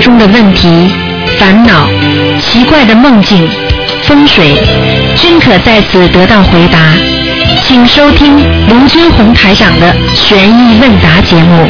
[0.00, 0.90] 中的问题、
[1.38, 1.88] 烦恼、
[2.40, 3.48] 奇怪的梦境、
[4.04, 4.56] 风水，
[5.16, 6.78] 均可在此得到回答。
[7.64, 11.68] 请收听卢军红台长的悬疑问答节目。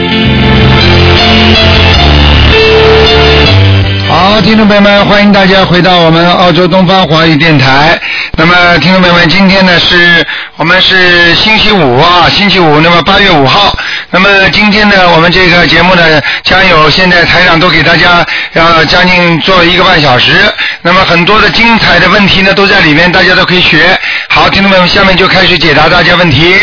[4.09, 7.99] 好，听众朋友们，欢迎大家回到我们澳洲东方华语电台。
[8.37, 10.25] 那么，听众朋友们，今天呢是
[10.57, 13.75] 我们是星期五啊，星期五，那么八月五号。
[14.15, 20.35] 那么今天呢，我们这个节目呢，将有现在台长都给大家要将近做一个半小时。
[20.83, 23.99] 那么很多的精彩的问题呢都在里面，大家都可以学。
[24.29, 26.61] 好，听众朋友们，下面就开始解答大家问题。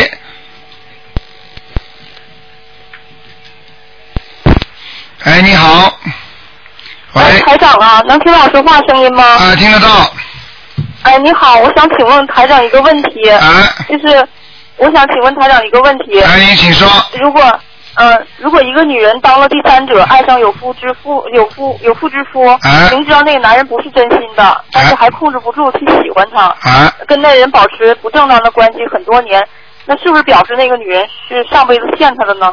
[5.23, 5.97] 哎，你好。
[7.13, 7.23] 喂。
[7.23, 9.23] 哎，台长啊，能听到我说话声音吗？
[9.23, 10.13] 啊，听得到。
[11.02, 13.73] 哎，你好，我想请问台长一个问题，啊。
[13.89, 14.27] 就是
[14.79, 16.19] 我想请问台长一个问题。
[16.22, 16.88] 哎，您请说。
[17.19, 17.41] 如果，
[17.95, 29.45] 呃、如果一个女人当了第三者，爱上有夫之妇，有夫有妇之夫，啊明知道那个男人不是真心的，但是还控制不住去喜欢他，啊，跟那人保持不正当的关系很多年，
[29.86, 32.52] 那是不是表示那个女人是上辈子欠他的呢？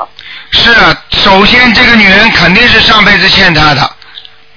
[0.50, 3.88] 是啊，首先这个女人肯定是上辈子欠他的，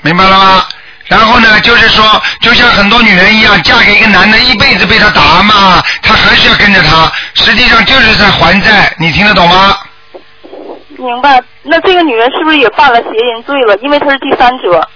[0.01, 0.63] 明白了吗？
[1.09, 9.75] 然后呢，就是说，就像很多女人一样，嫁给一个男的，一辈子被他打骂，她还是要跟着他，实际上就是在还债，你听得懂吗？
[10.97, 11.41] 明白。
[11.63, 13.75] 那这个女人是不是也犯了邪淫罪了？
[13.81, 14.87] 因为她是第三者。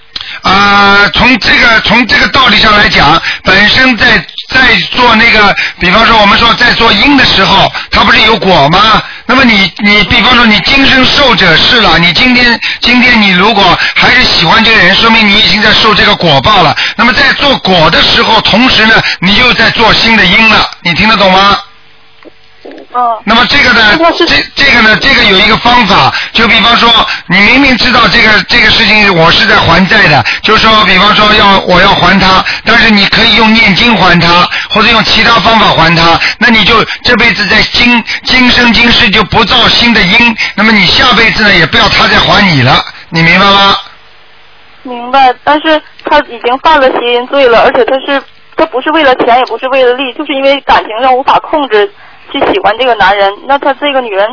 [0.42, 4.06] 啊、从这个从这个道理上来讲，本身在
[4.50, 9.02] 在做那个，比方说我们说在做因的时候，它不是有果吗？
[9.26, 16.76] 那么你你比方说你今生受者是了，你今天今天你如果还是喜欢这个人，说明你已经在受这个果报了。
[16.98, 21.58] 那么在做果的时候，同时呢，你又在做新的因了，你听得懂吗？
[22.66, 23.20] 嗯。
[23.26, 24.26] 那么这个呢，这
[24.56, 26.90] 这个呢，这个有一个方法，就比方说，
[27.28, 43.76] 你明明知道这个这个事情我是在还债的，就是说，比方说要我要还他，但是你可以用念经还他，或者用其他方法还他，那你就这辈子在今今生今世就不造新的因，那么你下辈子呢也不要他再还你了，你明白吗？
[44.86, 48.22] 明白，但是他已经犯了邪淫罪了，而且他是
[48.58, 51.90] 他不是为了钱，也不是为了利，就是因为感情上无法控制
[52.34, 53.32] 去喜欢这个男人。
[53.48, 54.28] 那他这个女人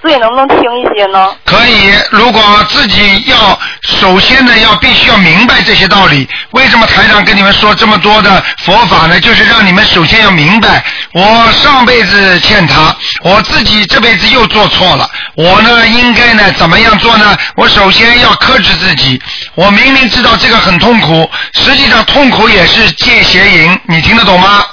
[0.00, 1.28] 罪能不能轻一些呢？
[1.44, 6.26] 可以，如果自己要首先呢，要必须要明白这些道理。
[6.52, 9.20] 为什么台长跟你们说这么多的佛法呢？
[9.20, 17.36] 就是让你们首先要明白，我上辈子欠他，我自己这辈子又做错了，我呢应该呢怎么样做呢？
[17.56, 19.20] 我首先要克制自己。
[19.54, 24.64] 我明明知道这个很痛苦，实际上痛苦也是戒邪淫，你听得懂吗？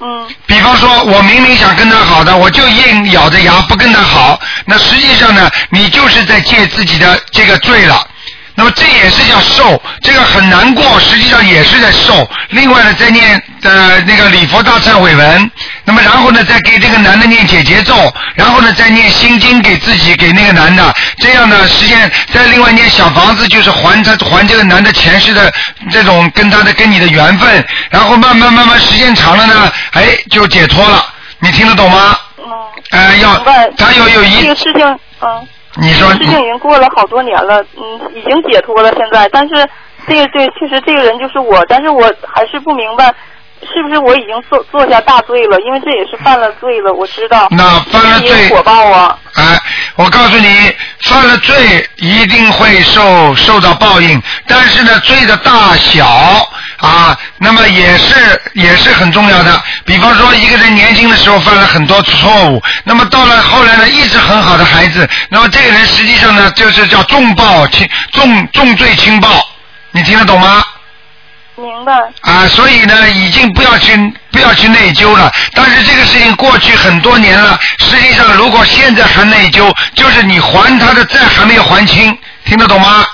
[0.00, 0.28] 嗯。
[0.46, 8.06] 比方说，我明明想跟他好的，我就硬咬着牙不跟他好，那实际上呢，你就是在借自己的这个罪了。
[8.58, 12.28] 那么这也是叫受，这个很难过，实际上也是在受。
[12.48, 15.50] 另外呢，再念呃那个礼佛大忏悔文，
[15.84, 17.94] 那么然后呢，再给这个男的念解结咒，
[18.34, 25.52] 然后呢再念心经给自己给那个男的，这样呢，实现再另外念小房子，就是还他还这个男的前世的
[25.92, 31.06] 这种跟他的跟你的缘分，然后慢慢慢慢时间长了呢，哎就解脱了，
[31.38, 32.18] 你听得懂吗？
[32.38, 32.44] 嗯。
[32.90, 33.36] 呃，要。
[33.76, 35.46] 他有有一这个事情，嗯。
[35.76, 39.54] 你说事情已经过了好多年了，嗯，已经解脱了现在，但是
[40.08, 43.14] 这个对，确实这个人就是我，但是我还是不明白，
[43.62, 45.58] 是不是我已经做做下大罪了？
[45.60, 47.48] 因为这也是犯了罪了，我知道。
[47.50, 49.18] 那犯了罪也有果报啊。
[49.34, 49.58] 哎，
[49.96, 56.06] 我告诉你，犯了罪一定会受受到报应，但是呢，罪的大小
[56.78, 59.62] 啊，那么也是也是很重要的。
[59.84, 69.28] 比方说，一个人年轻的时候犯了很多错误，那么到了后来呢，一直很好的孩子，那么这个人实际上呢，就是叫重报轻重重罪轻报，
[69.92, 70.62] 你听得懂吗？
[71.58, 71.92] 明白。
[72.20, 73.96] 啊，所以呢，已经不要去
[74.30, 75.30] 不要去内疚了。
[75.54, 83.04] 但是这个事情过去很多年了，实际上如果现在还内疚，就是你还他的债还没有还清，听得懂吗？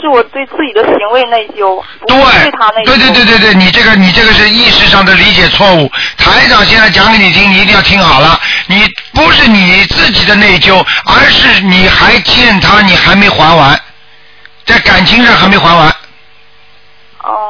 [0.00, 2.84] 是我对自己的行为内疚，对是对他内疚。
[2.84, 5.90] 对对对对对，你这个你这个是意识上的理解错误。
[6.18, 8.38] 台长现在讲给你听，你一定要听好了。
[8.66, 13.80] 你不是你自己的内疚，而是你还欠他，你还没还完，
[14.66, 15.94] 在感情上还没还完。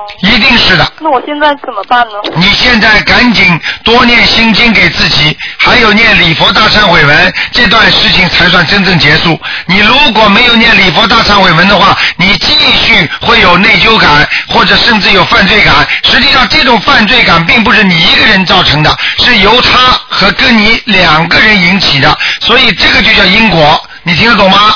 [0.09, 0.29] 哦。
[0.29, 0.93] 一定是的。
[1.01, 2.15] 那我现在怎么办呢？
[2.37, 9.41] 你现在赶紧多念心经给自己，还有念礼佛大忏悔文，这段事情才算真正结束。
[9.67, 15.87] 你如果没有念礼佛大忏悔文的话，你继续会有内疚感，或者甚至有犯罪感。
[16.05, 19.79] 实际上，这种犯罪感并不是你一个人造成的，是由他
[20.09, 23.81] 和跟你两个人引起的，所以这个就叫因果。
[24.03, 24.75] 你听得懂吗？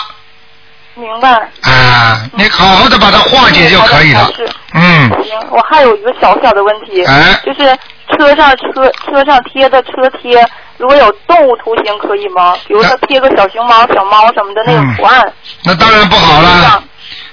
[0.95, 1.29] 明白。
[1.63, 4.31] 啊，你好好的把它化解就可以了。
[4.37, 7.79] 是嗯，行，我还有一个小小的问题，哎就是
[8.11, 10.47] 车上车车上贴的车贴，
[10.79, 12.55] 如果有动物图形可以吗？
[12.67, 15.33] 比如说贴个小熊猫、小猫什么的那种图案。
[15.65, 16.83] 那当然不好了，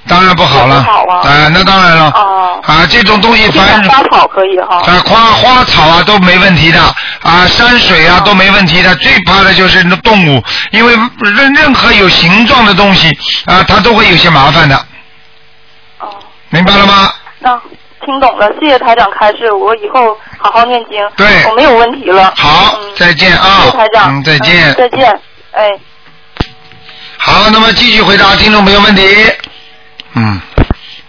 [0.08, 0.82] 当然不好了。
[0.82, 2.12] 不好啊哎那当然了。
[2.16, 2.62] 哦。
[2.66, 4.78] 啊，这种东西贴凡点花草可以哈。
[4.86, 6.80] 啊，花花草啊都没问题的，
[7.22, 13.10] 啊，山水啊都没问题的，最怕的就是那动物，因为任任何有形状的东西
[13.46, 14.76] 啊，它都会有些麻烦的。
[16.00, 16.08] 哦。
[16.50, 17.14] 明白了吗？
[17.40, 17.62] 那
[18.06, 20.98] 听懂了，谢谢台长开示，我以后好好念经。
[21.18, 22.34] 对我没有问题了。
[22.38, 23.64] 好，再见啊。
[23.64, 24.14] 谢谢台长。
[24.16, 24.74] 嗯，再见。
[24.76, 25.20] 再见。
[25.52, 25.70] 哎。
[27.18, 29.04] 好，那么继续回答听众朋友问题。
[30.14, 30.42] 嗯，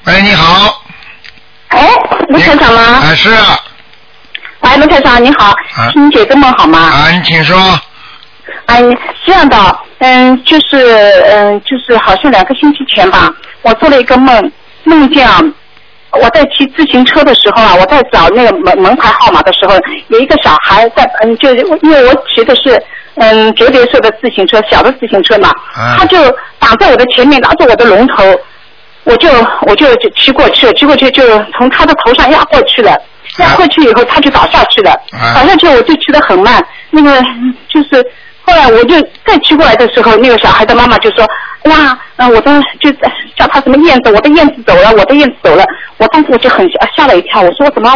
[0.04, 0.82] 喂，你好。
[1.68, 1.88] 哎，
[2.28, 2.82] 卢台长吗？
[2.82, 3.58] 啊，是啊。
[4.60, 6.78] 喂，卢台长，你好，啊听姐个梦好吗？
[6.78, 7.56] 啊，你请说。
[8.66, 10.76] 哎，是这样的，嗯，就是
[11.26, 14.52] 嗯，就是好像两个星期前吧，我做了一个梦，
[14.84, 15.40] 梦见啊，
[16.12, 19.74] 我在骑自行车的时候啊，我在找那个门门牌号码的时候，
[20.08, 22.80] 有一个小孩在，嗯，就是因为我骑的是
[23.16, 26.18] 嗯折叠式的自行车，小的自行车嘛，啊他就
[26.58, 28.24] 挡在我的前面，拿着我的龙头，
[29.04, 29.28] 我就
[29.62, 29.86] 我就
[30.16, 31.22] 骑过去了，骑过去就
[31.56, 32.94] 从他的头上压过去了。
[33.38, 34.92] 压过去以后，他就倒下去了。
[35.12, 36.64] 啊倒下去，我就骑得很慢。
[36.90, 37.20] 那个
[37.68, 38.04] 就是
[38.42, 41.24] 后来我就再骑过来的时候，那个小孩的妈妈就说
[41.64, 42.90] ：“哎呀，嗯、我的就
[43.36, 45.64] 叫他什么燕子，我的燕子走了，我的燕子走了。”
[45.98, 47.90] 我当时我就很吓吓了一跳，我说我怎么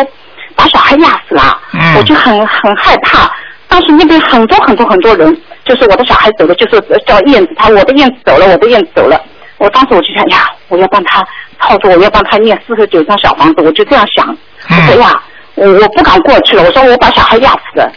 [0.54, 1.58] 把小孩压死了？
[1.72, 3.30] 嗯我就很很害怕。
[3.66, 9.20] 当时那边很多很多很多人，就是我的小孩走了，就是叫燕子，他我的燕子走了，我的燕子走了。
[9.58, 11.24] 我当时我就想呀，我要帮他
[11.60, 14.36] 操作，我要帮他念四十九张小房子，我就这样想。
[14.68, 15.20] 我说呀，
[15.54, 17.92] 我我不敢过去了，我说我把小孩压死了，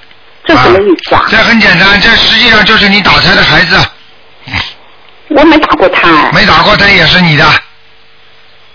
[0.46, 1.26] 这什么意思啊？
[1.30, 3.78] 这很简单，这实际上就是你打胎的孩子，
[5.30, 7.46] 我没打过胎，没打过胎也是你的。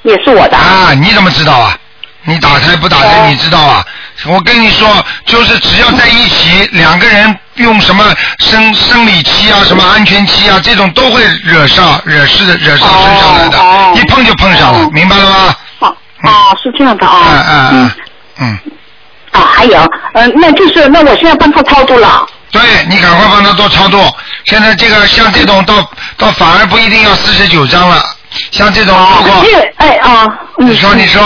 [0.02, 0.56] 也是我的。
[0.56, 1.76] 啊，你怎么知道啊？
[2.24, 3.84] 你打胎不打胎，你知道啊？
[4.26, 8.04] 我跟你说，就是只要在一起，两个人用什么
[8.38, 15.56] 生生理期啊、什么安全期啊，这种都会惹上、惹事的、惹上身上来的，哦一碰就碰上了，明白了吗？
[16.24, 17.20] 哦哦，是这样的啊。
[17.28, 17.90] 嗯嗯嗯
[18.40, 18.58] 嗯，
[19.32, 19.78] 啊，还有，
[20.14, 22.26] 嗯、那就是那我现在帮他操作了。
[22.50, 24.14] 对你赶快帮他多操作。
[24.44, 25.74] 现在这个像这种到
[26.19, 28.02] 到反而不一定要四十九张了，
[28.50, 30.26] 像这种如果因为哎啊，
[30.58, 31.22] 你说你说，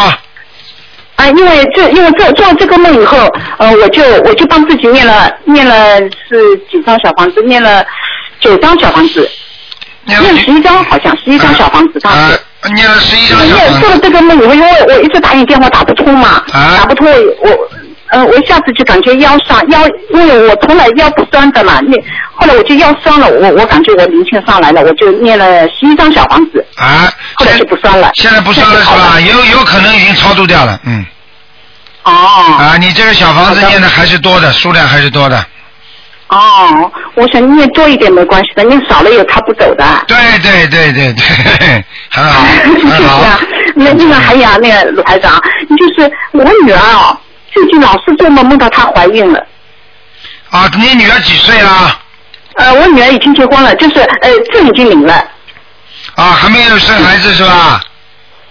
[1.16, 3.18] 啊，因为这因为做做了这个梦以后，
[3.58, 7.84] 呃，我就我就帮自己念了念了是几张小房子，念了
[8.38, 9.28] 九张小房子，
[10.04, 12.18] 念念十一张好像十一张小房子当时。
[12.18, 12.38] 啊，
[12.74, 17.70] 念了十一张因小房子做了这个梦以后，因为我一直打你电话打不通嘛，啊打不通我我
[18.10, 19.80] 呃我一下子就感觉腰上腰，
[20.12, 21.96] 因为我从来腰不酸的嘛，那
[22.34, 28.10] 后来我就腰酸了，我我感觉我灵性上来了，我就念了十一张小房子，啊，后来就不酸了。
[28.14, 29.20] 现在不酸了是吧？
[29.20, 31.04] 有有可能已经超度掉了，嗯。
[32.04, 32.12] 哦
[32.60, 35.44] 啊，你这个小房子念的还是多的，数量还是多的。
[36.28, 39.84] 哦，我想念多一点没关系的，念少了有他不走的。
[40.08, 42.40] 对对对对对，很好，
[42.90, 43.38] 很好。
[43.74, 45.40] 那那个还有啊，那个鲁台长，
[45.78, 47.16] 就是我女儿哦，
[47.52, 49.46] 最近老是做梦梦到她怀孕了。
[50.50, 52.00] 啊，你女儿几岁啊？
[52.54, 55.14] 呃，我女儿已经结婚了，就是呃证已经领了，
[56.14, 57.80] 啊，还没有生孩子是吧？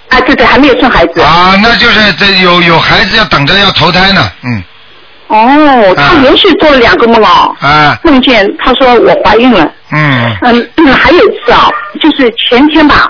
[0.10, 1.20] 啊对对，还没有生孩子。
[1.22, 4.64] 啊，那就是这有有孩子要等着要投胎呢，嗯，
[5.28, 9.72] 哦，她啊连续做了两个梦哦，啊，梦见他说我怀孕了。
[9.92, 11.70] 嗯，嗯，嗯还有一次啊，
[12.02, 13.08] 就是前天吧，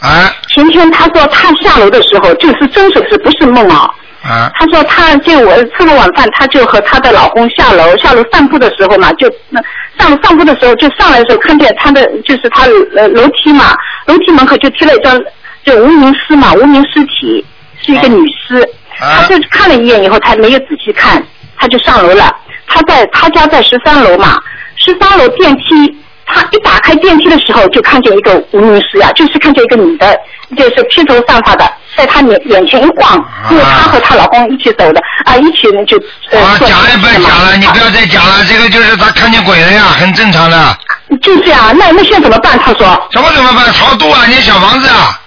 [0.00, 0.30] 啊。
[0.54, 3.88] 前天他说他下楼的时候，就是真实是不是梦啊？
[4.22, 4.50] 啊。
[4.58, 9.60] 她说他就我吃了晚饭，他就和她的老公下楼，下楼散步的时候嘛，就那
[9.98, 12.66] 上楼散步的时候就上来的时候看见他的就是他
[12.96, 13.76] 呃楼梯嘛，
[14.06, 15.20] 楼梯门口就贴了一张
[15.64, 17.44] 就无名尸嘛，无名尸体
[17.80, 18.66] 是一个女尸，啊
[18.98, 21.22] 她就看了一眼以后，他没有仔细看，
[21.56, 22.34] 他就上楼了。
[22.66, 24.36] 他在他家在十三楼嘛，
[24.76, 25.96] 十三楼电梯。
[26.30, 30.14] 他一打开电梯的时候，就看见一个无名尸呀，就是看见一个女的，
[30.54, 33.16] 就是披头散发的，在她眼眼前一晃，
[33.50, 35.96] 因为她和她老公一起走的，啊，一起呢就
[36.30, 36.38] 呃。
[36.38, 40.78] 啊，坐讲也不要讲了，你不要再讲了，这个就是他看见鬼了呀，很正常的。
[41.22, 42.58] 就是啊，那那现在怎么办？
[42.58, 43.08] 他说。
[43.10, 43.72] 怎么怎么办？
[43.72, 45.18] 超度啊，你小房子啊，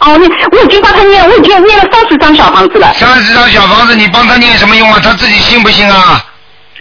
[0.00, 2.94] 哦，你我已经帮他念，我已经念了三十张小房子了。
[2.94, 5.00] 三十张小房子，你帮他念什么用啊？
[5.02, 6.24] 他自己信不信啊？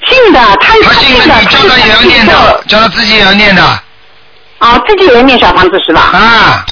[0.05, 3.63] 信的，他他信的，你叫他也要念的，叫他自己也要念的。
[4.59, 6.01] 啊，自己也要念小房子是吧？
[6.13, 6.65] 啊，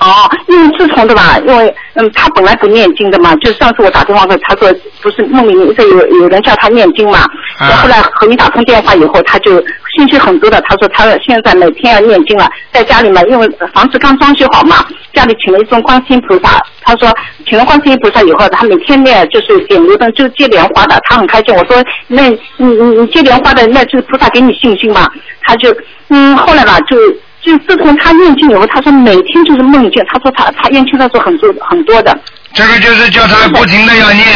[0.00, 1.38] 哦，因为自从对吧？
[1.46, 4.68] 因为嗯，他本来不念经的嘛，就是上次我打电话给他说，
[5.00, 7.20] 不是梦里面一直有有人叫他念经嘛，
[7.58, 9.52] 后后来和你打通电话以后，他就
[9.96, 10.60] 兴趣很多的。
[10.62, 16.60] 他说他现在每天要念经了，在家里嘛，因为房子刚装修好嘛，家里请了一尊观世音菩萨。
[16.82, 17.08] 他说
[17.46, 21.54] 请了观世音菩萨以后，他每天念就是点油灯，就接莲花的，他很开心。
[21.54, 22.66] 我说那你你
[22.98, 25.08] 你接莲花的，那就是菩萨给你信心嘛。
[25.42, 25.74] 他就
[26.08, 26.96] 嗯，后来吧就。
[27.44, 32.18] 就自从他念经以后，他说每天就是梦见，他说他他念经的时候很多很多的。
[32.54, 34.26] 这个就是叫他不停的要念，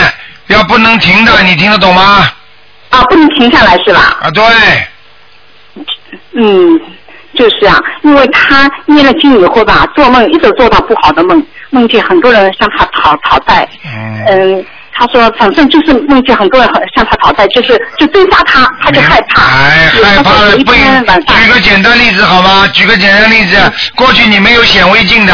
[0.49, 2.27] 要不能停的，你听得懂吗？
[2.91, 4.19] 啊，不能停下来是吧？
[4.21, 4.43] 啊，对。
[6.35, 6.79] 嗯，
[7.35, 13.67] 就是啊，因为他念了经以后吧，做梦一直做到不好的梦，梦见很多人向他讨讨债。
[13.85, 14.25] 嗯。
[14.27, 14.67] 嗯。
[14.99, 19.43] 他说：“反正就是梦见很多人向他讨债，就是就追杀他，他就害怕。
[19.43, 20.65] 哎，害怕了不？
[20.65, 22.67] 举个简单例子好吗？
[22.73, 23.57] 举个简单例子，
[23.95, 25.33] 过去你没有显微镜的。”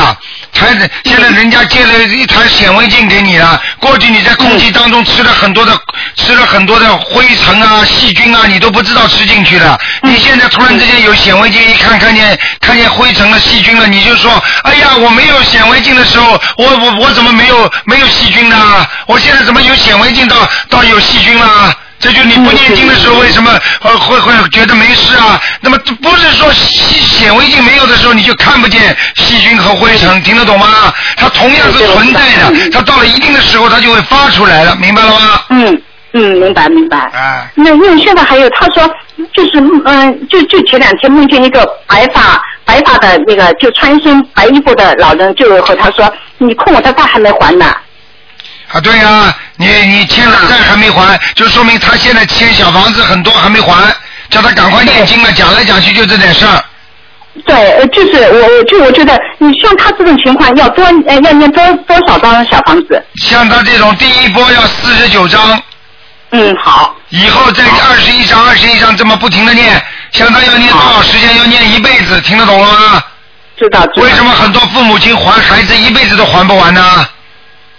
[0.55, 3.61] 孩子，现在人家借了一台显微镜给你了。
[3.81, 5.79] 过去你在空气当中吃了很多的，
[6.17, 9.79] 吃了很多的灰尘啊、细菌啊，你都不知道吃进去了。
[10.03, 18.87] 你现在突然之间有显微镜一看，看见看见灰尘了、细菌了，你就说：哎呀，我没有显微镜的时候，我我我怎么没有没有细菌呢？
[19.07, 21.75] 我现在怎么有显微镜到到有细菌了？
[22.05, 25.41] 这就你不念经的时候，为什么呃会会觉得没事啊？
[25.63, 30.93] 那么不是说显微镜没有的时候你就看不见细菌和灰尘，听得懂吗？
[31.17, 35.41] 它同样是存在的，它到了一定的时候它就会发出来了，明白了吗？
[35.49, 35.83] 嗯
[36.13, 36.99] 嗯，明白明白。
[36.99, 37.49] 啊。
[37.55, 38.87] 那因为现在还有他说，
[39.33, 39.53] 就是
[39.87, 47.75] 嗯，就就前两天梦见一个白发白发的那个就穿一身白衣服的老人，就和他说：“你空我的债还没还呢。”
[48.75, 53.95] 啊，对呀，你你欠了债还没还，就说明他现在欠小房子很多还没还，
[54.29, 55.31] 叫他赶快念经了。
[55.31, 56.65] 讲来讲去就这点事儿。
[57.47, 63.01] 对，呃就是我，就我觉得，你像他这种情况，要多呃要念多多少张小房子？
[63.23, 65.63] 像他这种，第一波要四十九张。
[66.31, 66.97] 嗯，好。
[67.11, 71.37] 以后再二十一张，二十一张这么不停的念，像他要念多少时间？
[71.39, 73.03] 要念一辈子，听得懂了吗？
[73.57, 73.85] 知道。
[73.99, 77.07] 为什么很多父母亲还孩子一辈子都还不完呢？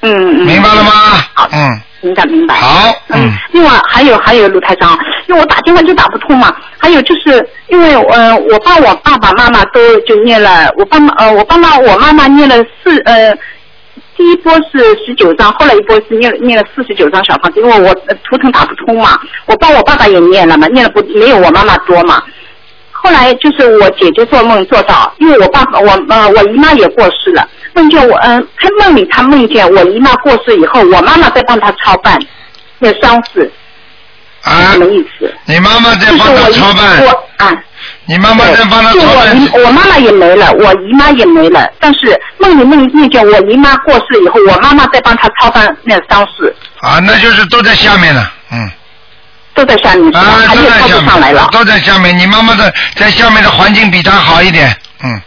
[0.05, 0.91] 嗯嗯，明白了吗？
[1.33, 2.55] 好，嗯，明白明白。
[2.55, 3.31] 好，嗯。
[3.51, 4.97] 另外还有还有卢台长，
[5.27, 6.55] 因为我打电话就打不通嘛。
[6.77, 13.35] 还有就是因为呃，我帮我爸爸妈妈都就念了，我爸妈呃，我爸妈我妈妈念了四呃，
[14.15, 17.91] 第一波是十九张，后来一波是念念了四十九张小房子，因为我
[18.23, 19.19] 图腾打不通嘛。
[19.47, 22.21] 我帮我爸爸也念了嘛，念了不没有我妈妈多嘛。
[22.91, 32.17] 后来就是我姐姐做梦做到，因为我爸爸我呃我姨妈也过世了，梦见我嗯，他梦里他梦见我姨妈过世以后，我妈妈在帮他操办
[32.79, 33.51] 那丧事，
[34.43, 35.31] 什么意思？
[35.45, 37.03] 你妈妈在帮他操办？
[37.05, 37.53] 我啊，
[38.05, 39.49] 你妈妈在帮他操办？
[39.53, 46.55] 我我妈妈也没了，我姨妈也没了，但是梦里梦梦见我姨妈过世以后，我妈妈在帮他操办那丧事。
[46.79, 48.71] 啊，那就是都在下面了，嗯。
[49.53, 51.47] 都在下面，还有靠不上来了。
[51.51, 55.21] 都在下面，你妈妈的在下面的环境比他好一点，嗯。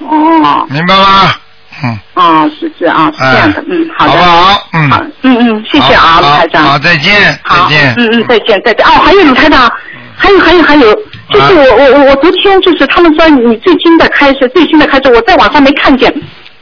[0.00, 0.66] 哦。
[0.68, 1.34] 明白吗？
[1.82, 1.98] 嗯。
[2.14, 4.12] 啊，是这样，是这样的，嗯，好的。
[4.12, 4.68] 好不好？
[4.72, 4.90] 嗯。
[4.90, 6.64] 好，嗯嗯，谢谢啊，卢台长。
[6.64, 7.94] 好，再见，再见。
[7.96, 8.86] 嗯嗯，再见，再见。
[8.86, 9.70] 哦，还有卢台长，
[10.16, 10.92] 还有还有还有，
[11.30, 16.12] 就是我我我我昨天就是他们说你最新的开始，最新的开始，我在网上没看见。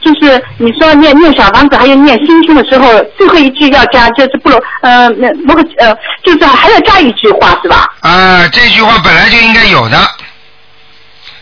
[0.01, 5.91] 就是你说念念小房子，还有念心经的时候，最后一句要加，就是不如呃那那个呃，
[6.23, 7.87] 就是还要加一句话是吧？
[8.01, 9.97] 啊，这句话本来就应该有的，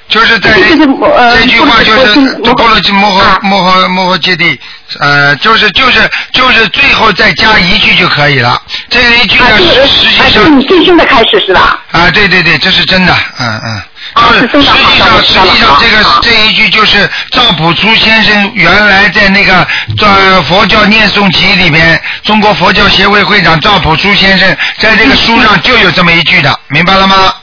[0.10, 4.58] 就是在这句话就是摩诃摩诃摩诃摩诃揭谛，
[5.00, 8.62] 呃，就是就是就是最后再加一句就可以了。
[8.90, 9.58] 这一句呢，
[9.88, 11.80] 实际上你最新的开始是吧？
[11.92, 13.82] 啊，对对对，这是真的，嗯嗯。
[14.34, 14.64] 是实际
[15.00, 19.66] 上，实际上这个这一句就是赵朴初先生原来在那个
[20.44, 27.34] 《佛教念诵集》里边，中国佛教协会会长赵朴初先生在这个书上就有这么一句的，明白了吗？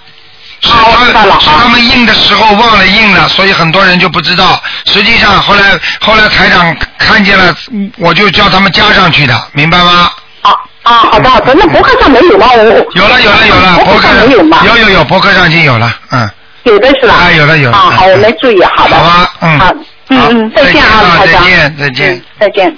[0.60, 0.68] 是
[1.12, 4.62] 他是他们印的时候忘了印了，所以很多人就不知道。
[4.84, 7.54] 实际上后来后来台长看见了，
[7.96, 10.10] 我就叫他们加上去的，明白吗？
[10.42, 10.52] 啊
[10.82, 12.46] 啊，好的好的，那博客上没有吗？
[12.52, 12.62] 我
[12.94, 14.62] 有了有了有了，博客上没有吗？
[14.66, 16.30] 有有有，博客上已经有了，嗯。
[16.64, 17.14] 有的是吧？
[17.14, 17.70] 啊，有的有。
[17.70, 18.96] 啊，好，我没注意，好的。
[18.96, 19.58] 好吧，嗯。
[19.58, 19.74] 好，
[20.08, 22.22] 嗯嗯，再见啊，再见，再见。
[22.38, 22.76] 再见。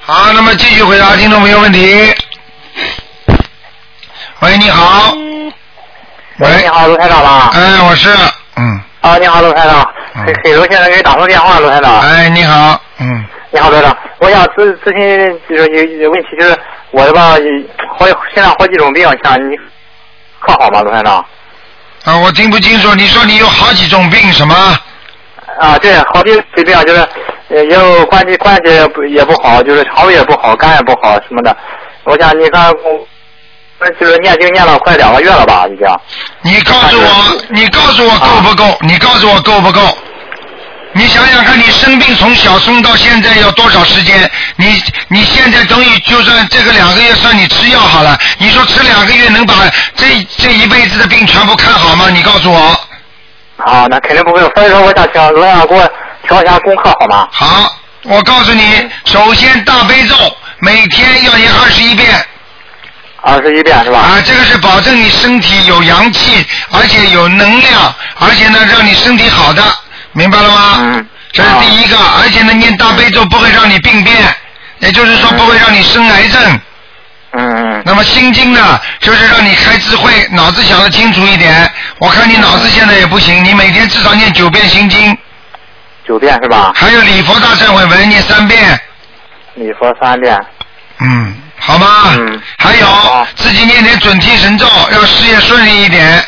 [0.00, 2.12] 好，那么继续回答听众朋友问题。
[4.40, 5.14] 喂，你好。
[6.38, 7.50] 喂，你好，卢台长吧？
[7.54, 8.10] 哎，我是，
[8.56, 8.80] 嗯。
[9.00, 9.84] 啊，你好，卢台长。
[10.24, 12.00] 黑黑楼现在给你打通电话，卢台长。
[12.00, 13.24] 哎，你好，嗯。
[13.50, 16.56] 你好，台长，我想咨咨询就是有有问题，就是
[16.92, 17.30] 我的吧，
[17.98, 19.56] 好现在好几种病，像你
[20.38, 21.24] 可好吗，卢台长？
[22.04, 22.94] 啊，我听不清楚。
[22.94, 24.54] 你说你有好几种病，什么？
[25.58, 27.08] 啊，对，好几种病，就是
[27.48, 31.56] 也有关节关节不也不好，就是肠胃也不好，肝也不好什么的。
[32.04, 32.72] 我想你看，
[33.80, 35.86] 那就是念经念了快两个月了吧，已经。
[36.42, 38.76] 你告诉我，你告诉我够不够？
[38.80, 39.96] 你告诉我够不够？
[40.92, 44.28] 你想想看，你生病从小生到现在要多少时间？
[44.56, 49.54] 你你现在等于就算这个两个月算你吃药好了，你说吃两个月能把
[49.94, 52.06] 这这一辈子的病全部看好吗？
[52.10, 52.58] 你告诉我。
[53.64, 54.40] 啊，那肯定不会。
[54.40, 55.88] 所以说，我想请罗阳给我
[56.26, 57.28] 调一下功课好吗？
[57.30, 57.72] 好，
[58.04, 60.16] 我告诉你，首先大悲咒
[60.58, 62.08] 每天要念二十一遍。
[63.28, 63.98] 二十一遍是吧？
[63.98, 69.62] 啊，这个是保证你身体有阳气，而且有能量，而且呢让你身体好的，
[70.12, 70.76] 明白了吗？
[70.80, 71.06] 嗯。
[71.30, 74.16] 这是第一个，而且呢念大悲咒不会让你病变，
[74.78, 76.60] 也就是说不会让你生癌症。
[77.32, 77.82] 嗯嗯。
[77.84, 81.70] 那么心经呢，就是让你开智慧，脑子想得清楚一点。
[81.98, 85.16] 我看你脑子现在也不行，你每天至少念九遍心经。
[86.06, 86.72] 九遍是吧？
[86.74, 88.80] 还有礼佛大忏悔文念三遍。
[89.54, 90.40] 礼佛三遍。
[91.00, 91.36] 嗯，
[91.68, 91.86] 好吗？
[92.16, 92.42] 嗯。
[92.56, 96.24] 还有自己念点准提神咒，让事业顺利一点。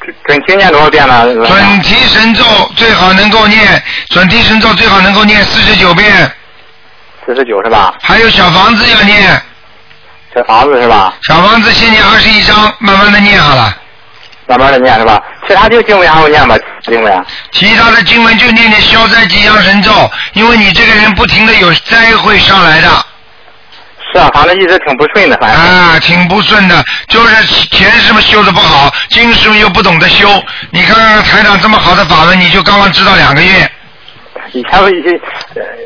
[0.00, 1.24] 准准提念多少遍了？
[1.46, 2.44] 准提神咒
[2.76, 6.30] 最好能够念，准提神咒最好能够念四十九遍。
[7.24, 7.94] 四十九是吧？
[8.02, 9.42] 还有小房子要念。
[10.34, 11.14] 小房子是吧？
[11.22, 13.74] 小房子先念二十一章，慢慢的念好了。
[14.46, 15.22] 慢慢的念是吧？
[15.48, 16.56] 其他就经文还要念吧？
[16.84, 17.24] 经文？
[17.52, 19.90] 其他的经文就念念消灾吉祥神咒，
[20.34, 22.88] 因为你这个人不停的有灾会上来的。
[24.12, 25.60] 是啊，反正一直挺不顺的，反正。
[25.60, 30.28] 啊，挺不顺的，就是前世嘛修的不好，今世又不懂得修。
[30.70, 33.70] 你看看台长这么好的法门，你就刚刚知道两个月。
[34.54, 35.12] 以前我以前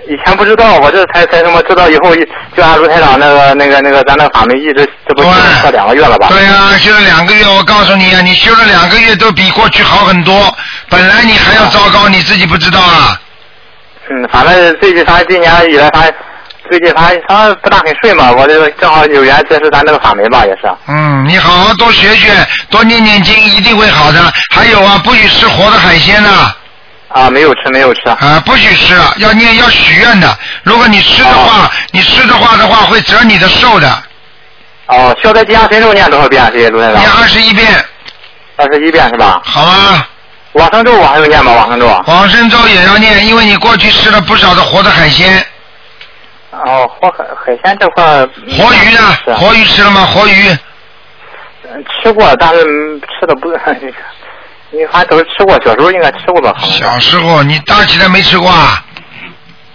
[0.06, 2.14] 以前不知道，我这才才什么知道以后，
[2.54, 6.28] 就按卢台长那个那个那个咱那个法门一直这不修两个月了吧？
[6.28, 10.54] 对呀、修了两个月，我告诉你啊，你修了两个月都比过去好很多。
[10.90, 13.18] 本来你还要糟糕，你自己不知道啊。
[14.10, 16.02] 嗯，反正最近他今年以来，他
[16.70, 20.70] 最近他他不大很顺嘛，我这个正好有缘结识咱那个法门吧，也是。
[20.88, 22.30] 嗯，你好好多学学，
[22.68, 24.20] 多念念经，一定会好的。
[24.54, 26.56] 还有啊，不许吃活的海鲜呐、啊，
[27.32, 28.08] 没有吃，没有吃。
[28.08, 30.38] 啊，不许吃，要念要许愿的。
[30.62, 34.02] 如果你吃的话，你吃的话的话会折你的寿的。
[34.86, 36.50] 哦，消灾吉祥神咒念多少遍？
[36.52, 37.10] 这些卢台长念。
[37.10, 37.84] 二十一遍，
[38.56, 39.40] 二十一遍是吧？
[39.44, 40.08] 好啊？
[40.52, 41.52] 往生咒我还有念吗？
[41.52, 41.86] 往生咒。
[42.06, 45.44] 往生咒也要念，因为你过去吃了不少的活的海鲜。
[46.50, 48.28] 哦，活海海鲜这块儿。
[48.56, 49.16] 活鱼呢？
[49.24, 50.02] 是活鱼吃了吗？
[50.06, 50.56] 活鱼。
[51.70, 53.50] 嗯吃过，但是嗯吃的不，
[54.70, 56.54] 你还都是吃过，小时候应该吃过吧？
[56.60, 58.84] 小时候你大起来没吃过啊？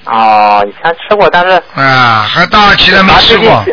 [0.06, 3.66] 哦，以前吃过，但是啊，还大起来没吃过。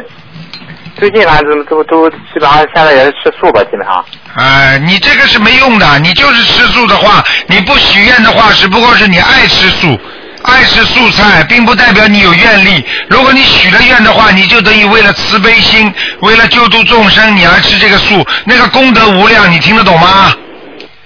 [0.98, 4.04] 最近反正都都基本上现在也是吃素吧，基本上。
[4.36, 9.98] 哎，你这个是没用的，你就是吃素的话，你不许愿的话，只不过是你爱吃素，
[10.42, 12.84] 爱吃素菜，并不代表你有愿力。
[13.08, 20.32] 如果你许了愿的话，你就等于为了慈悲心，为了救度众生，你而吃这个素，那个功德无量，你听得懂吗？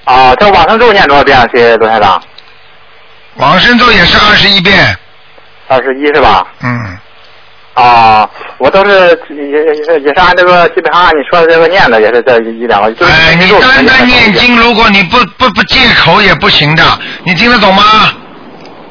[0.04, 1.38] 啊，这往生咒念多少遍？
[1.52, 2.20] 谢谢罗台长。
[3.36, 4.96] 往生咒也是二十一遍，
[5.68, 6.46] 二十一是吧？
[6.62, 6.98] 嗯，
[7.74, 12.92] 啊，我都是也也是也是按这个基本上按你说的这个念的，也是这一一两个。
[12.92, 16.84] 就是哎，你单单念经，如果你不不不戒口也不行的，
[17.24, 17.82] 你听得懂吗？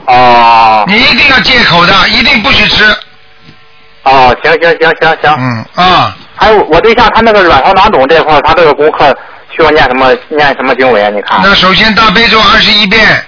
[0.06, 2.84] 哦你一定要戒口的，一定不许吃。
[4.04, 5.36] 哦，行行行行行。
[5.38, 9.18] 嗯啊，还有我对象他那个卵巢囊肿这一块，他这个功课
[9.56, 11.10] 需要念什么念什么经文啊？
[11.10, 13.24] 你看，那首先大悲咒二十一遍。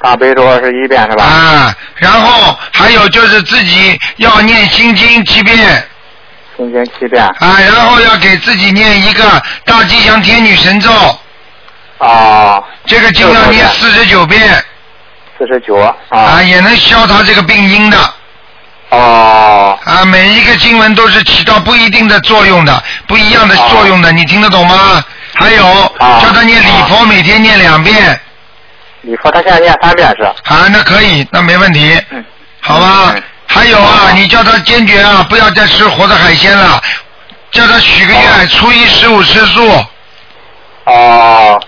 [0.00, 1.22] 大悲咒二十一遍是吧？
[1.22, 5.56] 啊，然后还有就是自己要念心经七遍
[6.56, 7.22] 心经七遍。
[7.22, 10.90] 啊，然后要给自己念一个大吉祥天女神咒，
[11.98, 14.42] 啊，这个经要念四十九遍
[15.38, 15.94] 四十九啊。
[16.08, 17.96] 啊，也能消他这个病因的
[18.88, 20.04] 哦啊。
[20.04, 25.04] 每一个经文都是起到不一定的作用的，不一样的作用的，你听得懂吗？
[25.34, 25.66] 还有
[25.98, 28.20] 啊叫他念礼佛，每天念两遍
[29.02, 30.22] 礼佛他现在念三遍是。
[30.22, 32.24] 啊，那可以，那没问题，嗯。
[32.60, 33.22] 好吧嗯？
[33.46, 36.80] 还有啊，你叫他坚决啊，不要再吃活的海鲜了，
[37.50, 39.84] 叫他许个愿，初一十五吃素。
[40.84, 41.60] 哦，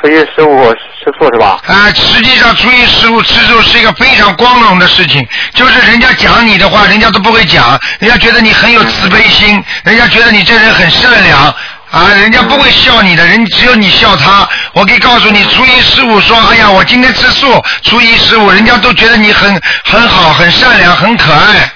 [0.00, 1.58] 初一十五吃素是吧？
[1.66, 11.54] 啊，实际上初一十五吃素是一个非常光荣的事情，就是人家讲你的话，人家都不会讲，人家觉得你很有慈悲心，人家觉得你这人很善良。
[11.90, 14.48] 啊，人家不会笑你的，人只有你笑他。
[14.72, 21.70] 我可以告诉你，初一十五说，哎呀，我今天吃素，初一十五，人家都觉得你很很好、很善良、很可爱，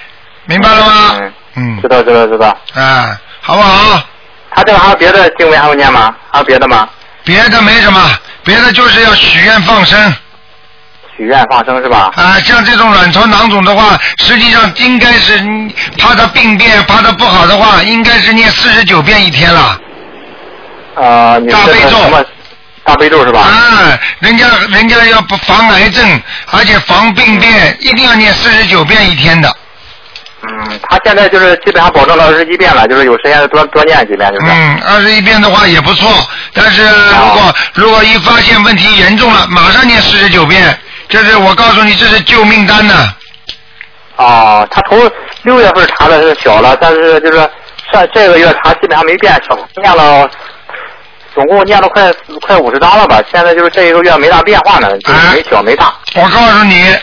[0.47, 1.17] 明白了吗？
[1.19, 2.57] 嗯，嗯知，道知道知道。
[2.75, 4.01] 啊，好不好？
[4.55, 6.15] 他这个还有别的经文还会念吗？
[6.31, 6.89] 还有别的吗？
[7.25, 8.01] 别的没什么，
[8.45, 10.15] 别的就是要许愿放生。
[11.17, 12.13] 许愿放生是吧？
[12.15, 19.77] 啊，像这种卵巢囊肿的话，实际上应该是嗯怕它病变，怕它不好的话，应该是念四十九遍一天了。
[20.95, 22.27] 啊，大悲咒
[22.85, 23.41] 大悲咒是吧？
[23.41, 29.57] 啊，人家人家要不防癌症，而且防病变，一定要念四十九遍一天的。
[30.43, 34.47] 嗯，他现在就是基本上保证了二十一遍了，就是有时间多多念几遍就是。
[34.47, 36.11] 嗯，二十一遍的话也不错，
[36.53, 40.79] 但是如果如果一发现问题严重了，马上念四十九遍，
[41.09, 43.15] 这是我告诉你，这是救命单呢。
[44.17, 45.11] 哦，他从
[45.45, 47.39] 六月份查的是小了，但是就是
[47.91, 50.29] 上这个月查基本上没变小，念了
[51.35, 53.21] 总共念了快快五十张了吧？
[53.31, 55.93] 现在就是这一个月没大变化呢，就是没小没大。
[56.15, 56.97] 我告诉你，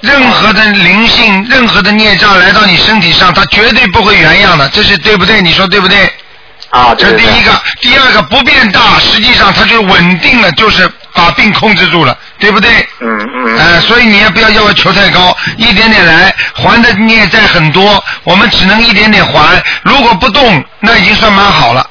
[0.00, 5.40] 任何的灵性、任何的孽障来到你身体上，它绝对不会原样的，这是对不对？
[5.40, 6.12] 你说对不对？
[6.70, 12.70] 啊，这是第一个，第二个不变大，实际上它就稳定了，就是把病控制住了，对不对？
[13.00, 13.56] 嗯嗯。
[13.56, 19.62] 呃，所以你也不要要求太高，一点点来，还的孽债很多，我们只能一点点还。
[19.82, 21.88] 如果不动，那已经算蛮好了，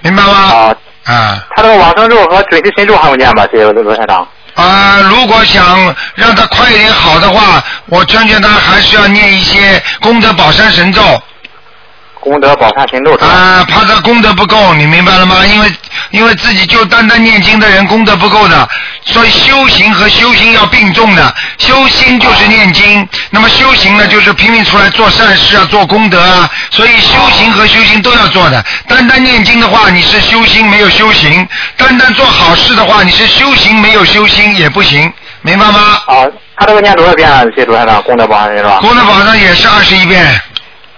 [0.00, 0.32] 明白吗？
[0.32, 0.76] 啊。
[1.04, 1.46] 啊。
[1.56, 3.46] 他这个往生咒和准提神咒还有念吧？
[3.52, 4.26] 这个罗台长。
[4.54, 11.02] 啊、如果想让他快一点好的话，我劝劝他还是要念一些功德宝山神咒。
[12.24, 13.26] 功德宝山神咒是吧？
[13.26, 15.44] 啊，怕他功德不够，你明白了吗？
[15.44, 15.70] 因为
[16.10, 18.66] 因为自己就单单念经的人功德不够的，
[19.04, 21.34] 所以修行和修行要并重的。
[21.58, 26.50] 修心就是念经，那么修行呢就是拼命出来做善事啊，做功德啊。
[26.70, 28.64] 所以修行和修行都要做的。
[28.88, 36.00] 单单念经的话，你是修心没有修行；单单做好事的话，你是修行没有修心也不行，明白吗？
[36.06, 36.24] 啊，
[36.56, 37.44] 他这个念多少遍啊？
[37.54, 38.78] 这罗台长功德宝上是吧？
[38.80, 40.40] 功德宝山也是二十一遍，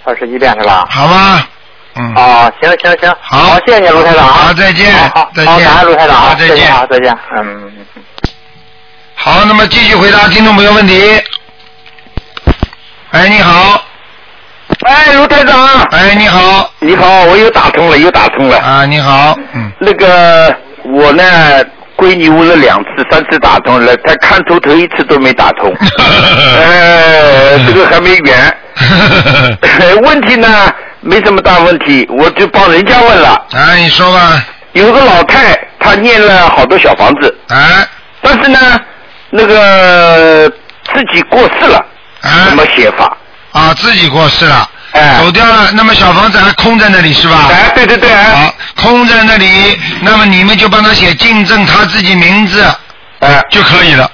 [0.06, 0.86] 二十一遍是吧？
[0.88, 1.48] 好吧？
[1.96, 2.14] 嗯。
[2.14, 7.72] 啊，行行行，好谢谢你卢台长啊，好再见好好再见好，感恩卢台长啊，再见啊，再见，嗯。
[9.16, 11.20] 好，那么继续回答听众朋友问题。
[13.10, 13.82] 哎，你好。
[14.86, 15.82] 哎，卢台长。
[15.90, 16.70] 哎，你好。
[16.78, 18.58] 你好，我又打通了，又打通了。
[18.58, 19.36] 啊，你好。
[19.54, 19.72] 嗯。
[19.80, 21.24] 那个我呢，
[21.96, 25.74] 闺女问了两次、三次打通了，她看图头一次都没打通。
[25.98, 28.56] 呃， 这个还没圆。
[30.04, 33.28] 问题呢，没什么大问题，我就帮人家问了。
[33.52, 34.44] 啊，你说吧。
[34.72, 37.34] 有个老太，她念了好多小房子。
[37.48, 37.86] 哎。
[38.20, 38.58] 但是呢，
[39.30, 40.50] 那个
[40.92, 41.78] 自己过世了，
[42.22, 43.16] 啊怎么写法？
[43.52, 44.68] 啊，自己过世了。
[44.96, 45.20] 哎。
[45.22, 47.48] 走掉了，那么小房子还空在那里是吧？
[47.50, 48.10] 哎，对对对。
[48.10, 52.64] 好，空在那里，那么你们就帮他写竞证他自己名字，
[53.20, 54.10] 哎，就可以了。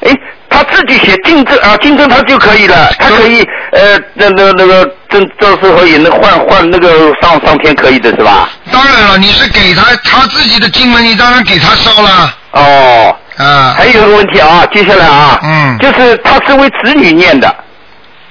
[0.00, 0.12] 哎，
[0.50, 8.48] 他自己写竞争啊，竞争他就可以了，他可以呃，那那那个这这时候也能换换那个上上天可以的是吧？
[8.70, 12.34] 当然了，你是给他他自己的经文，你当然给他烧了。
[12.52, 13.16] 哦。
[13.38, 13.74] 啊。
[13.76, 17.54] 还有一个问题啊，接下来啊，嗯，就是他是为子女念的，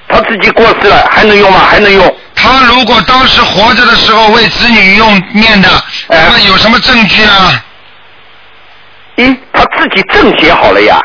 [0.07, 1.61] 他自己过世了还能用吗？
[1.69, 2.17] 还能用？
[2.35, 5.69] 他如果当时活着的时候为子女用念的，
[6.09, 7.63] 哎那么有什么证据啊？
[9.17, 10.99] 咦，他自己证写好了呀？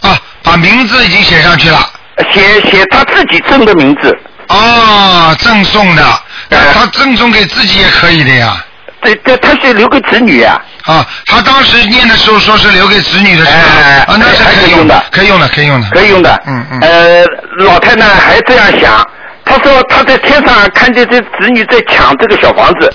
[0.00, 1.90] 啊，把名字已经写上去了。
[2.32, 4.16] 写写他自己证的名字。
[4.48, 6.02] 哦，赠送的，
[6.48, 8.64] 那他赠送给自己也可以的呀。
[9.00, 10.60] 对对，他是留给子女呀。
[10.84, 13.58] 啊，他当时念的时候说是留给子女的是吧？
[13.84, 15.90] 哎啊，那是可以用的，可以用的，可以用的。
[15.90, 16.42] 可以用的。
[16.46, 16.80] 嗯嗯。
[16.80, 17.24] 呃，
[17.58, 19.06] 老太太还这样想，
[19.44, 22.92] 她说她在天上看见这子女在抢这个小房子，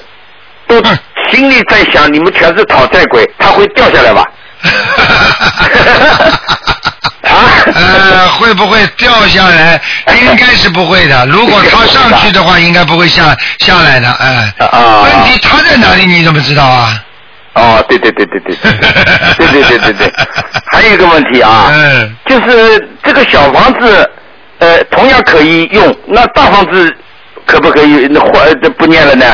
[0.68, 0.82] 都
[1.32, 4.24] 心里在想你们全是讨债鬼，她会掉下来吧？
[7.24, 7.50] 啊？
[7.74, 9.82] 呃，会不会掉下来？
[10.22, 11.26] 应该是不会的。
[11.28, 14.12] 如果她上去的话，应该不会下下来的。
[14.12, 16.06] 哎、啊、问题她在哪里？
[16.06, 17.04] 你怎么知道啊？
[17.56, 18.56] 哦，对对对对对，
[19.38, 20.12] 对对对 对对，
[20.72, 24.10] 还有一个问题啊，嗯，就是这个小房子，
[24.64, 26.96] 呃，同样可以用，那大房子
[27.46, 29.26] 可不可以那或呃不念了呢？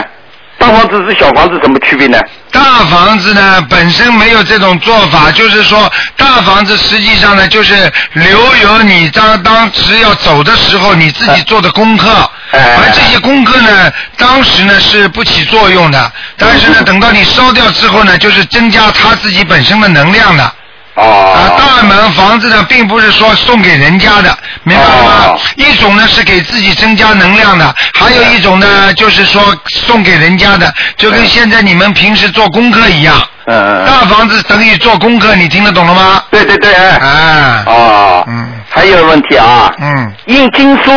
[0.57, 2.19] 大房子是小房子什么区别呢？
[2.51, 5.87] 大房子呢本身没有这种做法，就是说
[6.17, 7.75] 大房子实际上呢就是
[8.13, 12.09] 留有你当当时要走的时候你自己做的功课，
[12.49, 20.53] 哎而这些功课呢当时呢是不起作用的，但是呢等到你烧掉之后呢，就是增加他自己本身的能量的。
[20.99, 21.33] 哦。
[21.35, 25.12] 啊，大门房子呢，并不是说送给人家的，明白了吗？
[25.27, 33.15] 哦一种呢是给自己增加能量的，还有一种呢就是说送给人家的，就跟现在你们平时做功课一样。
[33.45, 33.85] 嗯嗯嗯。
[33.85, 36.23] 大房子等于做功课，你听得懂了吗？
[36.31, 36.97] 对对对，哎。
[36.97, 37.63] 啊。
[37.65, 38.23] 哦。
[38.27, 38.51] 嗯。
[38.69, 39.71] 还有问题啊。
[39.79, 40.13] 嗯。
[40.25, 40.91] 印经书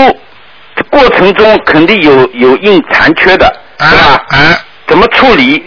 [0.91, 4.21] 过程中肯定有有印残缺的，是吧？
[4.31, 4.59] 哎。
[4.87, 5.63] 怎么处理？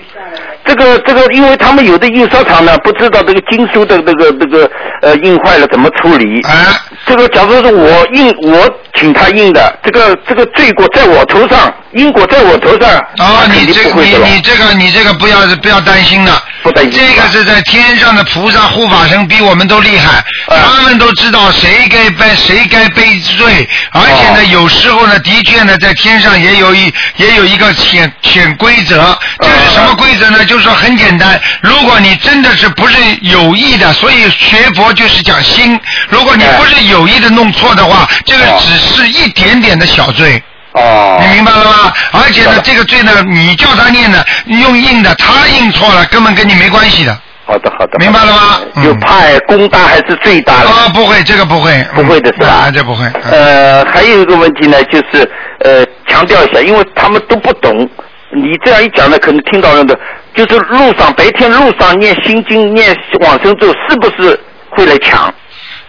[0.66, 4.70] 这个这个，因为他们有的印刷厂呢，不知道这个经书的这个这个
[5.02, 6.42] 呃印坏了怎么处理。
[6.42, 14.36] 啊，这个假如说我印我请他印的，这个这个罪过在我头上，因果在我头上，哦，你这个你。
[14.36, 30.44] 你这个你这个不要不要担心了，不担心这个是在天上的菩萨护法神比我们都厉害，嗯他们都知道谁该背谁该背罪，而且呢，哦有时候呢，的确呢，在天上也有一也有一个潜潜规则，这是什么规则呢？
[30.46, 40.42] 就是说很简单，如果你真的是不是有意的，所以学佛就是讲心，如果你哎不是有意的弄错的话，这个哦只是一点点的小罪。
[40.74, 41.94] 哦，你明白了吗？
[42.12, 47.18] 而且呢这个罪呢，你叫他念的，用印的，他印错了，根本跟你没关系的。
[47.48, 50.70] 好的好的，明白了吗嗯就怕功大还是最大了？
[50.70, 53.06] 啊，不会，这个不会，不会的是吧啊，这不会。
[53.06, 55.30] 嗯呃，还有一个问题呢，就是
[55.64, 57.88] 呃，强调一下，因为他们都不懂，
[58.36, 59.98] 你这样一讲呢，可能听到人的，
[60.36, 65.34] 就是路上白天路上念心经、念往生咒，是不是会来抢？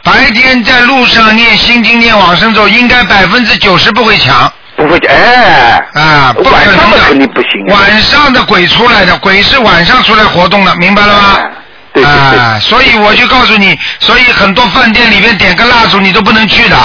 [0.03, 6.99] 白天在路上念心经、念往生咒，应该百分之九十不会抢不会抢，哎，啊，不可晚上的能的。
[7.09, 7.67] 肯定不行。
[7.69, 11.35] 晚上的鬼出来的，鬼是晚上出来活动的，明白了吗？
[11.37, 11.51] 哎
[11.97, 16.77] 对对对，啊，所以我就告诉你，所以很多饭店里面点个蜡烛你都不能去的。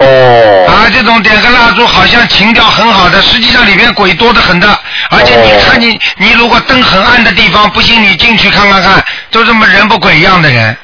[0.00, 4.66] 哦，啊，这种点个蜡烛好像情调很好的，实际上里面鬼多的很的。
[5.10, 10.74] 而且你哦看你，你如果灯很暗的地方，不信你进去看看看，都这么人不鬼样的人，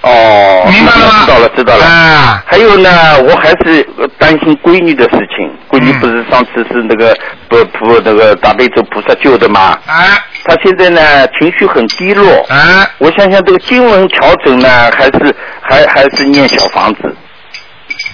[0.00, 1.20] 哦，明白了吗？
[1.24, 1.84] 知道了，知道了。
[1.84, 5.48] 啊，还有呢，我还是呃担心闺女的事情。
[5.68, 7.16] 闺女嗯不是上次是那个
[7.48, 9.78] 不不那个大悲咒菩萨救的吗？
[9.86, 11.00] 啊她现在呢
[11.38, 12.44] 情绪很低落。
[12.48, 17.14] 啊，我想想这个经文调整呢，还是还还是念小房子。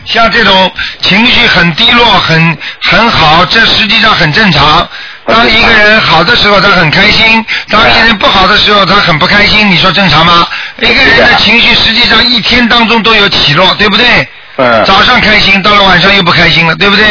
[0.05, 4.87] 像这种情绪很低落、很很好，这实际上很正常。
[5.27, 9.71] 当一个人好的时候，他很开心；当一个人不好的时候，他很不开心。
[9.71, 10.47] 你说正常吗？
[10.81, 14.29] 一个人的情绪实际上一天当中都有起落，对不对？
[14.57, 14.85] 嗯。
[14.85, 17.05] 早上开心，到了晚上又不开心了，对不对？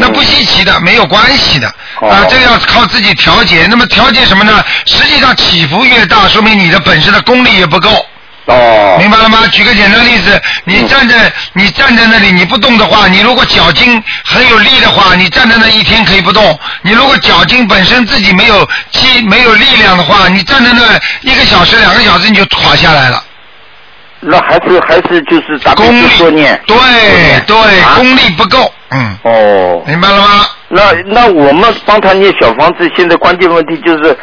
[0.00, 1.72] 那不稀奇的，没有关系的。
[2.00, 3.66] 哦啊，这个要靠自己调节。
[3.70, 4.62] 那么调节什么呢？
[4.86, 8.04] 实际上起伏越大，说明你的本身的功力也不够。
[8.46, 8.96] 哦。
[8.98, 9.38] 明白了吗？
[9.52, 16.58] 举个简单例子，你站在你站在那里你不动的话，你如果脚筋很有力的话，你站在那一天可以不动。
[16.82, 20.82] 你如果脚筋本身自己没有肌没有力量的话，你站在那
[21.22, 23.22] 一个小时两个小时你就垮下来了。
[24.22, 26.60] 那还是还是就是大悲功力多念。
[26.66, 26.76] 对
[27.46, 29.82] 对，啊功力不够，嗯，哦。
[29.86, 30.46] 明白了吗？
[30.68, 34.14] 那那我们帮他念小房子，现在关键问题就是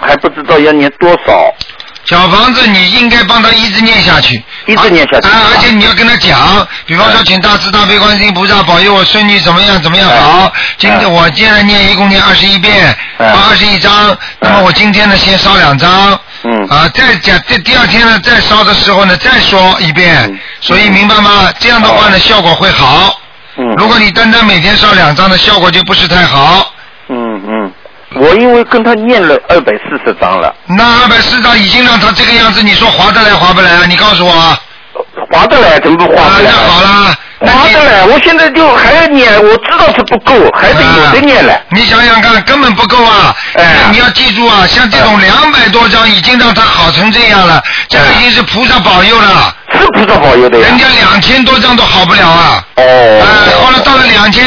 [0.00, 1.52] 还不知道要念多少。
[2.04, 5.42] 小房子你应该帮他一直念下去，一直念下去啊！
[5.50, 10.52] 而且你要跟他讲，比方说嗯请大慈大悲观世音菩萨保佑我孙女怎么样怎么样嗯好。
[10.78, 14.16] 今天嗯我现在念一共念二十一遍，二十一章。
[14.40, 21.52] 那么我今天呢先烧两张，嗯啊再讲这第二天呢再烧的时候呢再说一遍嗯，所以明白吗？
[21.60, 23.20] 这样的话呢效果会好。
[23.56, 23.64] 嗯。
[23.76, 26.74] 如果你单单每天烧两张的效果就不是太好。
[27.08, 27.72] 嗯嗯，
[28.14, 33.84] 我因为跟他念了二百四十章了，那二百四十张已经让他这个样子，你说划得来划不来啊？
[33.88, 34.58] 你告诉我啊。
[35.32, 36.50] 划得来，怎么不划啊，不来？
[36.50, 41.60] 那好了，那你划得来，我现在就还要念，我知道是不够，还得有的念了。
[41.70, 43.34] 你想想看，根本不够啊！
[43.54, 49.56] 哎你要记住啊，像这种两百多张已经让他好成这样了，这个已经是菩萨保佑了。
[49.72, 50.66] 是菩萨保佑的呀。
[50.68, 52.64] 人家两千多张都好不了啊！
[52.76, 52.82] 哦。
[52.84, 54.44] 哎，后来到了两千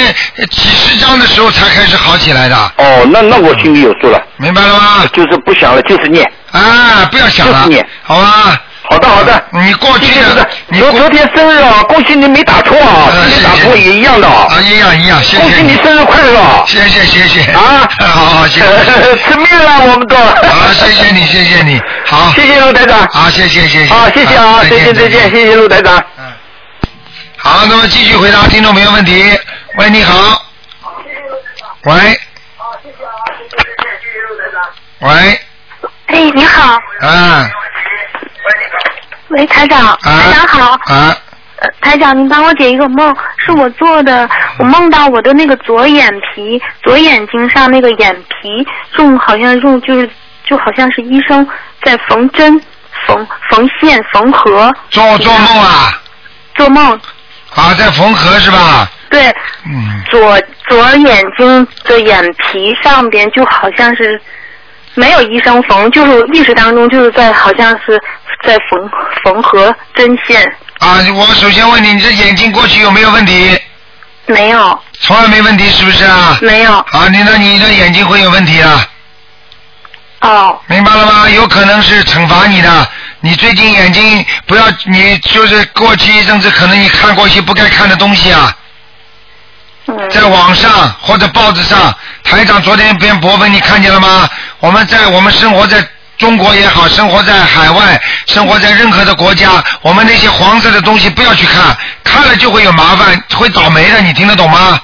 [0.51, 5.05] 几十张的时候才开始好起来的，哦，那那我心里有数了，明白了吗？
[5.11, 6.25] 就是不想了，就是念。
[6.51, 8.61] 啊，不要想了就是念，好吧？
[8.89, 9.43] 好的好的。
[9.51, 14.47] 你过去的谢谢的，你昨昨天生日啊，恭喜你没打错啊，呃今天打错也一样的啊。
[14.49, 16.63] 啊，一样一样，谢恭谢喜你生日快乐！
[16.67, 18.65] 谢谢谢谢啊好好谢谢，
[19.25, 20.15] 吃面了，我们都。
[20.15, 23.07] 好谢谢你 谢谢你，好，谢谢陆台长。
[23.11, 25.97] 好谢谢谢谢，好，谢谢啊，再见再见，谢谢陆台长。
[26.17, 26.25] 嗯，
[27.37, 29.37] 好，那么继续回答听众朋友问题。
[29.77, 30.41] 喂，你好。
[31.83, 31.93] 喂。
[32.83, 33.57] 谢谢啊，谢谢
[34.01, 34.61] 谢谢陆台长
[34.99, 35.39] 喂，
[36.07, 37.49] 哎，你好，啊
[39.29, 41.17] 喂，台长，啊台长好，啊，
[41.57, 50.09] 呃，台长，您帮我解一个梦，是我做的，我梦到我的那个左眼皮，左眼睛上那个眼皮用好像用就是
[50.43, 51.47] 就好像是医生
[51.83, 52.61] 在缝针、
[53.07, 56.01] 缝缝线、缝合，做做梦啊，
[56.53, 56.99] 做梦，
[57.55, 58.87] 啊，在缝合是吧？
[59.09, 59.33] 对，
[59.65, 64.19] 嗯，左左眼睛的眼皮上边就好像是
[64.95, 68.01] 没有医生缝，就是意识当中就是在好像是
[68.43, 68.89] 在缝
[69.23, 70.41] 缝合针线，
[70.79, 73.59] 啊，我首先问你，你这眼睛过去有没有问题？
[74.27, 76.37] 没有从来没问题是不是啊？
[76.41, 78.87] 没有啊，你那你的眼睛会有问题啊？
[80.21, 81.29] 哦，明白了吗？
[81.29, 82.87] 有可能是惩罚你的。
[83.19, 88.55] 你最近眼睛不要，你就是过去一阵子，可能你看过一些不该看的东西啊。
[89.87, 90.09] 嗯。
[90.09, 94.27] 在网上或者报纸上，台长昨天一篇博文你看见了吗？
[94.65, 95.77] 我们在我们生活在
[96.17, 104.81] 中国也好，生活在海外，生活在任何的国家，我们那些黄色的东西不要去看，看了就会有麻烦，会倒霉的，你听得懂吗？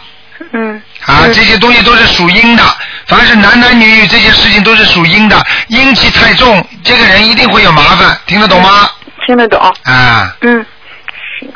[0.54, 0.80] 嗯。
[1.08, 2.64] 啊，这些东西都是属阴的，
[3.08, 8.88] 凡是男男女女这些事情都是属阴的，阴气太重，这个人一定会有麻烦，听得懂吗？
[9.26, 9.60] 听得懂。
[9.86, 10.64] 啊，嗯，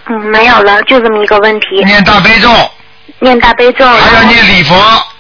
[0.08, 1.84] 嗯，没有了，就这么一个问题。
[1.86, 2.50] 念大悲咒，
[3.20, 3.88] 念大悲咒。
[3.88, 5.15] 还要念礼佛，嗯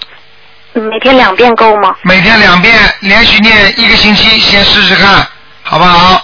[0.81, 1.95] 每天两遍够吗？
[2.01, 5.25] 每天两遍，连续念一个星期，先试试看，
[5.63, 6.21] 好不好？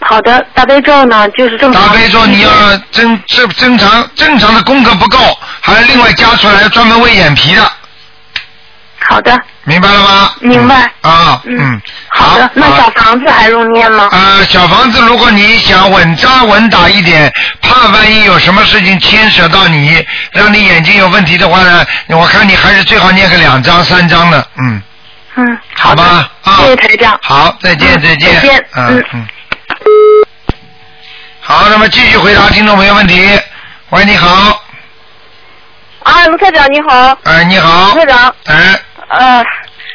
[0.00, 1.74] 好的，大悲咒呢，就是这么。
[1.74, 2.50] 大悲咒你要
[2.92, 5.18] 正正正常正常的功课不够，
[5.60, 7.72] 还要另外加出来专门为眼皮的，
[9.08, 10.32] 好的，明白了吗？
[10.40, 10.90] 明白。
[11.02, 14.08] 啊，嗯，好的，那小房子还用念吗？
[14.10, 24.82] 啊，小房子，如果你想稳扎稳打一点，怕万一有什么事情牵扯到你，让你眼睛有问题的话呢，我看你还是最好念个两张、三张的，嗯，
[25.36, 27.18] 嗯，好吧，啊，谢谢台长。
[27.22, 29.28] 好，再见，嗯再见，再见嗯嗯嗯。
[31.40, 33.38] 好，那么继续回答听众朋友问题。
[33.90, 34.60] 喂，你好，
[36.02, 37.16] 啊，卢科长你好。
[37.22, 38.34] 哎，你好卢科长。
[38.46, 39.44] 哎，啊，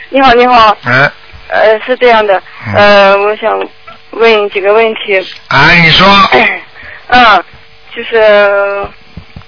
[0.10, 0.76] 你好，你好。
[0.86, 1.12] 嗯，
[1.50, 2.41] 呃，是这样的，
[2.76, 3.60] 呃，我想
[4.12, 5.17] 问几个问题。
[5.47, 6.08] 啊，你说，
[7.08, 7.43] 嗯，
[7.95, 8.88] 就是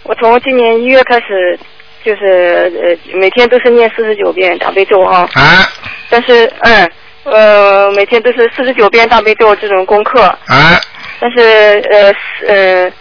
[0.04, 1.58] 我从今年一月开始，
[2.04, 5.28] 就是呃每天都是念四十九遍大悲咒啊。
[5.34, 5.68] 啊。
[6.10, 6.92] 但是嗯
[7.24, 10.24] 呃每天都是四十九遍大悲咒这种功课。
[10.48, 10.80] 啊。
[11.20, 12.92] 但是呃呃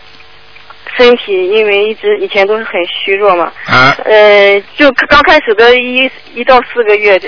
[0.96, 3.52] 身体因为一直以前都是很虚弱嘛。
[3.66, 3.96] 啊。
[4.04, 7.18] 呃，就刚开始的一一到四个月，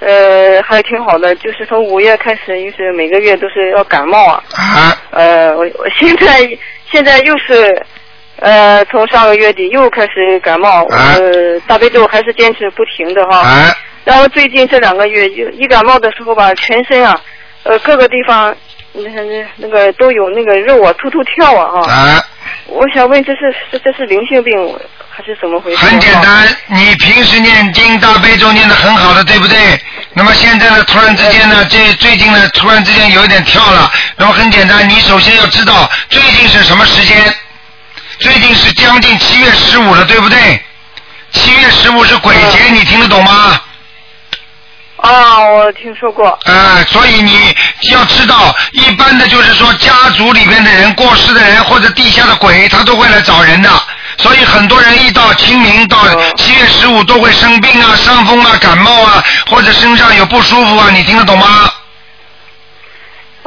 [0.00, 1.34] 呃，还挺好的。
[1.36, 4.42] 就是从五月开始，就是每个月都是要感冒啊。
[4.56, 4.96] 啊。
[5.10, 6.58] 呃，我我现在
[6.90, 7.82] 现在又是，
[8.36, 13.38] 呃，从上个月底又开始感冒，呃，大悲咒还是坚持不停的哈。
[13.38, 13.72] 啊。
[14.04, 17.20] 然后最近这两个月，就一感冒的时候吧，全身啊，
[17.62, 18.54] 呃，各个地方，
[18.92, 21.92] 那那那个都有那个肉啊，突突跳啊哈。
[21.92, 22.20] 啊。
[22.66, 24.54] 我想问，这是这这是灵性病
[25.10, 25.84] 还是怎么回事？
[25.84, 29.80] 很简单，你平时念经大悲咒念的很好的，对不对？
[30.14, 33.90] 那么现在呢，突然之间呢，这最近呢，突然之间有一点跳了。
[34.16, 37.34] 那么很简单，你首先要知道最近是什么时间？
[38.18, 40.62] 最近是将近七月十五了，对不对？
[41.32, 43.60] 七月十五是鬼节，你听得懂吗？
[44.98, 46.28] 啊，我听说过。
[46.44, 47.56] 啊，所以你
[47.90, 53.68] 要知道，一般的就是说家族里面的人过世的人或者地下的鬼，他都会来找人的。
[54.18, 55.98] 所以很多人一到清明到
[56.36, 61.72] 七月十五都会生病啊、伤风啊、感冒啊，或者身上有不舒服啊，你听得懂吗？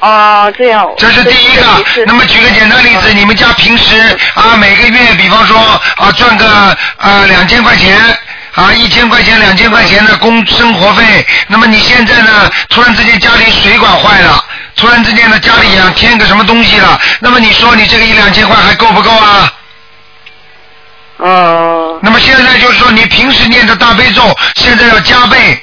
[0.01, 0.85] 啊，这样。
[0.97, 1.63] 这是第一个。
[2.05, 3.95] 那么举个简单例子，你们家平时
[4.33, 5.57] 啊每个月，比方说
[5.95, 6.47] 啊赚个
[6.97, 7.97] 啊两千块钱。
[8.55, 12.49] 啊，一千块钱、两千块钱的工生活费，那么你现在呢？
[12.69, 14.43] 突然之间家里水管坏了，
[14.75, 19.53] 突然之间呢家里想添个什么东西了，那么你说你这个一两千块还够不够啊？
[21.17, 21.99] 哦。
[22.01, 25.61] 那么现在就是说，你平时念的大悲咒，现在要加倍，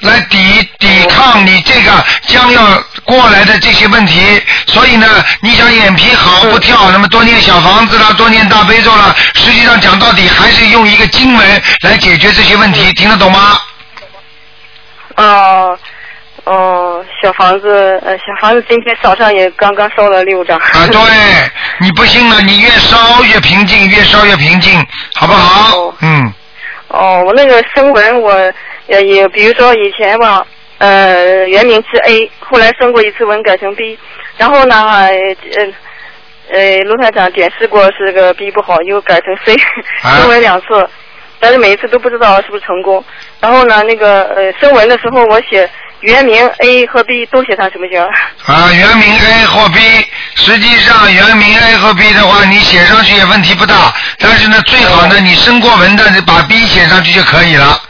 [0.00, 4.42] 来抵抵抗你这个将要过来的这些问题。
[4.66, 5.06] 所以呢，
[5.40, 13.58] 你想眼皮好不跳，那么多念小房子啦，多念大悲咒啦，实际上讲到底还是用一个经文来解决这些问题，听得懂吗？
[15.16, 15.78] 哦
[16.44, 20.58] 哦，小房子，呃，小房子今天早上也刚刚烧了六张。
[20.58, 21.00] 啊，对，
[21.78, 24.84] 你不信了，你越烧越平静，越烧越平静，
[25.14, 25.94] 好不好？
[26.00, 26.32] 嗯。
[26.88, 28.34] 哦，我那个声纹我
[28.88, 30.44] 也也，比如说以前吧，
[30.78, 33.98] 呃，原名是 A，后来升过一次文改成 B，
[34.36, 35.36] 然后呢，呃
[36.52, 39.56] 呃，卢台长点试过是个 B 不好，又改成 C，
[40.18, 40.66] 升文两次，
[41.38, 43.02] 但是每一次都不知道是不是成功。
[43.40, 45.68] 然后呢，那个呃升文的时候我写
[46.00, 48.02] 原名 A 和 B 都写上行不行？
[48.44, 49.80] 啊，原名 A 或 B，
[50.34, 53.94] 实际上原名 A 和 B 的话，你写上去也问题不大。
[54.18, 57.80] 但是呢，最好呢，你升过文的，把 B 写上去就可以了。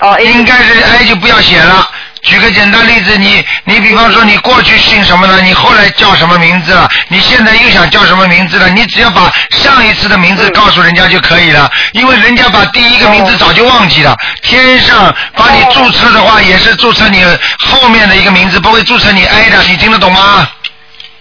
[0.00, 1.88] 哦，应该是 A 就不要写了。
[2.22, 5.40] 举个简单例子，你你比方说你过去姓什么呢？
[5.42, 6.88] 你后来叫什么名字了？
[7.08, 8.68] 你现在又想叫什么名字了？
[8.68, 14.16] 你只要把上一次的名字告诉人家就可以了，因为人家把第一个名字早就忘记了。
[14.42, 17.24] 天上把你注册的话，也是注册你
[17.58, 20.48] 后面的一个名字，不会注册你 A 的，你听得懂吗？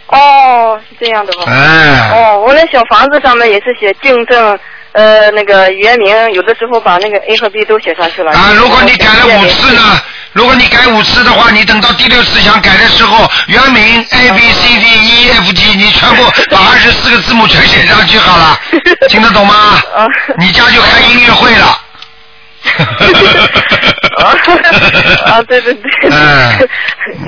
[0.08, 1.43] 哦，是这样的吧。
[1.48, 4.58] 哎哦，我那小房子上面也是写订正，
[4.93, 8.32] 呃，那个原名，有的时候把那个 A 和 B 都写上去了。
[8.32, 9.82] 啊，如果你改了五次呢，
[10.34, 18.59] 如果你改五次的话，你等到第六次想改的时候，原名 A B C D E F G，你全部把二十四个字母全写上去好了，
[19.09, 19.82] 听得懂吗？
[20.38, 21.82] 你家就开音乐会了。
[24.17, 26.67] 啊，对对对， 嗯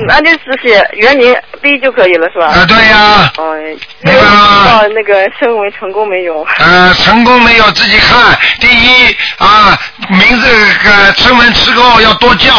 [0.07, 2.47] 那就只写原名 B 就可以了，是吧？
[2.47, 3.31] 啊，对呀。
[3.37, 3.55] 哦，
[4.01, 6.45] 明白了吗不知道那个升为成功没有？
[6.57, 8.37] 呃，成功没有自己看。
[8.59, 9.79] 第一啊，
[10.09, 10.47] 名字
[10.85, 12.51] 呃声纹之后要多叫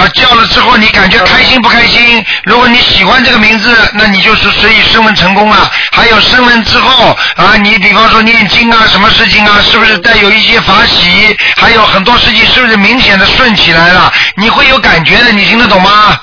[0.00, 2.24] 啊，叫了之后你感觉开心不开心？
[2.44, 5.70] 如果你喜欢这个名字，那你就是所以声纹成功了。
[5.92, 11.36] 还有声纹之后啊，你比方说念经啊，什么事情啊，是不是带有一些法喜？
[11.56, 14.10] 还有很多事情是不是明显的顺起来了？
[14.36, 16.18] 你会有感觉的，你听得懂吗？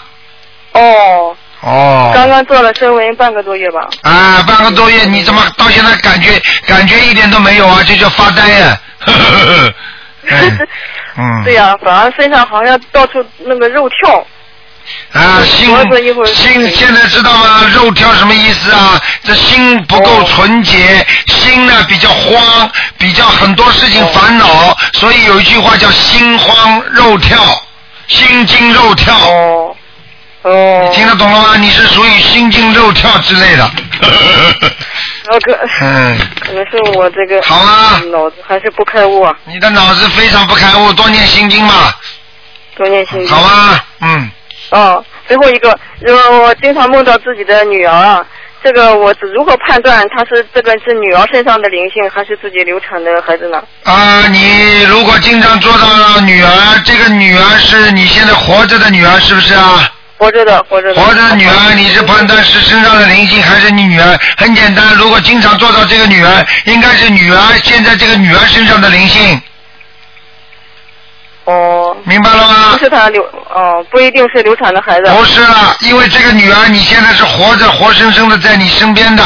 [0.71, 2.11] 哦，哦。
[2.15, 3.87] 刚刚做了升温半个多月吧。
[4.01, 7.83] 啊，半个多月，你怎么到现在感觉感觉一点都没有啊？
[7.85, 9.73] 这叫发呆呀、嗯
[11.17, 11.43] 嗯。
[11.43, 14.25] 对呀、反而身上好像到处那个肉跳。
[15.11, 15.67] 啊，心
[16.33, 17.65] 心现在知道吗？
[17.75, 18.97] 肉跳什么意思啊？
[19.21, 27.43] 这心不够纯洁，心呢比较慌，比较很多事情烦恼，所以有一句话叫心慌肉跳，
[28.07, 29.13] 心惊肉跳。
[29.13, 29.75] 哦。
[30.43, 30.87] 哦。
[30.89, 31.57] 你听得懂了吗？
[31.57, 33.69] 你是属于心惊肉跳之类的。
[35.29, 36.17] 那个嗯。
[36.39, 41.91] 可能是我这个好啊脑子还是不开悟啊，你的脑子非常不开悟，多念心经嘛。
[42.75, 43.27] 多念心经。
[43.27, 44.31] 好啊，嗯。
[44.69, 45.71] 哦，最后一个，
[46.05, 48.25] 呃，我经常梦到自己的女儿啊，
[48.61, 53.63] 这个我是如何判断她是这个是女儿身上的灵性，还是自己流产的孩子呢？
[53.83, 59.89] 啊，你如果经常做到女儿，这个女儿是你现在活着的女儿，是不是啊？
[60.17, 61.01] 活着的，活着的。
[61.01, 64.19] 活着的女儿，你是判断是身上的灵性还是你女儿？
[64.37, 69.41] 很简单，如果经常做到这个女儿，应该是女儿现在这个女儿身上的灵性。
[71.45, 71.95] 哦。
[72.03, 72.71] 明白了吗？
[72.73, 75.11] 不是她流，哦，不一定是流产的孩子。
[75.11, 79.23] 不是了，因为这个女儿你现在是活着、活生生的在你身边的，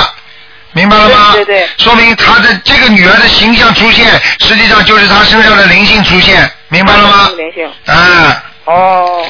[0.74, 1.32] 明白了吗？
[1.34, 1.70] 对对对。
[1.78, 4.08] 说明她的这个女儿的形象出现，
[4.40, 7.30] 实际上就是她身上的灵性出现，明白了吗？
[7.38, 7.70] 灵性。
[7.86, 8.44] 啊。
[8.66, 9.26] 哦。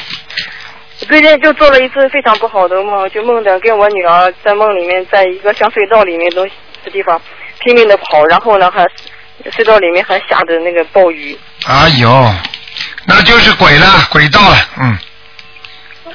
[1.08, 6.52] 最近就做了一次非常不好的梦，就梦着跟我女儿在梦里面，在一个像隧道里面东西
[6.84, 7.20] 的地方
[7.60, 8.86] 拼命的跑，然后呢还
[9.50, 11.36] 隧道里面还下着那个暴雨。
[11.66, 12.34] 哎呦，
[13.04, 14.98] 那就是鬼了，鬼道了，嗯。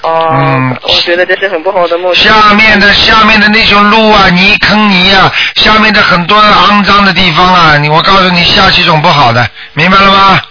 [0.02, 0.30] 哦。
[0.32, 0.78] 嗯。
[0.84, 2.16] 我觉得这是很不好的梦。
[2.16, 10.42] 下面的下面的那种路啊，泥坑泥啊，下面的很多肮脏的地方啊，你我告诉你，下几种不好的，明白了吗？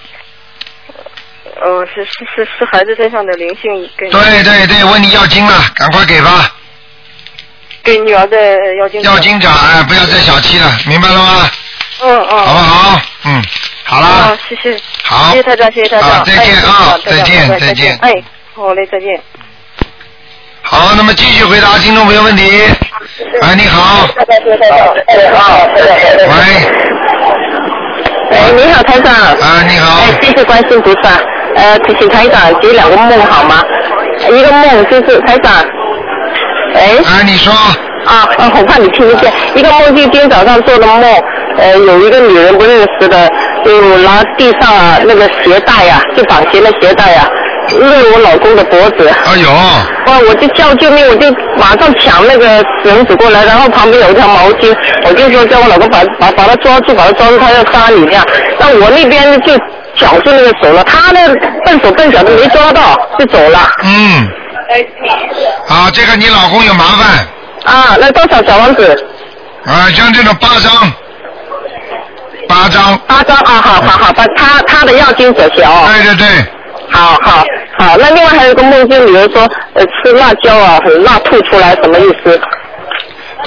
[1.59, 6.53] 呃，是是是是孩子身上的灵性跟对对对，问你要经了，赶快给吧。
[7.83, 8.37] 给女儿的
[8.81, 9.01] 要经。
[9.03, 11.51] 要经者，哎，不要再小气了，明白了吗？
[12.03, 12.39] 嗯嗯。
[12.39, 13.01] 好不好？
[13.25, 13.43] 嗯，
[13.85, 14.07] 好了。
[14.07, 14.79] 啊，谢谢。
[15.03, 16.11] 好谢谢台长，谢谢台长。
[16.11, 18.13] 啊再见哎啊再见再再见哎，
[18.55, 19.23] 好嘞，再见。
[20.63, 22.65] 好，那么继续回答听众朋友问题。
[23.41, 24.07] 哎，你好。
[24.19, 24.27] 喂。
[28.33, 29.15] 哎，你好，台长。
[29.15, 30.01] 啊，你好。
[30.03, 31.23] 哎，谢谢关心菩萨。
[31.57, 33.63] 呃，提醒台长解两个梦好吗？
[34.31, 35.53] 一个梦就是台长。
[36.75, 36.97] 哎。
[37.05, 37.53] 啊，你说。
[38.07, 39.33] 啊，啊我怕你听不见。
[39.55, 41.03] 一个梦就今天早上做的梦，
[41.59, 43.29] 呃，有一个女人不认识的，
[43.65, 47.29] 就拿地上啊那个鞋带呀、就绑鞋的鞋带呀、
[47.71, 49.09] 勒我老公的脖子。
[49.09, 49.51] 哎呦。
[49.51, 50.19] 哇！
[50.29, 52.47] 我就叫救命，我就马上抢那个
[52.83, 58.25] 绳子过来，然后旁边有一条毛巾，我就说叫我老公把把把他抓住，把他抓住，他要杀你这样。
[58.59, 59.53] 那我那边就
[59.97, 61.29] 绞住那个手了，他那
[61.65, 63.59] 笨手笨脚的没抓到，就走了。
[63.83, 64.29] 嗯。
[65.69, 67.27] 啊，这个你老公有麻烦。
[67.65, 69.07] 啊，那多少小王子？
[69.67, 70.93] 啊，像这种八张。
[72.49, 72.97] 八张。
[73.09, 75.85] 八张啊，好好好，把他他的要经者小。
[75.89, 76.27] 对对对。
[76.91, 77.45] 好好
[77.79, 79.43] 好，那另外还有一个梦境，比如说
[79.75, 82.41] 呃吃辣椒啊，很辣吐出来，什么意思？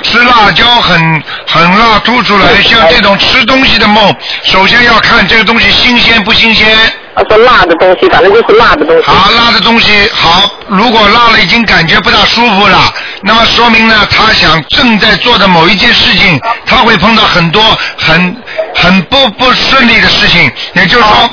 [0.04, 6.68] 吃辣椒很很辣吐出来，像这种吃东西的梦，首先要看这个东西新鲜不新鲜。
[7.16, 9.04] 他说辣的东西，反正就是辣的东西。
[9.04, 12.78] 好，辣的东西好，如果辣了已经感觉不大舒服了，
[13.24, 17.62] 那么说明呢，他想正在做的某一件事情，他会碰到很多
[17.98, 18.38] 很
[18.76, 21.30] 很不不顺利的事情，也就是说，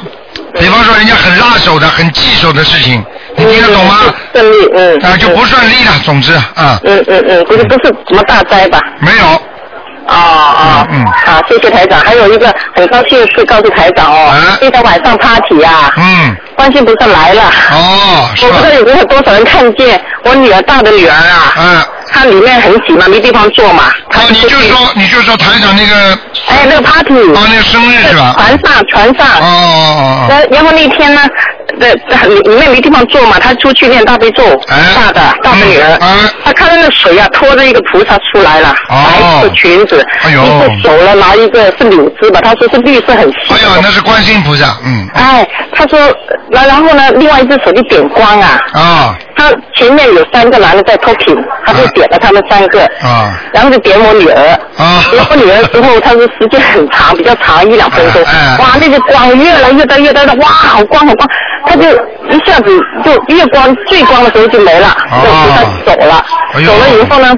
[0.58, 3.04] 比方说人家很辣手的、很棘手的事情，
[3.36, 3.96] 你听得懂吗？
[4.34, 4.98] 顺利，嗯。
[5.02, 6.80] 啊，就不顺利了，总之啊。
[6.84, 8.78] 嗯嗯嗯，不是不是什么大灾吧？
[9.00, 9.24] 没有。
[10.08, 11.98] 哦哦，嗯，好，谢谢台长。
[11.98, 17.42] 还有一个很高兴是告诉台长哦，今天晚上 party 啊，嗯，观世菩萨来了。
[17.72, 21.82] 哦，我不知道有没有多少人看见我女儿大的女儿啊，嗯，
[22.16, 23.92] 她里面很挤嘛，没地方坐嘛。
[24.14, 26.18] 哦，你就说你就说台长那个。
[26.46, 27.12] 哎，那个 party。
[27.12, 28.34] 哦，那个生日是吧？
[28.38, 29.26] 船上船上。
[29.38, 30.26] 哦哦哦。
[30.30, 31.20] 然然后那天呢，
[31.78, 31.94] 的
[32.28, 35.98] 里里面没地方坐嘛，他出去念大悲咒，大的大的女儿，
[36.44, 43.54] 他看到那水啊，拖着一个菩萨出来了，白色裙子，一个手了拿一个是柳枝吧，他说是绿色很细。
[43.54, 45.06] 哎呦，那是观世音菩萨，嗯。
[45.14, 45.98] 哎，他说，
[46.50, 55.04] 那然后呢，另外一只手就点光啊，啊他前面有三个男的在偷品，他就点了他们三个，啊然后就点我女儿，啊！
[55.10, 61.28] 点我女儿之后，他说时间很长，比较长一两分钟，哎哇，那个光越来越大越大的，哇，好光好光，
[61.66, 61.82] 他就
[62.30, 65.20] 一下子就月光最光的时候就没了，哦。
[65.20, 67.34] 那菩萨走了，哎走了以后呢。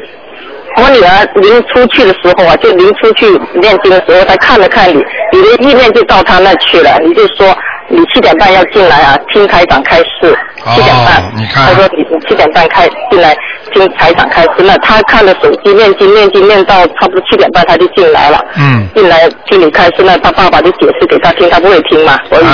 [0.76, 5.03] 我女儿临出去的时候啊，就临出去念经的时候，她看了看你，
[5.33, 7.53] 你的意念就到他那去了，你就说
[7.89, 10.39] 你七点半要进来啊，听台长开示，
[10.72, 11.66] 七点半，你看。
[11.66, 13.35] 他说你你七点半开进来
[13.72, 18.87] 听台长开示，那他看了手机念经念经念到差不多七点半，他就进来了，嗯。
[18.95, 22.45] 进来听你开示，那他爸爸就解释给他听，他不会听嘛，所以。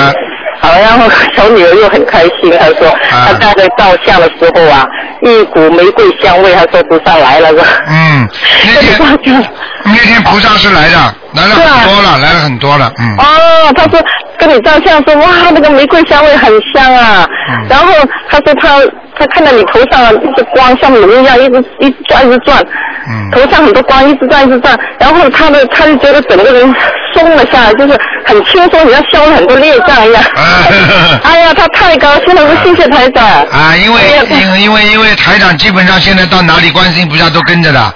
[0.65, 4.83] 好，然后小女儿又很开心，她说她带着照相的时候啊，
[5.21, 7.55] 一股玫瑰香味，她说菩萨来了，是？
[7.87, 8.27] 嗯，
[8.73, 9.49] 那天
[9.85, 10.97] 那天菩萨是来的，
[11.35, 13.15] 来了很多了，来了很多了，嗯。
[13.17, 14.03] 哦，她说
[14.39, 17.27] 跟你照相说哇，那个玫瑰香味很香啊。
[17.51, 17.67] 嗯。
[17.69, 17.93] 然后
[18.29, 18.79] 她说她
[19.19, 22.59] 她看到你头上一直光像龙一样，一直一直转一直转，
[23.07, 23.29] 嗯。
[23.31, 26.73] 头上很多光一直转一直转，然后她的她就觉得整个人
[27.15, 30.23] 松了下来，就是很轻松，你要消了很多孽障一样。
[31.23, 33.25] 哎呀，他太高兴了，谢谢台长。
[33.25, 37.79] 啊，因为因为因为因为台长基本上现在到哪里观世音菩萨都跟着的。
[37.79, 37.93] 啊，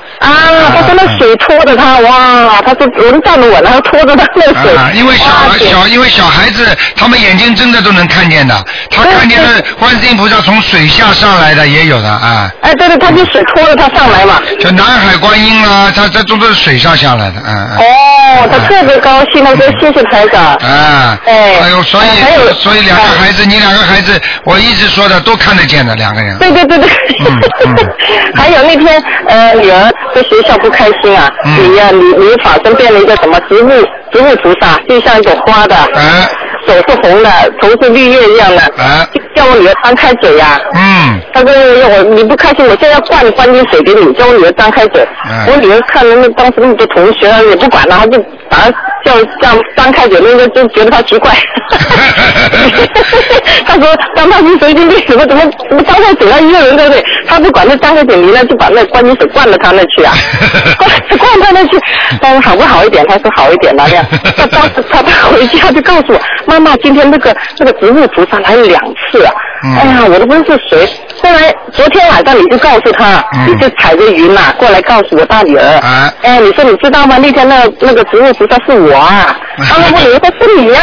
[0.75, 4.75] 他说那水拖着他，哇，他说我都站不稳了，他拖着他那水。
[4.75, 12.51] 啊，因为小孩小，因为小孩子他们眼睛睁着都能看见的，他看见了观世音菩萨从水下上来的也有的啊。
[12.61, 14.39] 哎，对对，他就水拖着他上来嘛。
[14.59, 17.77] 就南海观音啊，他这都是水上下来的，嗯嗯。
[17.77, 20.43] 哦，他特别高兴，他说谢谢台长。
[20.55, 26.37] 啊，哎哎呦，所以所以两个孩子，你两个孩子，我一直说的都看得见的两个人。
[26.39, 26.89] 对对对对。
[27.19, 27.75] 嗯嗯
[28.35, 33.69] 还有那天呃，女儿在学校不开心啊，嗯你呀、你你法身变了一个什么植物
[34.11, 36.27] 植物菩萨，就像一朵花的，哎
[36.69, 37.29] 手是红的，
[37.61, 45.01] 头是绿叶一样的，哎就叫我女儿张开嘴呀、嗯，他说我你不开心，我现在要灌关进水给你，叫我女儿张开嘴。
[45.29, 48.69] 嗯我女儿看了那当时那么多同学，也不管了，她就把她
[49.05, 51.31] 叫这样张开嘴，那个就觉得她奇怪。
[53.65, 57.03] 他说当他是神经病，怎么怎么怎么张开嘴了一个人对不对？
[57.27, 60.13] 他不管那张开嘴，你呢就把那关进水灌到他那去啊，
[60.77, 60.89] 灌
[61.19, 61.79] 灌他那去。
[62.21, 63.05] 但是好不好一点？
[63.07, 64.03] 他说好一点了呀。
[64.35, 68.81] 他当时他他回家就告诉我，妈妈今天那个那个植物菩萨来了两
[69.11, 69.31] 次啊。
[69.61, 70.89] 嗯哎呀，我都不知道是谁。
[71.21, 75.65] 后来昨天晚上你就告诉他，嗯你就踩着云呐、过来告诉我大女儿。
[75.83, 77.17] 哎哎，你说你知道吗？
[77.19, 79.35] 那天那那个植物菩萨是我啊。
[79.57, 80.79] 啊，我以为他是你呀、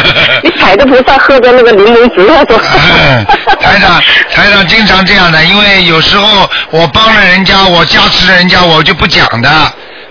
[0.42, 2.58] 你踩着菩萨喝着那个柠檬汁，他说。
[2.58, 3.26] 嗯，
[3.60, 4.00] 台长，
[4.34, 9.50] 台长经常这样的，因为有时候我帮了人家，我加持了人家，我就不讲的，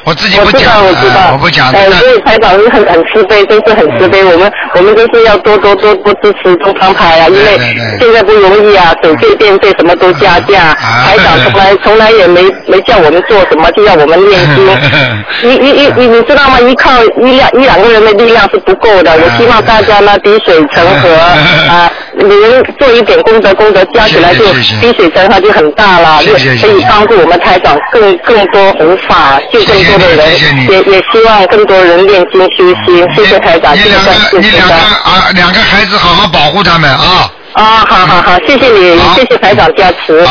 [0.06, 1.80] 我自己不讲，我知道，我知道，啊我不讲的。
[1.80, 4.24] 哎，所以台长是很很慈悲，真是很慈悲。
[4.24, 7.58] 我们我们都是要多多多多支持，多帮台啊，因为
[8.00, 14.68] 现在不容易啊，水费电费什么都加价，台长从来从来也没没叫我们做什么，就要我们念经。
[15.44, 16.60] 你你你你你知道吗？
[16.60, 16.92] 依靠
[17.22, 19.12] 一两一两个人的力量是不够的。
[19.14, 21.10] 我希望大家呢滴水成河
[21.70, 33.08] 啊，你们做一点功德，功德加起来就滴水成河就很大了，就可以帮助我们台长更更多弘法，救更多的人，也也希望更多人念经修心。
[33.16, 34.74] 谢谢台长，谢谢谢谢谢的。
[34.74, 37.32] 啊，两个孩子好好保护他们啊！
[37.54, 40.26] 啊，好好好，谢谢你，谢谢台长加持，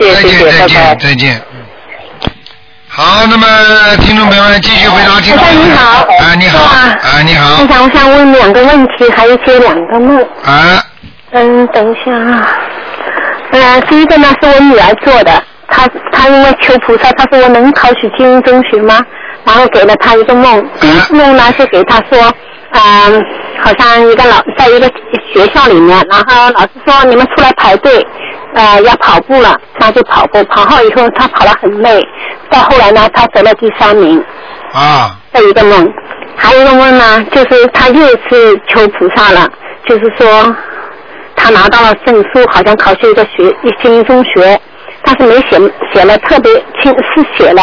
[0.00, 0.58] 谢谢谢谢，拜拜。
[0.58, 1.42] 再见，再见。
[2.88, 3.46] 好，那么
[4.00, 5.70] 听众朋友们继续回答听众朋友们。
[5.70, 10.18] 你好啊，你好，啊，你好台，长，我想问两个问题，还有接两个梦。
[10.44, 10.82] 啊，
[11.32, 12.46] 嗯，等一下啊。
[13.50, 18.98] 嗯，第一个呢是我女儿做的，她她因为求菩萨，她说我能考取精英中学吗？
[19.44, 22.32] 然后给了她一个梦，第一个梦呢是给她说，
[22.72, 23.24] 嗯、
[23.60, 24.90] 好像一个老在一个
[25.32, 28.04] 学校里面，然后老师说你们出来排队，
[28.54, 32.02] 呃，要跑步了，那就跑步，跑好以后她跑得很累，
[32.50, 34.22] 到后来呢她得了第三名，
[34.72, 35.92] 啊，这一个梦，
[36.36, 39.48] 还有一个梦呢，就是她又一次求菩萨了，
[39.86, 40.54] 就是说
[41.36, 44.58] 他拿到了证书，好像考去一个学一精英中学，
[45.04, 45.60] 但是没写
[45.92, 47.62] 写了特别清是写了，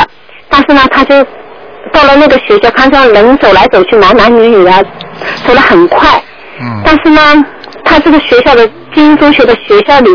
[0.49, 1.21] 但是呢他就
[1.91, 4.81] 到了那个学校，看到人走来走去，男男女女啊，
[5.45, 6.07] 走得很快，
[6.61, 7.45] 嗯，但是呢，
[7.83, 10.11] 他这个学校的精英中学的学校里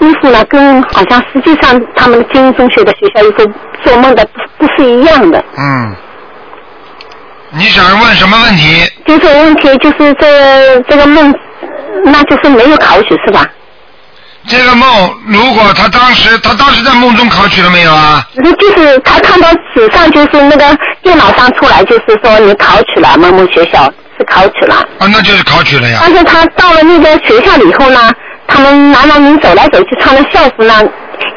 [0.00, 3.50] 衣服呢，跟好像实际上他们精英中学的学校衣服
[3.84, 4.26] 做梦的
[4.58, 5.44] 不不是一样的。
[5.56, 5.94] 嗯，
[7.50, 8.84] 你想问什么问题？
[9.06, 11.32] 就是问题就是这这个梦
[12.04, 13.46] 那就是没有考取是吧？
[14.48, 18.24] 这个梦，如果他当时他当时在梦中考取了没有啊？
[18.36, 25.98] 那就是他看到纸上就是那个电脑上出来，就是说你考取了某某学校是考取了，啊，那就是考取了呀。
[26.00, 28.12] 但是他到了那个学校了以后呢，
[28.46, 30.80] 他们男男女走来走去穿的校服呢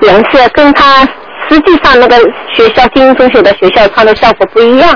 [0.03, 1.01] 颜色跟他
[1.49, 2.15] 实际上那个
[2.55, 4.91] 学校精英中学的学校穿的校服不一样。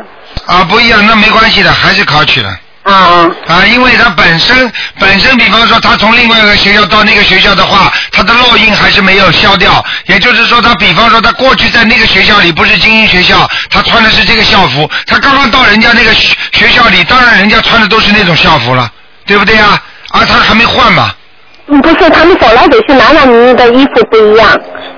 [0.46, 2.56] 啊，不一样，那没关系的，还是考取了。
[2.86, 9.84] 嗯啊，因为他本身本身，比方说他从另外一个学校到那个学校的话，他的烙印还是没有消掉。
[10.08, 18.92] 也就是说，他比方说他过去在那个学校里不是精英学校，他穿的是这个校服，他刚刚到人家那个学学校里，当然人家穿的都是那种校服了，
[19.26, 19.82] 对不对呀？
[20.10, 21.10] 啊，他还没换嘛。
[21.68, 24.48] 嗯，不是，他们走来走去，男男女女的衣服不一样，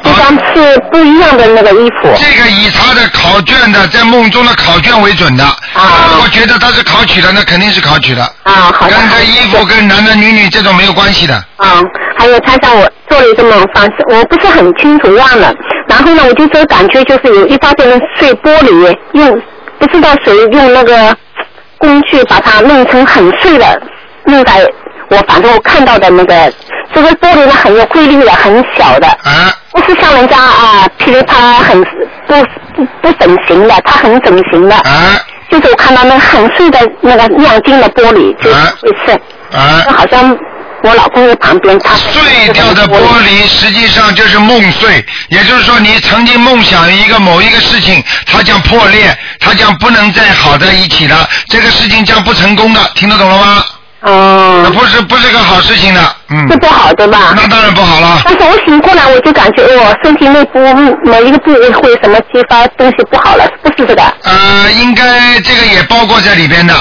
[0.03, 2.09] 一般是不一样的那个衣服。
[2.18, 5.43] 这个以他的考卷的在梦中的考卷为准的。
[5.43, 6.09] 啊。
[6.11, 8.24] 如果觉得他是考取的，那肯定是考取的。
[8.43, 8.93] 啊，好的。
[8.95, 11.36] 跟这衣服跟男男女女这种没有关系的。
[11.57, 11.82] 啊，
[12.18, 15.53] 还有他让我做了一个梦，反正我不是很清楚忘了。
[15.88, 19.41] 然后呢，我就说感觉就是有一大堆人碎玻璃，用
[19.78, 21.16] 不知道谁用那个
[21.78, 23.82] 工具把它弄成很碎的，
[24.26, 24.66] 弄在
[25.10, 26.51] 我反正我看到的那个
[26.93, 29.53] 这个玻璃呢很有规律的，很小的，啊。
[29.72, 31.89] 不是像人家啊噼里啪啦很不
[32.76, 35.20] 不不整形的，它很整形的，啊。
[35.51, 39.22] 就是我看到那很碎的那个亮晶的玻璃，就是会碎，
[39.86, 40.36] 就好像
[40.82, 53.64] 我老公在旁边，他碎掉的玻璃实际上就是梦碎，也就是说你曾经梦想一个某一个事情，它将破裂，它将不能再好在一起了，这个事情将不成功的，听得懂了吗？
[54.06, 54.62] 哦。
[54.64, 56.47] 那不是不是个好事情的，嗯。
[56.49, 57.34] 这不好对吧？
[57.36, 58.22] 那当然不好了。
[58.24, 60.60] 但是我醒过来，我就感觉我身体内部
[61.03, 64.01] 某一个部位会什么激发东西不好了，不是这个。
[64.24, 65.03] 呃，应该
[65.41, 66.74] 这个也包括在里边的。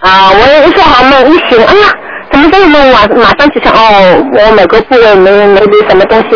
[0.00, 1.88] 啊，我一做好梦一醒，哎呀，
[2.32, 6.28] 怎么这么梦马马上就想哦，我某个部位没没没什么东西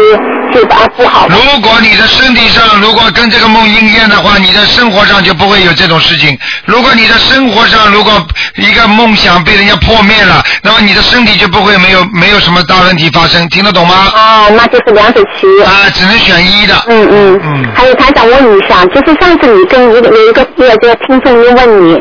[1.28, 6.36] 如果你的身体上如果跟这个梦应验的话，你的生活上就不会有这种事情。
[6.64, 8.12] 如果你的生活上如果
[8.56, 14.12] 一个梦想被人家破灭了，那么你的身体就不会没有没有什么大问题发生，听得懂吗？
[14.14, 15.62] 哦，那就是两者其一。
[15.62, 16.74] 啊，只能选一的。
[16.88, 17.40] 嗯嗯。
[17.42, 17.64] 嗯。
[17.74, 21.94] 还有，他想问你一下，就是上次你跟一个有一个有一个听众就问你，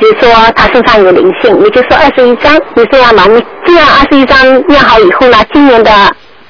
[0.00, 5.90] 就说他身上有灵性，你就说二十一张，你这样吧，你这样二十一张念好以后呢，今年的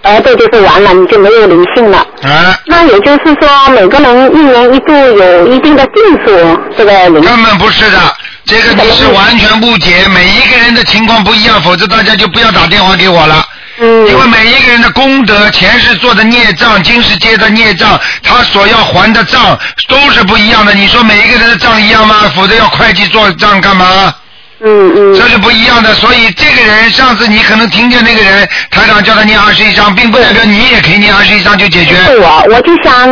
[0.02, 1.98] 白豆就是完了，你就没有灵性了。
[2.22, 2.58] 啊。
[2.66, 7.20] 那也就是说，每个人一年一度有一定的定数，这个灵。
[7.22, 7.98] 根本不是的，
[8.44, 13.44] 这个你是完全误解，每一个人的情况不一样，否则大家就不要打电话给我了。
[13.80, 14.06] 嗯。
[14.06, 20.72] 因为每一个人的功德，前世做的孽障，今世接的孽障，他所要还的账都是不一样的。
[20.74, 22.30] 你说每一个人的账一样吗？
[22.34, 24.14] 否则要会计做账干嘛？
[24.60, 25.14] 嗯嗯。
[25.16, 31.96] 这是不一样的，所以这个人上次你可能听见那个人台长叫他念二十一章，并不代表你也可以念二十一章就解决。
[32.04, 33.06] 是我，我就想，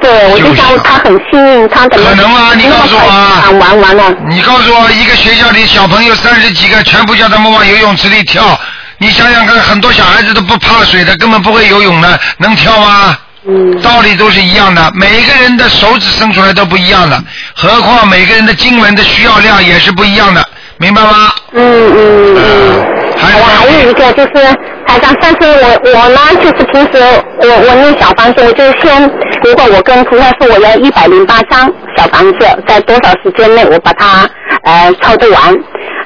[0.00, 2.50] 对，我就想他很幸运，他怎么可能吗？
[2.54, 3.50] 你告诉我啊！
[3.50, 4.14] 玩完了。
[4.28, 8.58] 你告诉我，一个学校里小朋友三十几个，全部叫他们往游泳池里跳。
[8.98, 13.16] 你想想看，很多小孩子都不怕水的，根本不会游泳的，能跳吗？
[13.46, 13.80] 嗯。
[13.80, 17.22] 道理都是一样的，每一个人的手指伸出来都不一样的，
[17.54, 20.44] 何况每个人的经文的需要量也是不一样的，
[20.78, 21.10] 明白吗？
[21.52, 22.86] 嗯嗯嗯。
[23.16, 24.46] 还我还有一个就是，
[24.86, 27.02] 台长，上次我我呢，就是平时
[27.40, 29.02] 我我念小房子，我就先，
[29.42, 34.28] 如果我跟菩萨说我要一百零八张小房子，在多少时间内我把它
[34.62, 35.52] 呃操作完，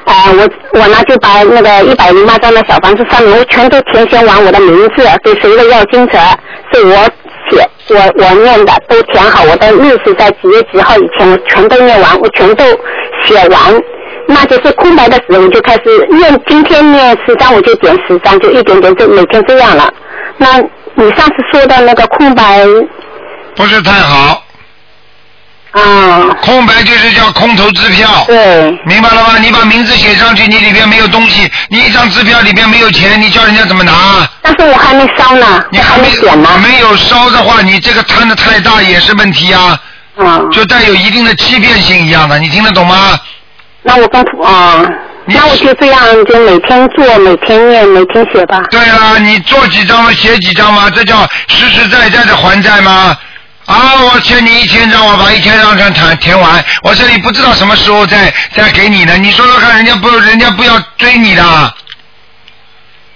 [0.05, 6.17] 呃我我呢就把那个一百零八张的小房子上面我全都填写完我的名字，给谁的要金者
[6.73, 6.95] 是我
[7.51, 12.65] 写我我念的都填好，我的日子在几月几号以前我全都念完，我全都
[13.23, 13.79] 写完。
[14.27, 19.91] 那就是空白的时候，我就开始念，今天念十张我就点十张，就一点点就每天这样了。
[20.37, 20.59] 那
[20.95, 22.65] 你上次说的那个空白，
[23.55, 24.43] 不是太好。
[25.71, 26.29] 啊。
[26.41, 28.23] 空白就是叫空头支票。
[28.27, 28.71] 对。
[28.85, 29.37] 明白了吗？
[29.39, 33.91] 你把名字写上去，你里边没有东西，你一张支票里边没有钱，你叫人家怎么拿？
[34.41, 36.49] 但是我还没烧呢，你还没点呢。
[36.63, 39.79] 没有烧的话，你这个摊的太大也是问题啊。
[40.17, 40.49] 嗯。
[40.51, 43.19] 就带有一定的欺骗性一样的，你听得懂吗？
[43.83, 44.81] 那我跟啊，
[45.25, 48.61] 那我就这样，就每天做，每天念，每天写吧。
[48.71, 53.17] 对啊，你做几张嘛，写几张嘛，这叫实实在在的还债吗？
[53.65, 59.17] 啊，我欠你一千张，我把一千张全填填完，我这里不知道什么时候再再给你呢。
[59.17, 61.73] 你说说看，人家不，人家不要追你的。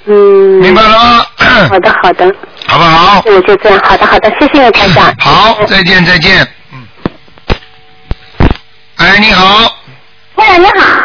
[0.06, 0.14] 嗯。
[0.62, 1.26] 明白了吗？
[1.70, 2.34] 好的，好的。
[2.66, 3.24] 好不好？
[3.26, 5.14] 我就这样，好的，好的，谢谢你，台长。
[5.20, 6.48] 好，再见，再见。
[6.74, 6.88] 嗯。
[8.98, 9.74] 哎，你好。
[10.38, 11.04] 台长你好。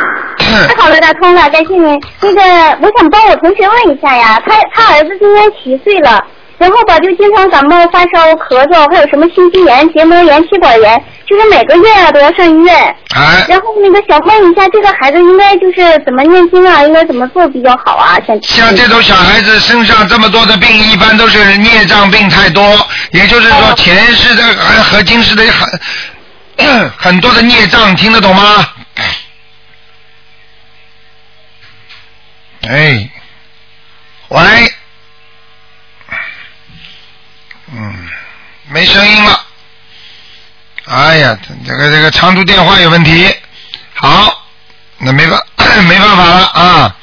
[0.68, 2.00] 太好了，打通了，感谢您。
[2.20, 2.42] 那个，
[2.82, 6.22] 我想帮我同学问一下呀，他他儿子今年七岁了，
[6.58, 12.76] 然后吧就经常感冒、发烧、咳嗽，还有什么心肌炎、结膜炎、气管炎，就是每个月啊都要上医院。
[13.14, 13.46] 哎。
[13.48, 16.82] 然后那个想问一下，这个孩子应该就是怎么念经啊？
[16.82, 18.18] 应该怎么做比较好啊？
[18.26, 22.62] 像像这种小孩子身上这么多的病，一般都是孽障病太多，
[23.12, 25.42] 也就是说前世的和和今世的
[26.58, 28.42] 很很多的孽障，听得懂吗？
[32.68, 33.10] 哎，
[34.28, 34.72] 喂，
[37.72, 38.08] 嗯，
[38.68, 39.46] 没声音了。
[40.84, 43.34] 哎呀，这个这个长途电话有问题。
[43.94, 44.46] 好，
[44.98, 45.38] 那没办
[45.86, 46.96] 没办法了啊。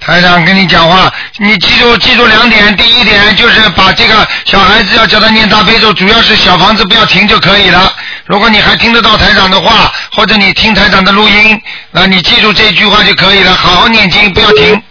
[0.00, 7.92] 台长跟你讲话，你记住记住两点，第一点就是把这个小孩子要叫他念大悲咒，主要是小房子不要停就可以了。
[8.24, 14.82] 如果你还听得到台长的话，或者你听台长的录音，那你记住这句话就可以了，好好念经，不要停。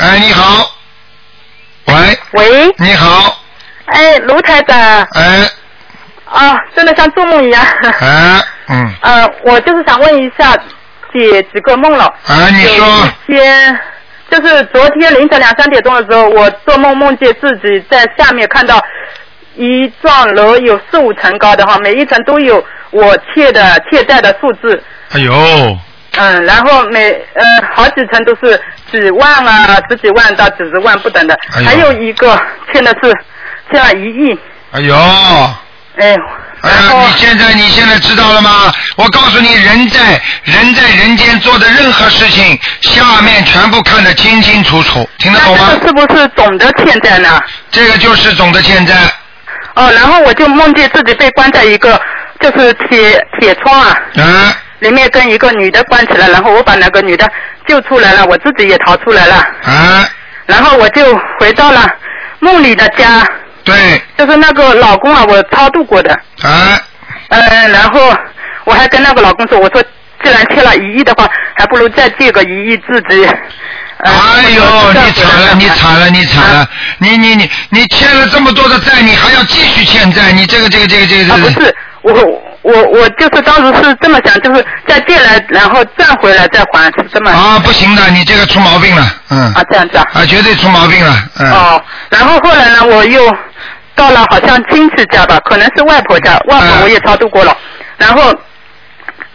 [0.00, 0.70] 哎，你好，
[1.84, 3.38] 喂，喂，你好，
[3.86, 4.78] 哎，卢台长。
[5.12, 5.48] 哎。
[6.24, 7.62] 啊，真的像做梦一样。
[7.82, 8.94] 哎，嗯。
[9.02, 10.56] 呃，我就是想问一下，
[11.12, 12.04] 解几个梦了。
[12.26, 12.86] 啊，你说。
[13.26, 13.78] 先，
[14.30, 18.80] 就是昨天凌晨两三点钟的时候，我做梦梦见自己在下面看到
[19.56, 24.82] 一幢楼有四五层高的哈，每一层都有我欠的欠债的数字。
[25.12, 25.32] 哎呦，
[26.16, 27.44] 嗯，然后每呃
[27.74, 32.40] 好几层都是几万啊，十几万到几十万不等的，哎呦还有一个
[32.72, 33.14] 欠的是
[33.70, 34.38] 欠了一亿。
[34.72, 34.94] 哎呦。
[35.96, 36.16] 哎。
[36.62, 38.70] 哎呀，你现在你现在知道了吗？
[38.96, 45.70] 我告诉你，人在人在人间做的任何事情，下面全部看得清清楚楚，听得懂吗？
[45.82, 47.40] 是不是总的欠债呢？
[47.70, 48.94] 这个就是总的欠债。
[49.72, 51.98] 哦，然后我就梦见自己被关在一个
[52.40, 57.26] 就是铁铁窗啊，啊，里面跟一个女的关起来，然后我把那个女的
[57.66, 59.36] 救出来了，我自己也逃出来了。
[59.62, 60.08] 啊。
[60.46, 61.86] 然后我就回到了
[62.40, 63.24] 梦里的家。
[63.62, 63.74] 对。
[64.18, 66.12] 就是那个老公啊，我超度过的。
[66.42, 66.78] 啊。
[67.28, 68.12] 嗯，然后
[68.64, 69.82] 我还跟那个老公说，我说
[70.24, 73.24] 既然欠了一亿的话，还不如再借个一亿自己。
[74.02, 74.62] 哎呦，
[74.94, 76.68] 你惨了，你惨了，你惨了！
[76.98, 81.34] 你你你你欠了这么多的债，你还要继续欠债，你这个这个这个这个这个。
[81.34, 87.30] 啊，不是，我我我就是当时是这么想，就是再借来，然后赚回来再还，是这么。
[87.30, 89.54] 啊，不行的，你这个出毛病了，嗯。
[89.54, 90.04] 啊，这样子啊。
[90.14, 91.50] 啊，绝对出毛病了，嗯。
[91.52, 93.34] 哦，然后后来呢，我又
[93.94, 97.56] 到了好像亲戚家吧，可能是外婆家，外婆我也超度过了，
[97.98, 98.34] 然后。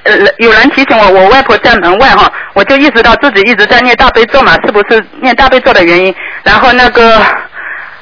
[0.08, 6.14] 呃，有人提醒我，我外婆在门外哈，我就意识到自己一直在念大悲咒嘛，是不是念大悲咒的原因？
[6.44, 7.20] 然后那个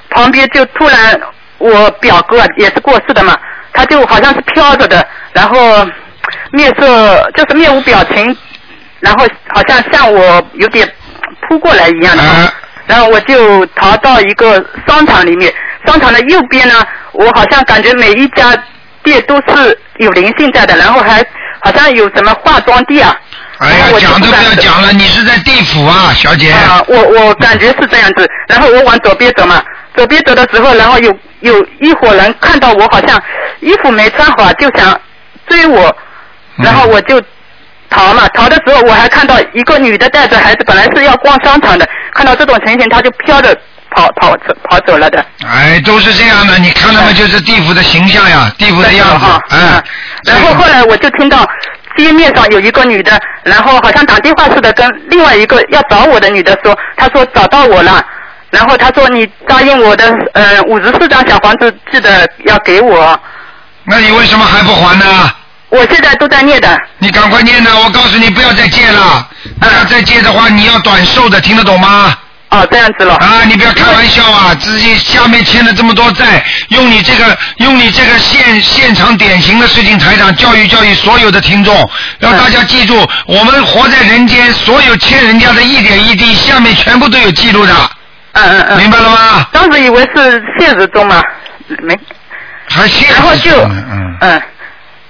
[0.10, 1.18] 旁边就突然
[1.60, 3.38] 我表哥啊也是过世的嘛，
[3.74, 5.86] 他就好像是飘着的，然后
[6.52, 8.36] 面色就是面无表情，
[9.00, 10.90] 然后好像向我有点
[11.48, 12.24] 扑过来一样的，
[12.88, 15.54] 然后我就逃到一个商场里面，
[15.86, 16.76] 商场的右边呢，
[17.12, 18.56] 我好像感觉每一家
[19.04, 21.24] 店都是有灵性在的，然后还。
[21.66, 23.16] 好像有什么化妆店啊？
[23.60, 26.52] 哎呀，讲都不要讲了，你是在地府啊，小姐。
[26.52, 28.30] 啊，我我感觉是这样子。
[28.50, 29.64] 然后我往左边走嘛，
[29.96, 31.10] 左边走的时候，然后有
[31.44, 33.22] 有一伙人看到我好像
[33.60, 35.00] 衣服没穿好，就想
[35.48, 35.94] 追我，
[36.58, 37.22] 然后我就
[37.90, 38.28] 逃嘛。
[38.30, 43.54] 逃的时候我还看到一个女的带着孩子，本来是要逛商场的，看到这种情形，她就飘着
[43.92, 45.24] 跑跑走跑走了的。
[45.46, 47.12] 哎，都是这样的，你看到吗？
[47.12, 49.84] 就是地府的形象呀，地府的样子，嗯。
[50.26, 51.46] 然后后来我就听到
[51.98, 58.02] 街面上有一个女的，然后好像打电话似的跟另外一个要找我的女的说，她说找到我了，
[58.54, 63.20] 然后他说你答应我的呃五十四张小房子记得要给我。
[63.86, 65.32] 那你为什么还不还呢？
[65.70, 66.80] 我现在都在念的。
[67.00, 67.72] 你赶快念呢！
[67.84, 69.02] 我告诉你，不要再借了。
[69.60, 69.84] 啊。
[69.90, 72.16] 再借的话，你要短寿的，听得懂吗？
[72.50, 73.16] 哦，这样子了。
[73.16, 74.54] 啊，你不要开玩笑啊！
[74.54, 81.90] 自己下面欠了这么多债，用你这个用你这个现现场典型的事情，台长教育教育所有的听众，
[82.20, 82.96] 让大家记住，
[83.26, 87.74] 我们活在人间，所有欠人家的一点一滴，下面全部都有记录的。
[88.34, 88.78] 嗯嗯嗯。
[88.78, 89.48] 明白了吗？
[89.52, 91.22] 当时以为是现实中嘛，
[91.82, 91.98] 没。
[92.70, 94.42] 还现实然后就嗯嗯，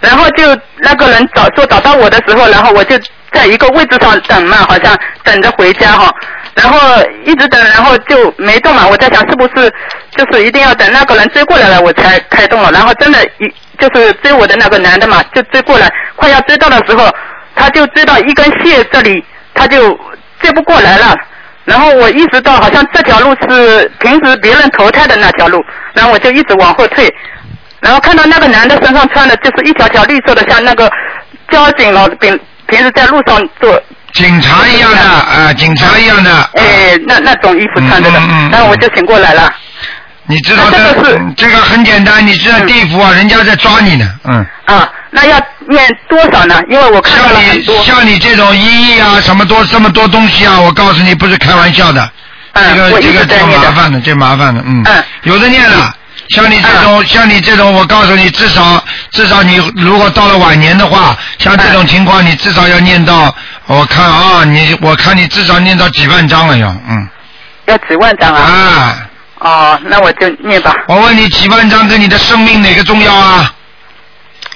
[0.01, 0.43] 然后就
[0.79, 2.99] 那个人找说找到我的时候，然后我就
[3.31, 6.13] 在一个位置上等嘛，好像等着回家哈。
[6.55, 6.79] 然后
[7.25, 8.87] 一直等，然后就没动嘛。
[8.87, 9.71] 我在想是不是
[10.15, 12.71] 就是一定要等那个人追过来了，我才开动了。
[12.71, 17.09] 然后真的，一就是追我的那个男的嘛，就追过来，快要追到的时候，
[17.55, 19.97] 他就追到一根线这里，他就
[20.39, 21.15] 追不过来了。
[21.65, 27.13] 然后我意识到好像这条路是平时别人投胎的那条路，然后我就一直往后退。
[27.79, 30.89] 然后看到那个男的身上穿的就是一条条绿色的，像那个
[31.49, 33.81] 交警老，平平时在路上做。
[34.13, 36.31] 警察一样的啊，警察一样的。
[36.53, 38.19] 哎，那那种衣服穿着的，
[38.51, 39.51] 然后我就醒过来了。
[40.25, 44.45] 你知道这个是这个很简单，你知道地府啊，人家在抓你呢，嗯。
[44.65, 46.61] 啊，那要念多少呢？
[46.69, 47.83] 因为我看到了很多。
[47.83, 52.09] 像你这种一亿啊，什么多这么多东西啊，我告诉你不是开玩笑的。
[52.53, 54.81] 嗯，这个这个这个麻烦的，这麻烦的，嗯。
[54.85, 55.03] 嗯。
[55.23, 55.93] 有的念了，
[56.29, 67.09] 像你这种像你这种，我告诉你，至少至少你如果到了晚年的话，像这种情况，你至少要念到，我看啊，你我看你至少念到几万章了要，嗯。
[67.65, 68.41] 要几万张啊？
[68.41, 68.97] 啊。
[69.43, 70.73] 哦，那我就念吧。
[70.87, 73.53] 我问你，几万张跟你的生命哪个重要啊？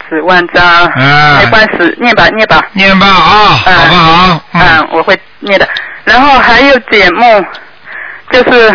[0.09, 2.61] 十万张，嗯没关系，念吧念吧。
[2.71, 4.41] 念吧啊，好不好？
[4.53, 5.67] 嗯，我会念的。
[6.05, 7.45] 然后还有解梦，
[8.31, 8.73] 就是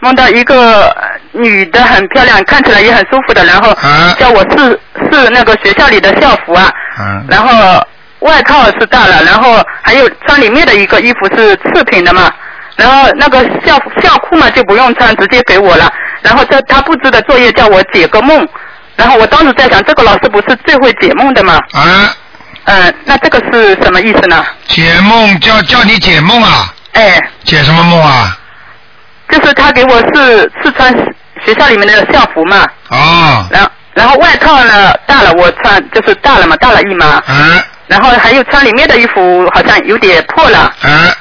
[0.00, 0.96] 梦到一个
[1.32, 3.76] 女的很漂亮，看起来也很舒服的，然后
[4.18, 4.80] 叫我试
[5.12, 7.86] 试那个学校里的校服啊，嗯然后
[8.20, 12.32] 外套是大了，然后还有穿里面的一个衣服是次品的嘛，
[12.78, 15.92] 然后那个校校裤嘛就不用穿，直接给我了。
[16.22, 18.48] 然后在他布置的作业叫我解个梦，
[18.94, 21.58] 然后我当时在想，这个老师不是最会解梦的吗？
[21.72, 22.14] 啊。
[22.64, 24.46] 嗯，那这个是什么意思呢？
[24.68, 26.72] 解梦叫叫你解梦啊？
[26.92, 27.20] 哎。
[27.44, 28.38] 解什么梦啊？
[29.28, 30.94] 就是他给我试试穿
[31.44, 33.48] 学校里面的校服嘛，啊。
[33.50, 37.20] 然后然后外套呢大了，我穿就是大了嘛，大了一码。
[37.28, 37.60] 嗯。
[37.88, 40.72] 然后还有穿里面的衣服好像有点破了。
[40.84, 41.14] 嗯。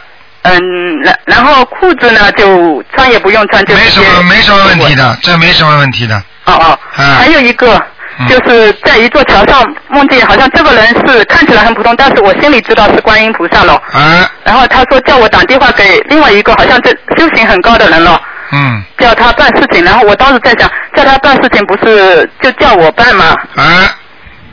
[0.50, 6.16] 嗯，然然后裤子呢就穿也不用穿，就没什么没什么问题的，这没什么问题的。
[6.46, 7.82] 哦哦，还有一个
[8.30, 13.74] 就是在一座桥上梦见，好像这个人是看起来很普通，但是我心里知道是观音菩萨了。
[13.92, 14.30] 啊。
[14.44, 18.22] 然后他说叫我打电话给另外一个好像这修行很高的人了，
[18.54, 18.84] 嗯。
[18.98, 19.84] 叫他办事情。
[19.84, 23.36] 然后我当时在想，叫他办事情不是就叫我办吗？
[23.56, 23.96] 啊。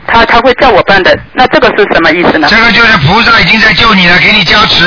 [0.07, 2.47] 他他会叫我办的，那这个是什么意思呢？
[2.47, 4.85] 这个就是菩萨已经在救你了，给你加持，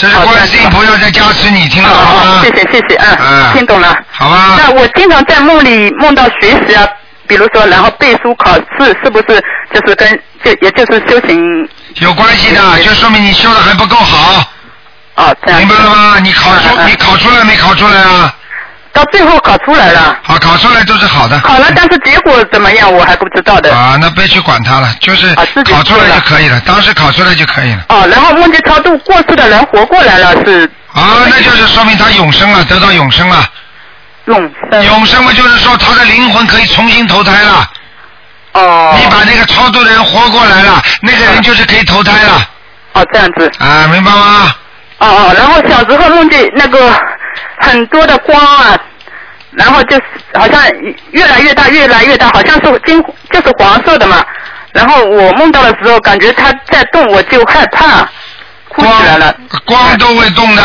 [0.00, 2.42] 这是观世音菩萨在加持你，听到了吗？
[2.42, 3.94] 谢谢谢谢，嗯，听懂了。
[4.10, 4.56] 好吧。
[4.56, 6.88] 那我经常在梦里梦到学习啊，
[7.26, 9.44] 比如说然后背书考试，是不是
[9.74, 10.08] 就是跟
[10.42, 11.68] 就也就是修行？
[11.96, 14.42] 有关系的，就说明你修的还不够好。
[15.16, 15.60] 哦，这样。
[15.60, 16.18] 明白了吗？
[16.22, 18.34] 你考出你考出来没考出来啊？
[18.92, 20.18] 到最后考出来了。
[20.22, 21.38] 好，考出来都是好的。
[21.40, 23.72] 考了，但是结果怎么样我还不知道的。
[23.74, 25.34] 啊，那别去管他了，就是
[25.64, 27.84] 考出来就可以了，当时考出来就可以了。
[27.88, 33.46] 哦，然后梦见超度过世的人活过来了，是啊，那就是说明他永生了，得到永生了。
[34.26, 34.84] 永生。
[34.84, 37.70] 永生嘛，就是说他的灵魂可以重新投胎了。
[38.52, 38.96] 哦。
[38.98, 42.48] 你把那个超度的人活过来了，那个人就是可以投胎了。
[42.94, 43.50] 哦，这样子。
[43.58, 44.54] 啊，明白吗？
[44.98, 46.92] 哦哦，然后小时候梦见那个
[47.60, 48.78] 很多的光啊，
[49.52, 50.02] 然后就是
[50.34, 50.62] 好像
[51.12, 54.24] 越来越大，越来越大，好像是金就是黄色的嘛。
[54.72, 58.08] 然后我梦到的时候，感觉它在动，我就害怕，
[58.68, 59.34] 哭起来了。
[59.66, 60.62] 光都会动的，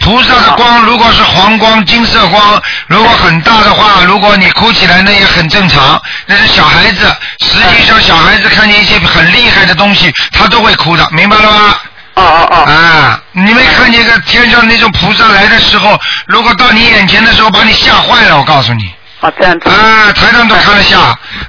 [0.00, 7.06] 菩萨的光如果是黄光、金色光，如果很大的话，如果你哭起来那也很正常，那是小孩子。
[7.40, 11.74] 实际上小孩子看见一些很厉害的东西，他都会哭的，明白了吗？
[12.14, 12.56] 哦哦哦。
[12.70, 18.92] 啊，你没看见个天上那种菩萨来的时候，如果到你眼前的时候把你吓坏了，我告诉你。
[19.20, 19.70] 啊，这样子。
[19.70, 20.98] 啊，台上都看得下，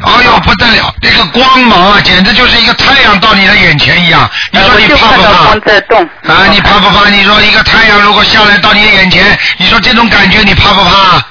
[0.05, 4.29] 哎呦不得了，那个光芒啊，简直就是一个太阳到你的眼前一样。
[4.51, 5.43] 你说你怕不怕？
[5.45, 6.03] 光在动。
[6.27, 7.09] 啊，你怕不怕？
[7.09, 11.21] 你说一个太阳如果下来到你的眼前，你说这种感觉你怕不怕？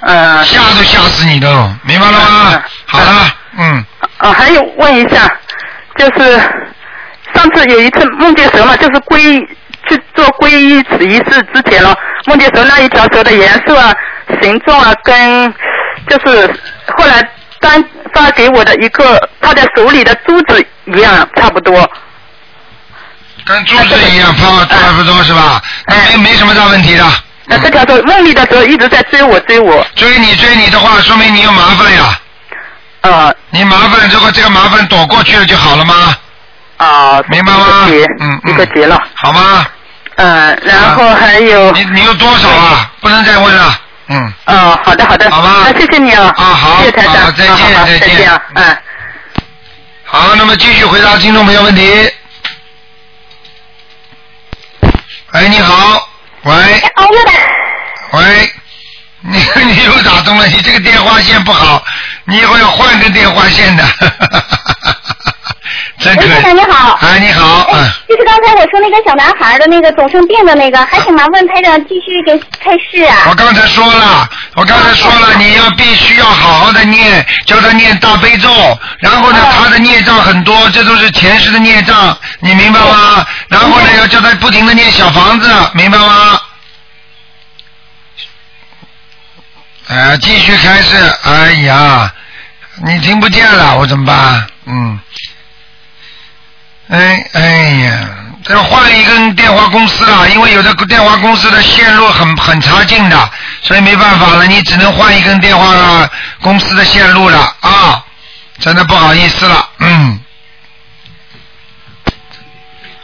[0.00, 0.44] 嗯。
[0.44, 2.62] 吓都吓死你了，明白了吗？
[2.86, 3.84] 好了，嗯。
[4.18, 5.32] 啊，还有问一下，
[5.96, 6.71] 就是
[7.34, 9.18] 上次有一次梦见蛇嘛，就是皈
[9.88, 13.92] 去做皈依此仪式之前了，梦见蛇那一条蛇的颜色啊、
[14.40, 15.54] 形状啊，跟
[16.08, 16.46] 就是
[16.96, 17.22] 后来
[17.60, 17.82] 单
[18.14, 21.88] 发给我的一个他在手里的珠子一样，差不多。
[23.44, 25.60] 跟珠子一样，差差不多是吧？
[25.88, 27.04] 没没什么大问题的。
[27.46, 29.84] 那这条蛇梦里的蛇一直在追我追我。
[29.96, 32.20] 追你追你的话，说明你有麻烦呀。
[33.00, 33.34] 啊。
[33.50, 36.16] 你麻烦，如果这个麻烦躲过去了就好了吗？
[36.82, 37.22] 啊。
[37.28, 37.88] 明白吗？
[38.20, 39.00] 嗯一个结了。
[39.14, 39.66] 好吗？
[40.16, 41.72] 嗯，然后还有。
[41.72, 42.90] 你你有多少啊？
[43.00, 43.78] 不能再问了。
[44.08, 44.32] 嗯。
[44.46, 45.30] 哦，好的好的。
[45.30, 45.64] 好吧。
[45.64, 46.34] 那谢谢你啊。
[46.36, 46.78] 啊好。
[46.78, 47.14] 谢谢台长。
[47.14, 47.56] 好再见
[47.86, 48.76] 再见再见啊，嗯。
[50.04, 52.10] 好，那么继续回答听众朋友问题。
[55.32, 56.06] 哎，你好，
[56.42, 56.54] 喂。
[58.12, 58.52] 喂，
[59.22, 61.82] 你 你又打通了，你这个电话线不好，
[62.24, 63.82] 你以后要换个电话线的。
[65.98, 66.98] 真可喂，台长你好。
[67.00, 67.90] 哎，你好，嗯。
[68.08, 73.26] 就是刚才我说那个小男孩的那个总生病的那个，还请麻烦台长继续给开示啊。
[73.28, 78.50] 我刚才说了，我刚才说了，你要必须要好好的念，教他念大悲咒，
[78.98, 83.26] 然后呢，他的孽障很多，这都是前世的孽障，你明白吗？
[83.48, 86.40] 然后呢，要叫他不停的念小房子，明白吗？
[89.88, 92.10] 哎，继续开始，哎呀，
[92.84, 94.46] 你听不见了，我怎么办？
[94.64, 94.98] 嗯，
[96.92, 97.40] 哎哎
[97.86, 98.08] 呀，
[98.44, 103.30] 这换一根电话公司了，因为有的电话公司的线路很很差劲的，
[103.62, 106.06] 所以没办法了，你只能换一根电话
[106.42, 108.04] 公司的线路了啊，
[108.58, 110.20] 真的不好意思了，嗯。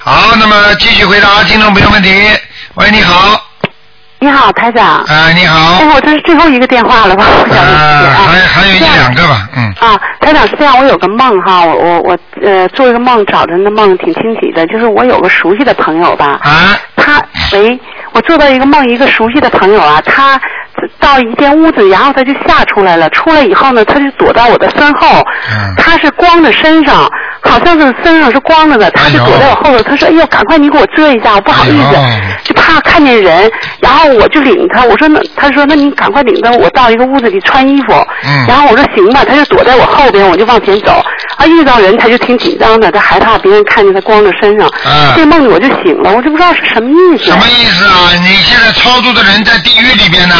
[0.00, 2.10] 好，那么继续回答听众朋友问题。
[2.74, 3.47] 喂，你好。
[4.20, 5.04] 你好，台长。
[5.08, 5.78] 哎，你好。
[5.80, 7.24] 哎，我这是最后一个电话了吧？
[7.40, 9.72] 我想呃，还还有一两个吧，嗯。
[9.80, 17.78] 啊，台长是这样，我有个梦哈，我我我呃做一个梦，早晨的梦挺清晰的，就是我有个熟悉的朋友吧，啊，他喂，
[18.12, 20.40] 我做到一个梦，一个熟悉的朋友啊，他
[20.98, 27.08] 到一间屋子，然后他就吓出来了，出来以后呢，他就躲到我的身后，嗯他是光着身上，
[27.48, 31.96] 好像是身上是光着的，他就躲在我后头，他说：“哎呦，赶快你给我遮一下，我不好意思，
[32.44, 37.92] 就怕看见人。”然后我就领他，我说那他说那你赶快领着我到一个屋子里穿衣服，
[38.24, 41.02] 嗯然后我说行吧，他就躲在我后边，我就往前走，
[41.36, 47.24] 啊遇到人他就挺紧张的，他害怕别人看见他光着身上，嗯这梦里我就醒了，我就不知道是什么意思。
[47.24, 48.10] 什么意思啊？
[48.20, 50.34] 你现在操作的人在地狱里边呢。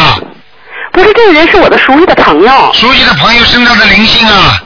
[0.91, 2.51] 不是这个人是我的熟悉的朋友。
[2.73, 4.61] 熟悉的朋友身上的灵性啊。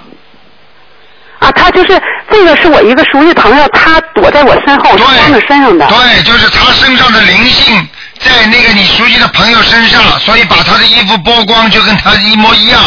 [1.42, 5.86] 啊，他就是这个是我一个熟悉朋友，他躲在我身后，是光着身上的。
[5.88, 7.76] 对，就是他身上的灵性
[8.20, 12.80] 在那个你熟悉的朋友身上，所以把他的衣服剥光，就跟他一模一样。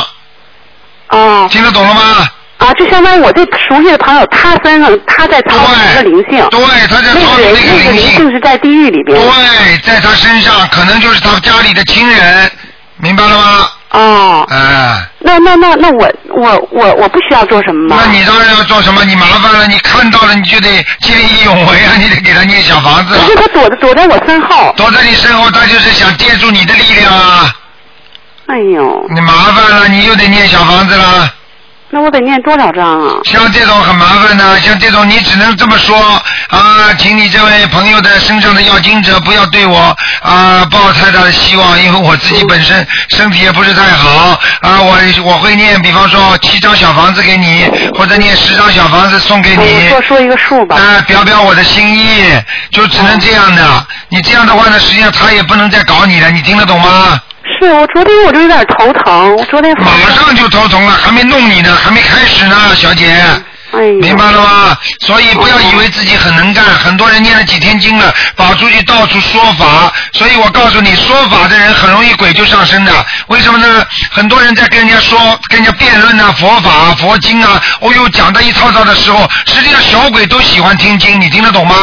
[1.09, 1.47] 哦。
[1.51, 2.27] 听得懂了吗？
[2.57, 6.47] 啊，就相当于我这熟悉的朋友，他身上他在操纵一个灵性。
[6.49, 9.19] 对，他在操纵那个灵那个灵性性是在地狱里边。
[9.19, 12.49] 对，在他身上可能就是他家里的亲人，
[12.95, 13.69] 明白了吗？
[13.95, 14.45] 哦。
[14.49, 15.07] 哎。
[15.19, 18.03] 那那那那我我我我不需要做什么吗？
[18.05, 19.03] 那你当然要做什么？
[19.05, 20.69] 你麻烦了，你看到了你就得
[21.01, 23.15] 见义勇为啊，你得给他念小房子。
[23.15, 24.73] 可是他躲躲在我身后。
[24.77, 27.55] 躲在你身后，他就是想借助你的力量啊。
[28.47, 29.07] 哎呦。
[29.09, 31.33] 你麻烦了，你又得念小房子了。
[31.91, 33.13] 那我得念多少章啊？
[33.23, 35.97] 像这种很麻烦的，像这种你只能这么说
[36.49, 49.87] 啊，请你这位朋友的身上的要经者不要对我啊抱太大的希望，因为我自己本身身体也不是太好啊，我我会念，比方说七张小房子给你，或者念十张小房子送给你。
[49.87, 50.75] 说说一个数吧。
[50.75, 52.33] 啊，表表我的心意，
[52.71, 53.87] 就只能这样的。
[54.09, 57.21] 你这样的话呢，实际上他也不能再搞你了，你听得懂吗？
[57.59, 63.05] 是我昨天我就有点头疼，我昨天马上就头疼了，还没弄你呢，还没开始呢，小姐。
[63.71, 64.77] 哎明白了吗？
[65.01, 69.91] 所以不要以为自己很能干，很多人念了几天经了，跑出去到处说法。
[70.13, 73.05] 所以我告诉你，说法的人很容易鬼就上身的。
[73.27, 73.85] 为什么呢？
[74.11, 81.75] 很多人在跟人家说、跟人家辩论啊、佛法、佛经啊，哦呦讲的一套套的时候，实际上小鬼都喜欢听经，你听得懂吗？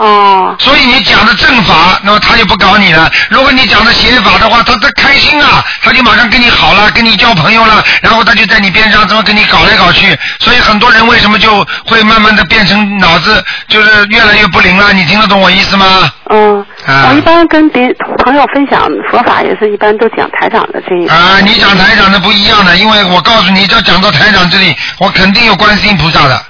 [0.00, 0.56] 哦。
[0.58, 3.10] 所以你讲的正法，那么他就不搞你了。
[3.28, 10.18] 如果你讲的邪法的话，他他开心啊，他就马上跟你好了，跟你交朋友了，然后他就在你边上这么跟你搞来搞去。
[10.38, 14.92] 所以很多人为什么就会慢慢的变成脑子就是越来越不灵了？
[14.92, 16.10] 你听得懂我意思吗？
[16.30, 17.92] 嗯，啊我一般跟别
[18.24, 21.06] 朋友分享佛法，也是一般都讲台长的这一。
[21.08, 26.40] 啊，你讲台长的不一样的，因为我告诉你，只要讲到台长这里，我肯定有观世音菩萨的。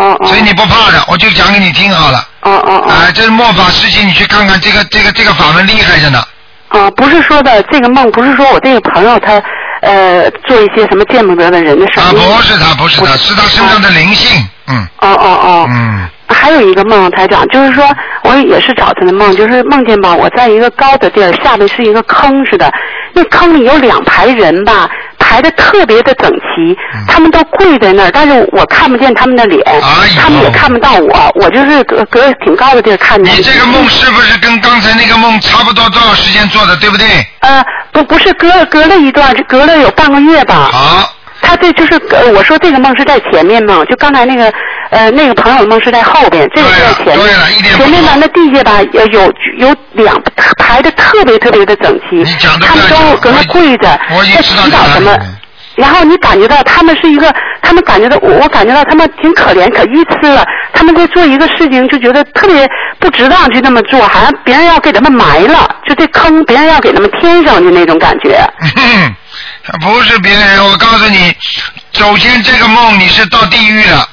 [0.00, 0.26] 哦哦。
[0.26, 2.26] 所以你不怕的，我就讲给你听好了。
[2.42, 2.90] 哦哦哦。
[2.90, 6.22] 哎，这是末法时期，你去看看这个这个这个法门厉害着呢。
[6.68, 9.42] 啊，不是说的这个梦，不是说我这个朋友他
[9.82, 12.04] 呃做一些什么见不得的人的事儿。
[12.04, 14.86] 啊，不是他，不是他，是他身上的灵性，嗯。
[14.98, 15.66] 哦哦哦。
[15.68, 16.08] 嗯。
[16.28, 17.84] 还有一个梦，台长，就是说
[18.22, 22.72] 我也是早晨的梦，就是梦见吧，我在一个高的地儿，下面是一个坑似的，
[23.12, 24.88] 那坑里有两排人吧，
[25.30, 26.76] 排的特别的整齐，
[27.06, 29.62] 他们都跪在那儿，但是我看不见他们的脸，
[30.18, 33.32] 他们也看不到我，我就是隔隔挺高的地儿看见。
[33.36, 37.06] 你这个梦是不是跟刚才那个梦差不多多少时间做的，对不对？
[37.42, 40.68] 呃，不不是隔隔了一段，隔了有半个月吧。
[40.72, 41.14] 好。
[41.42, 44.52] 他这就是呃，我说这个梦是在前面嘛，就刚才那个
[44.90, 47.26] 呃那个朋友的梦是在后边，这个是在前面。
[47.76, 50.20] 前面吧，那地下吧有有有两
[50.58, 52.24] 排的特别特别的整齐，
[52.60, 53.98] 他们都搁那跪着，
[54.34, 55.16] 在祈祷什么。
[55.80, 62.68] 然后你感觉到他们是一个，他们感觉到我我感觉到他们挺可怜可愚痴了，他们在做一个事情就觉得特别
[62.98, 68.38] 不值当去那么做，好像别人要给他们埋了，就这坑别人要给他们添上去那种感觉。
[69.80, 71.34] 不是别人，我告诉你，
[71.92, 74.08] 首先这个梦你是到地狱了，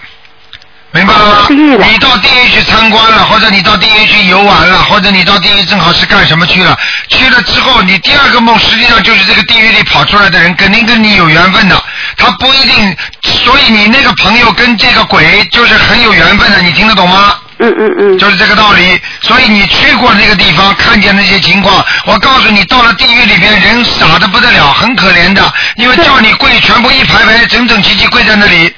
[0.98, 1.48] 明白了吗？
[1.50, 6.76] 你到地狱去参观了，或者你到地狱去游玩了，或者你到地狱正好是干什么去了？
[7.08, 11.82] 去了之后，你第二个梦实际上就是这个地狱里跑出来的人，肯定跟你有缘分的。
[12.18, 17.36] 他不一定，所以你那个朋友跟这个鬼就是很有缘分的，你听得懂吗？
[17.60, 19.00] 嗯嗯嗯，就是这个道理。
[19.22, 28.74] 所以你去过那个地方，看见那些情况，我告诉你，到了地狱里边，人傻的不得了，很可怜的，因为叫你跪，全部一排排整整齐齐跪在那里。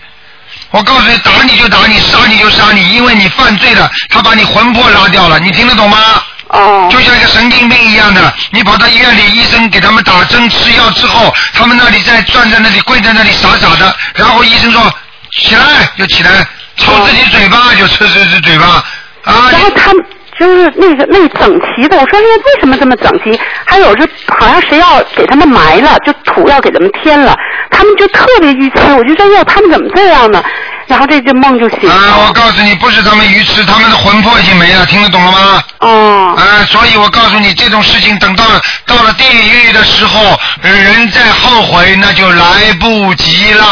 [0.71, 5.97] 我告诉你，打你就打你，杀你就杀你，因为你犯罪了，他把你魂魄拉掉了，你听得懂吗？
[6.49, 6.87] 哦。
[6.91, 14.81] 就像一个神经病一样的，你跑到医院里，医生给他们打针吃药之后，他们那里在站在那里跪在那里傻傻的，然后医生说
[15.31, 15.61] 起来
[15.97, 16.45] 就起来，
[16.77, 18.65] 抽自己嘴巴就抽自己嘴巴
[19.23, 19.49] 啊。
[19.51, 20.05] 然后他们
[20.39, 23.39] 就是那个那整齐的，我说那为什么这么整齐？
[23.65, 24.07] 还有就
[24.39, 27.35] 好像谁要给他们埋了，就土要给他们添了，
[27.69, 28.77] 他们就特别愚痴。
[28.97, 30.43] 我就说哟，他们怎么这样呢？
[30.87, 31.93] 然后这这梦就醒了。
[31.93, 35.63] 啊，我告诉你，不是他们愚痴，他们的魂魄已经没了，听得懂了吗？
[35.79, 36.35] 哦。
[36.35, 38.43] 啊，所以我告诉你，这种事情等到
[38.87, 43.65] 到了地狱的时候，人再后悔那就来不及了。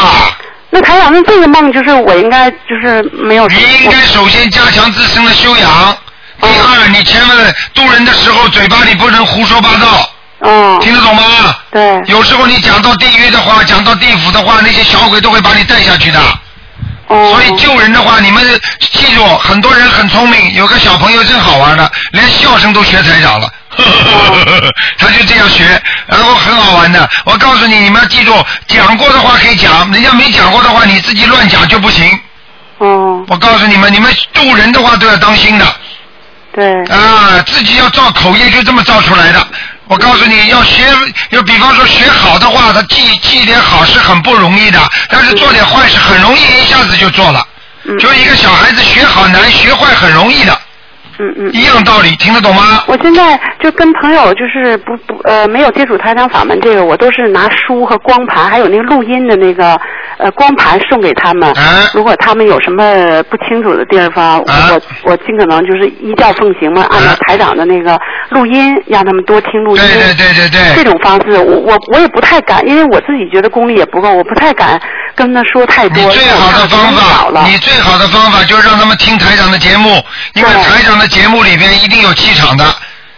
[0.70, 3.48] 那台长，那这个梦就是我应该就是没有。
[3.48, 5.96] 你应该首先加强自身的修养，
[6.40, 7.36] 第二，你千万
[7.74, 10.08] 渡人的时候嘴巴里不能胡说八道。
[10.40, 10.78] 哦。
[10.80, 11.22] 听得懂吗？
[11.70, 12.02] 对。
[12.06, 16.20] 有时候你讲到地狱的话，讲到地府的话，那些小鬼都会把你带下去的。
[17.08, 17.30] 哦。
[17.32, 18.44] 所以救人的话，你们
[18.80, 23.50] 记住，很多人很聪明，有个小朋友真好玩的，连笑声都学台长了。
[24.98, 27.08] 他就这样学，然后很好玩的。
[27.24, 28.34] 我告诉你，你们要记住，
[28.66, 32.18] 讲过的话可以讲，人家没讲过的话，你自己乱讲就不行。
[32.78, 33.24] 哦。
[33.28, 35.66] 我告诉你们，你们渡人的话都要当心的。
[36.52, 36.84] 对。
[36.86, 39.46] 啊，自己要造口业，就这么造出来的。
[39.88, 40.84] 我告诉你要学，
[41.30, 44.78] 要比方说学好的话，他记记点好是很不容易的，
[45.08, 47.42] 但是做点坏事很容易，一下子就做了。
[47.98, 50.60] 就一个小孩子学好难，学坏很容易的。
[51.18, 51.50] 嗯嗯。
[51.52, 52.82] 一样道理，听得懂吗？
[52.86, 59.78] 我现在就跟朋友就是不不呃没有接触台长法门这个，我都是拿书和光盘，还有那个录音的那个
[60.18, 61.52] 呃光盘送给他们。
[61.94, 67.98] 如果他们有什么不清楚的地方，我我尽可能就是依教奉行嘛，按照台长的那个
[68.30, 69.82] 录音，让他们多听录音。
[69.82, 70.74] 对对对对对。
[70.76, 74.80] 这种方式，我我我也不太敢，因为我自己觉得功力也不够，我不太敢
[75.14, 76.02] 跟他说太多。
[76.02, 79.90] 你最好的方法，你最好的方法就是让他们听台长的节目，
[80.34, 82.64] 因为台长的节目里边一定有气场的。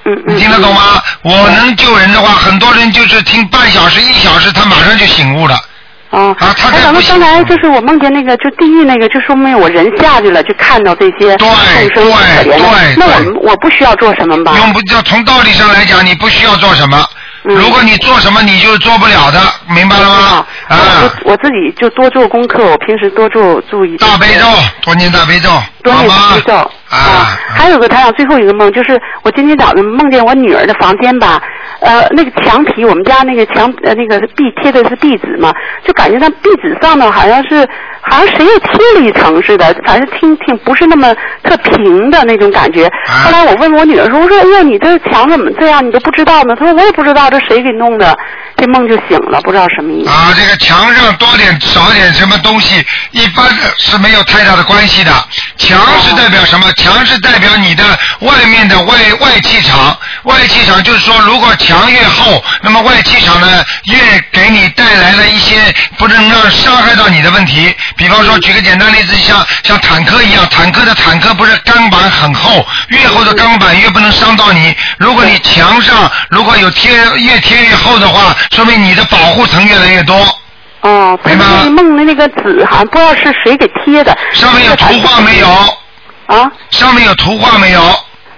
[0.07, 1.01] 嗯你听得懂吗？
[1.23, 5.55] 我能救人的话，很多人就是听半小时、一小时，他马上就醒悟了。
[6.09, 6.35] 哦。
[6.41, 12.95] 啊，他咱们，刚才就是我梦见那个，就地狱那个，就说明我人下去了，就看到这些众生可怜的。
[12.97, 14.55] 那我我不需要做什么吧？
[14.57, 17.07] 用不叫从道理上来讲，你不需要做什么。
[17.43, 20.47] 如果你做什么，你就做不了的，明白了吗？
[20.69, 20.77] 啊。
[21.25, 23.97] 我我自己就多做功课，我平时多做注意。
[23.97, 24.45] 大悲咒，
[24.83, 25.49] 多念大悲咒。
[25.83, 26.55] 多念大悲咒。
[26.91, 27.39] 啊。
[27.49, 31.41] 还有个台长最后一个梦，就是我今天早上梦见我女儿的房间吧，
[31.81, 35.53] 呃，那个墙皮，我们家那个墙呃那个壁贴的是壁纸嘛，
[35.85, 37.67] 就感觉那壁纸上呢好像是
[38.03, 42.91] 好像谁又贴了一层似的，反正挺挺不是那么特平的那种感觉。
[43.07, 45.85] 后来我问我女儿说，我说哎呀，你这墙怎么这样？
[45.87, 46.55] 你都不知道呢？
[46.59, 48.17] 她说我也不知道，这谁给弄的？
[48.57, 50.11] 这梦就醒了，不知道什么意思。
[50.11, 53.47] 啊，这个墙上多点少点什么东西，一般
[53.79, 55.13] 是没有太大的关系的。
[55.57, 56.71] 墙是代表什么？
[56.75, 57.85] 墙是代表你的
[58.21, 59.97] 外面的外外气场。
[60.25, 63.47] 外气场就是说，如果墙越厚，那么外气场呢
[63.85, 63.97] 越
[64.31, 65.57] 给你带来了一些
[65.97, 67.75] 不能让伤害到你的问题。
[67.97, 74.75] 比方说，举个简单例子，像像坦克一样，坦克的坦克不是钢板很厚，越厚的钢板越不能伤到你。
[74.99, 80.17] 如果你墙上如果有贴越贴越厚的话，说明你的保护层越来越多。
[80.83, 84.17] 哦，他那梦的那个纸好像不知道是谁给贴的。
[84.33, 85.49] 上面有图画没有？
[86.27, 86.51] 啊？
[86.71, 87.81] 上面有图画没有？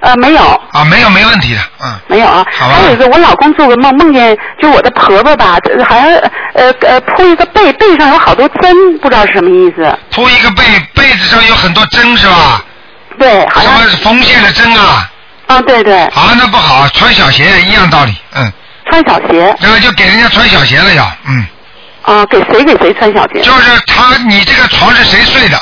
[0.03, 0.43] 呃，没有。
[0.73, 1.95] 啊，没有，没问题的，嗯。
[2.09, 2.45] 没有啊。
[2.59, 2.75] 好吧。
[2.75, 5.57] 还有一个，我老公做个梦，梦见就我的婆婆吧，
[5.89, 6.09] 好像
[6.55, 9.97] 呃呃铺一个被，背上有好多针，不知道是什么意思。
[10.11, 10.63] 铺一个被，
[10.95, 12.65] 被子上有很多针是吧？
[13.17, 13.79] 对，好像。
[13.79, 15.09] 什么缝线的针啊？
[15.47, 16.03] 啊，对对。
[16.07, 18.53] 啊，那不好，穿小鞋一样道理，嗯。
[18.91, 19.55] 穿小鞋。
[19.61, 21.47] 然后就给人家穿小鞋了要，嗯。
[22.03, 23.41] 啊，给谁给谁穿小鞋？
[23.41, 25.57] 就是他，你这个床是谁睡的？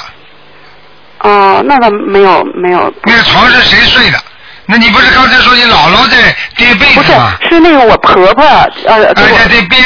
[1.18, 2.90] 哦，那个没有没有。
[3.02, 4.18] 那个床是谁睡的？
[4.70, 7.36] 那你不是刚才说你姥姥在叠被子吗？
[7.40, 8.44] 不是，是那个我婆婆
[8.86, 9.22] 呃，给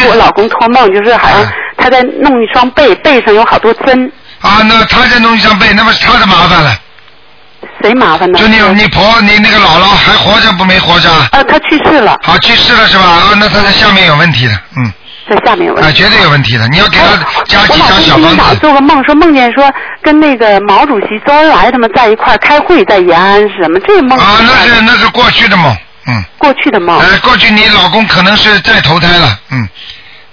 [0.04, 4.12] 我我老公托梦，就是好像他在弄一双被，背上有好多针。
[4.40, 6.76] 啊，那他在弄一双被，那不是他的麻烦了。
[7.80, 8.38] 谁麻烦呢？
[8.38, 11.10] 就你你婆你那个姥姥还活着不没活着？
[11.10, 12.18] 啊，她去世了。
[12.22, 13.04] 好，去世了是吧？
[13.04, 14.92] 啊，那她在下面有问题的，嗯。
[15.28, 15.88] 在下面有问题。
[15.88, 16.66] 啊，绝对有问题的。
[16.68, 17.06] 你要给他
[17.46, 18.56] 加几张小我老房子。
[18.56, 19.72] 做个梦，说梦见说
[20.02, 23.78] 跟那个毛主席、周恩来他们在一块开会，在延安是什么？
[23.80, 25.76] 这梦啊，那是那是过去的梦，
[26.06, 26.24] 嗯。
[26.38, 26.98] 过去的梦。
[26.98, 29.68] 呃，过去你老公可能是在投胎了，嗯。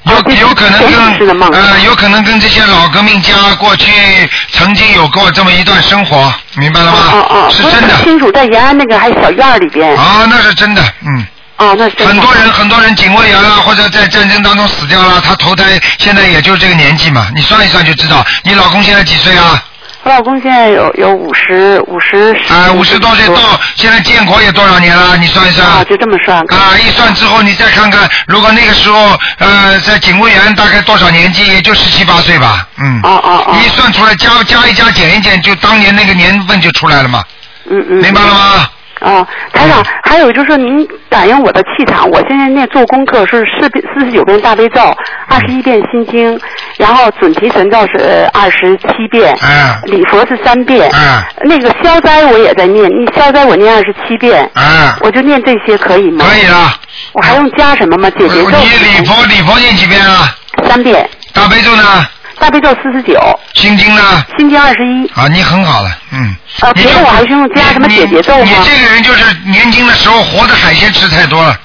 [0.03, 6.97] 有有可能跟呃，有可能跟这些老革命家过去曾经有过这么一段生活，明白了吗？
[7.13, 7.95] 哦哦，是真的。
[8.03, 9.95] 清楚，在延安那个还小院里边。
[9.95, 11.23] 啊，那是真的，嗯。
[11.61, 18.25] 哦，那很多人很多人警卫员啊，或者在战争当中死掉了，他投胎现在也就这个年纪嘛，你算一算就知道。
[18.43, 19.63] 你老公现在几岁啊？
[20.03, 22.35] 我老公现在有有五十五十。
[22.49, 25.15] 啊，五十多岁到现在建国也多少年了？
[25.17, 25.67] 你算一算。
[25.67, 26.39] 啊，就这么算。
[26.39, 31.45] 啊，一算之后你再看看，如果那个时候呃在警卫员大概多少年纪？
[31.45, 32.99] 也就十七八岁吧，嗯。
[33.03, 33.55] 哦哦哦。
[33.63, 37.23] 一算出来加加一加减一减，就当年那个年份就出来了嘛。
[37.69, 37.97] 嗯嗯。
[38.01, 38.67] 明白了吗？
[39.02, 44.82] 哦，台长，还有就是说您感应我的气场，我现在念做功课是四遍四十九遍大悲咒，
[45.28, 46.40] 二十一遍心经，
[46.78, 56.26] 然后准提神咒是二十七遍，嗯，礼佛是三遍，嗯，那个消灾我也在念，你消灾我念二十七遍，嗯，我就念这些可以吗？
[56.28, 56.76] 可以啊。
[57.14, 58.10] 我还用加什么吗？
[58.11, 58.52] 解决咒。
[58.52, 60.36] 你礼佛礼佛念几遍啊？
[60.68, 61.10] 三遍。
[61.34, 62.06] 大悲咒呢？
[62.41, 63.39] 大悲咒四十九。
[63.53, 64.01] 心经呢？
[64.35, 65.07] 心经二十一。
[65.13, 66.35] 啊，你很好了，嗯。
[66.61, 68.43] 啊，别的我还是用加什么姐姐咒吗？
[68.43, 71.55] 你这个人就是年轻的时候活的海鲜吃太多了。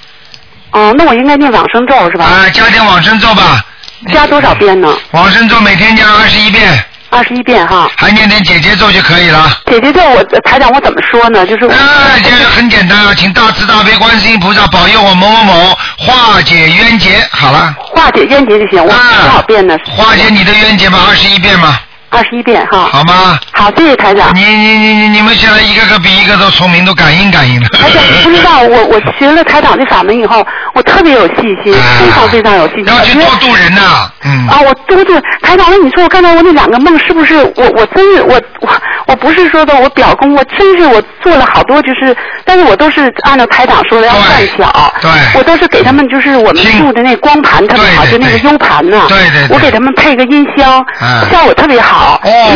[0.72, 2.26] 哦，那我应该念往生咒是吧？
[2.26, 3.64] 啊，加点往生咒吧。
[4.12, 4.94] 加多少遍呢？
[5.12, 6.84] 往生咒每天加二十一遍。
[7.10, 7.90] 二十一遍哈。
[7.96, 9.50] 还念点姐姐咒就可以了。
[9.66, 11.46] 姐姐咒我台长我怎么说呢？
[11.46, 11.66] 就是。
[11.66, 17.26] 哎，这个很简单啊，请大慈大悲观世音菩萨保佑我某某某化解冤结。
[17.30, 17.74] 好了。
[17.78, 19.76] 化解冤结就行，我多少遍呢？
[19.84, 21.78] 化解你的冤结嘛，二十一遍嘛。
[22.16, 22.88] 二十一遍哈。
[22.90, 23.38] 好吗？
[23.52, 24.34] 好，谢谢台长。
[24.34, 27.68] 你你你你你们现在一个个比一个都聪明，都感应感应的。
[27.68, 30.44] 台长，你不知道，我 我学了台长的法门以后，
[30.74, 32.86] 我特别有信心，非常非常有信心。
[32.86, 34.48] 要去多度人呐，嗯。
[34.48, 35.12] 啊，我多度
[35.42, 38.68] 台长，那你说我刚才我那两个梦是不是我我真是我我
[39.06, 50.84] 我不是说的我表功，我真是我做了好多就是，但是我都是按照台长说的要算小，对，我都是给他们就是我们住的那光盘特别好，就那个 U 盘呢，对对，我给他们配个音箱，
[51.30, 52.05] 效果特别好，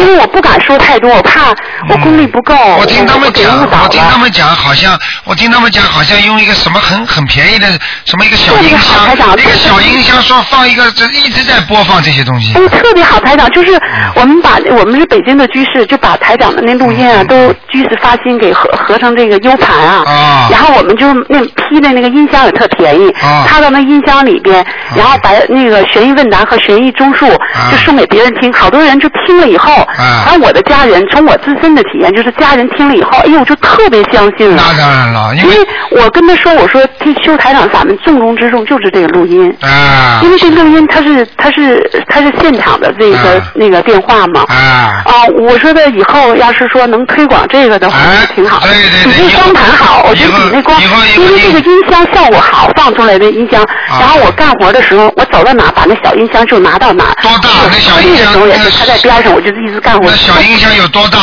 [0.01, 1.51] 因为我不敢说太多，我怕
[1.89, 7.67] 我功力不够，我听他们讲，我我听他们讲，好像我听他们讲，好像用一个什么很很便宜的
[8.05, 12.55] 什么一个小音箱，那个小音箱说放一个，这一直在播放这些东西。
[12.55, 13.81] 哎，特别好，台长，就是
[14.15, 23.13] 我们把我们是北京的居士，就把台长的那录音啊，都居士发心给合合成这个 U 盘啊，然后我们就那批的那个音箱也特便宜，
[23.47, 24.65] 插到那音箱里边，
[24.97, 27.27] 然后把那个悬疑问答和悬疑综述
[27.71, 34.63] 就送给别人听，好多人就听了以后，然后我的家人从我自身的体验，就是家人听了以后，哎呦，就特别相信了。
[34.67, 35.55] 那当然了，因为
[35.91, 47.97] 我跟他说，我说这修台长咱们重中之重就是这个录音，啊，因为这录音它是它是它是现场的这个那个电话嘛，啊，啊，我说的以后要是说能推广这个的话，
[48.35, 48.61] 挺好。
[48.61, 50.81] 对对对，比那光盘好，我觉得比那光，
[51.17, 57.05] 因为这个音箱效果好，放出来的音箱，然后我干活的时候，我走到哪把那小音箱就拿到哪。
[57.23, 57.49] 多大？
[57.71, 58.27] 那小音箱？
[58.27, 60.11] 的时候也是他在边上，我就一直干活。
[60.11, 61.19] 那小音箱有多大？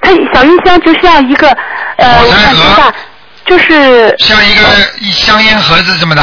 [0.00, 1.48] 它小音箱就像一个
[1.96, 2.92] 呃，我看多大，
[3.46, 4.62] 就是像一个
[5.12, 6.22] 香烟盒子这么大。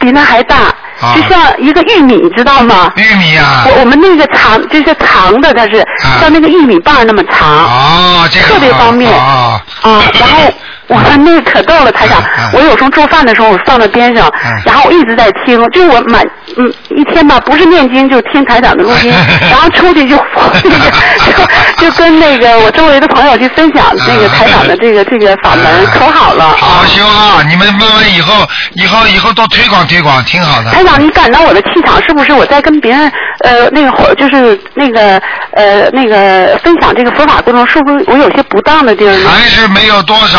[0.00, 0.74] 比那还大，
[1.14, 2.92] 就像一个玉米，知道吗？
[2.96, 3.64] 玉米啊！
[3.66, 5.86] 我我们那个长就是长的，它是
[6.20, 7.48] 像那个玉米棒那么长。
[7.48, 9.10] 哦，这个特别方便。
[9.12, 10.52] 啊啊，然后
[10.88, 12.22] 我那个可逗了，台长。
[12.52, 14.30] 我有时候做饭的时候，我放到边上，
[14.66, 16.22] 然后我一直在听，就是我满
[16.56, 19.12] 嗯一天吧，不是念经就听台长的录音，
[19.50, 20.16] 然后出去就
[21.78, 26.56] 就就跟那个我周围的朋友去分享那个台长的这个这个法门，可好了。
[26.58, 27.42] 好好修啊！
[27.48, 30.70] 你们慢慢以后以后以后多推广推广，挺好的。
[30.70, 33.10] 台长，你感到我的气场是不是我在跟别人
[33.40, 35.20] 呃那个就是那个
[35.52, 39.28] 呃那个分享这个佛法过程，是不是我有些不当的地儿呢？
[39.30, 40.38] 还是没有多少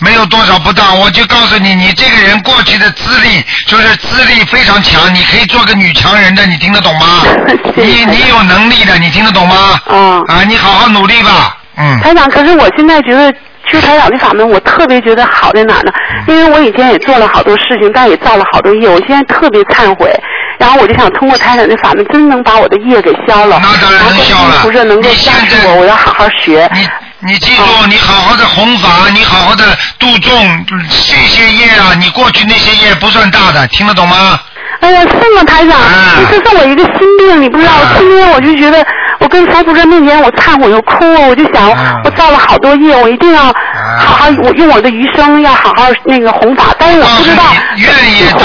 [0.00, 7.22] 没有多少不当，我就告诉你，你这个人过去的资历就是资历非常强，你可以做个女强人的，你听得懂吗？
[7.76, 9.80] 你你有能力的，你听得懂吗？
[9.88, 12.00] 嗯啊，你好好努力吧，嗯。
[12.00, 13.32] 台长，可是我现在觉得。
[13.72, 15.92] 修台长的法门，我特别觉得好在哪呢？
[16.28, 20.12] 因为我以前也做了好多事情，但也造了好多业，我现在特别忏悔。
[20.58, 23.58] 然后我就想通过台长的法门，真能把我的业给消了。
[23.62, 24.58] 那当然能消了。
[24.60, 26.70] 不是能够加持我，我要好好学。
[26.74, 26.86] 你
[27.20, 29.64] 你记住，你好好的弘法，你好好的
[29.98, 34.38] 度众，这些业啊，你过去那些业不算大的，听得懂吗？
[34.80, 35.06] 哎呀，是
[35.36, 35.78] 吗，台长？
[36.18, 37.72] 你这是我一个心病，你不知道。
[37.80, 38.84] 我今天我就觉得，
[39.18, 41.70] 我跟佛菩萨面前，我忏悔又哭，我就想，
[42.04, 46.74] 我造了好多业，我一定要好好，我用我的余生要好好那个弘法。
[46.78, 47.44] 但是我不知道
[47.76, 47.88] 愿
[48.18, 48.38] 越大，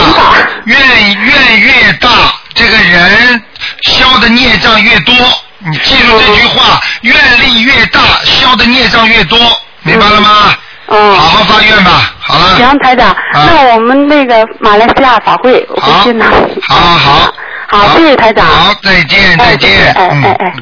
[0.65, 2.09] 愿愿越大，
[2.53, 3.41] 这个人
[3.81, 5.13] 消的孽障越多，
[5.59, 9.37] 你记住这句话，愿力越大，消的孽障越多，
[9.83, 10.29] 明白了吗？
[10.51, 10.57] 嗯。
[10.89, 12.55] 好好发愿吧，好了。
[12.57, 16.25] 行，台长，那我们那个马来西亚法会，我回去拿。
[16.67, 17.33] 好好
[17.67, 18.45] 好，谢谢台长。
[18.45, 19.93] 好，再见，再见。
[19.93, 20.53] 哎哎哎。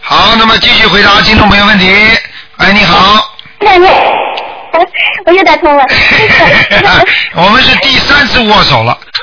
[0.00, 1.90] 好，那么继续回答听众朋友问题。
[2.56, 3.22] 哎，你好，
[5.26, 5.84] 我又打通了。
[7.34, 8.96] 我们是第三次握手了，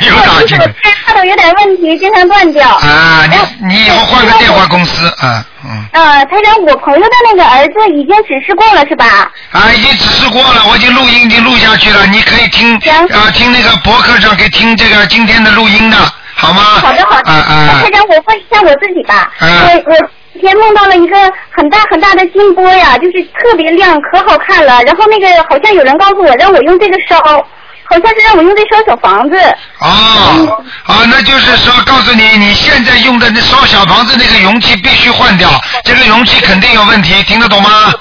[0.00, 0.66] 你又打进来。
[1.06, 2.68] 插头有点问题，经常断掉。
[2.68, 5.84] 啊，你你以后换个电话公司啊，嗯。
[5.92, 9.30] 啊，台长，我朋友的那个儿子已经指示过了，是吧？
[9.52, 12.74] 啊，已经指示过了，我已经录音已经录下去了，你可以听
[13.12, 15.96] 啊，听那个博客上可以听这个今天的录音的，
[16.34, 16.62] 好吗？
[16.82, 17.30] 好的，好的。
[17.30, 17.80] 啊啊。
[17.82, 19.30] 台长，我问一下我自己吧。
[19.40, 19.96] 我我
[20.34, 21.16] 今天梦到了一个
[21.50, 24.82] 很大很大的金波呀，就是特别亮，可好看了。
[24.82, 29.36] 然后那个好像有人告诉我，让我用这个烧，好像是让我用这烧小房子。
[29.78, 35.48] 哦，啊，那就是说，告诉你，你现在用的那烧小房子那个容器必须换掉，
[35.84, 37.94] 这个容器肯定有问题，听得懂吗？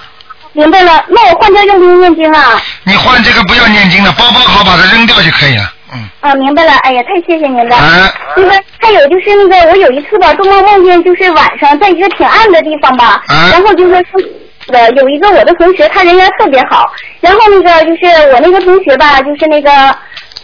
[0.53, 2.61] 明白了，那我换掉用不用念经啊？
[2.83, 5.72] 你换这个不要念经了，包包好把它扔掉就可以了。
[6.21, 6.71] 啊，明白了。
[6.83, 7.75] 哎呀，太谢谢您了。
[8.35, 8.49] 就是
[8.79, 13.97] 还有就是那个，我有一次吧，做梦梦见就是晚上在一个挺暗的地方吧，然后就说
[14.67, 16.91] 呃有一个我的同学，他人缘特别好，
[17.21, 19.69] 然后那个就是我那个同学吧，就是那个。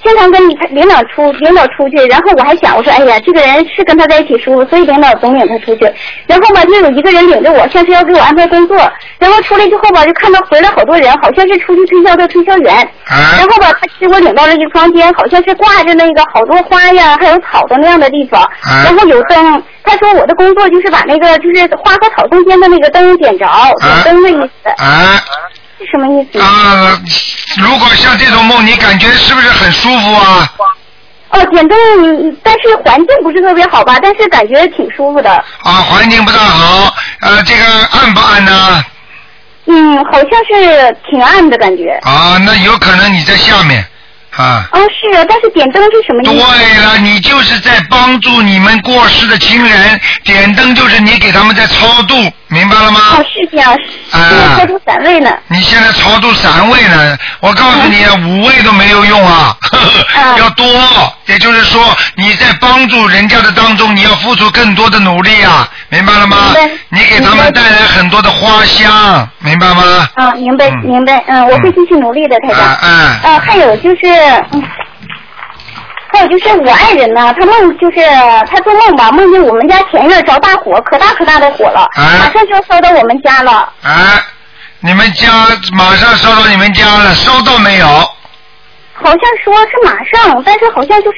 [0.04, 5.92] 经常跟你领导出领导出去，然后我还想我说哎呀，这个人是跟他在一起舒服，所以领导总领他出去。
[6.26, 8.78] 然后吧，就有一个人领着我，像是要给我安排工作。
[9.18, 12.74] 然后出来之后吧，就看到回来好多人，好像是出去推销的推销员。
[13.06, 18.48] 然后吧，他给我领到了一个房间，好像是挂着那个好多花呀，还有草的那样的地方。
[18.86, 23.46] 然后有灯，他说我的工作就是把那个就是花和草中间的那个灯点着，
[23.80, 24.70] 点灯的意思。
[25.54, 25.59] 是
[25.92, 26.40] 什么意思？
[26.40, 27.00] 啊，
[27.58, 30.52] 如果像这种梦，你感觉是不是很舒服啊？
[31.30, 31.78] 哦，点灯，
[32.42, 33.98] 但是环境不是特别好吧？
[34.02, 35.32] 但是感觉挺舒服的。
[35.32, 38.84] 啊，环境不大好，呃，这个暗不暗呢？
[39.66, 41.92] 嗯，好像是挺暗的感觉。
[42.02, 43.86] 啊，那有可能你在下面。
[44.38, 44.68] 啊！
[44.72, 46.46] 哦，是啊，但是点灯是什么意思？
[46.46, 52.16] 对了，你就是在帮助你们过世的亲人，点灯就是你给他们在超度，
[52.48, 53.00] 明白了吗？
[53.18, 53.74] 哦，是这样，
[54.12, 55.32] 啊，超度散位呢。
[55.48, 57.18] 你现在超度三位呢？
[57.42, 59.56] 我告诉你，五位都没有用啊，
[60.38, 60.66] 要多。
[61.26, 66.38] 也就是说，你在帮助人家的当中，你要付出更多的努力啊，明白了吗？
[66.90, 70.10] 你给他们带来很多的花香，明白吗？
[70.16, 72.78] 啊，明白，明白，嗯，我会继续努力的，台长。
[72.82, 72.92] 嗯。
[73.22, 73.98] 啊，还有就是。
[74.22, 74.64] 嗯，
[76.12, 77.98] 还有就是我爱人呢，他梦就是
[78.50, 83.72] 他做梦吧，梦见我们家前院着大火，可大可大的火了，马上就要烧到我们家了。
[83.84, 83.92] 哎，
[84.82, 85.28] 你们家
[85.74, 87.88] 马上烧到你们家了，烧到没有？
[89.02, 91.18] 好像说是马上，但是好像就是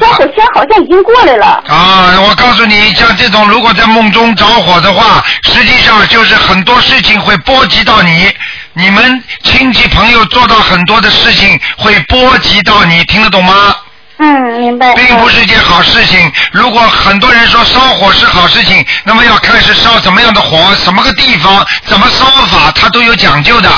[0.00, 1.62] 消火圈好像已经过来了。
[1.68, 8.34] 啊，我告诉你，像这种如果在梦中着火的话，实际上就是很多事情会波及到你。
[8.72, 13.74] 你们亲戚朋友做到很多的事情，会波及到你，听得懂吗？
[14.18, 14.94] 嗯，明白。
[14.94, 16.30] 并不是一件好事情。
[16.52, 23.70] 如果很多人说烧火是好事情，那么要看是烧什么样的火，什么个地方，怎么烧法，它都有讲究的。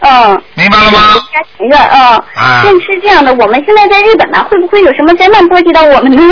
[0.00, 0.42] 嗯。
[0.54, 1.14] 明白了吗？
[1.32, 2.22] 家庭院啊。
[2.36, 2.62] 啊。
[2.86, 6.22] 是这样的，我们现在在日本呢，会不会有什么灾难波及到我们呢？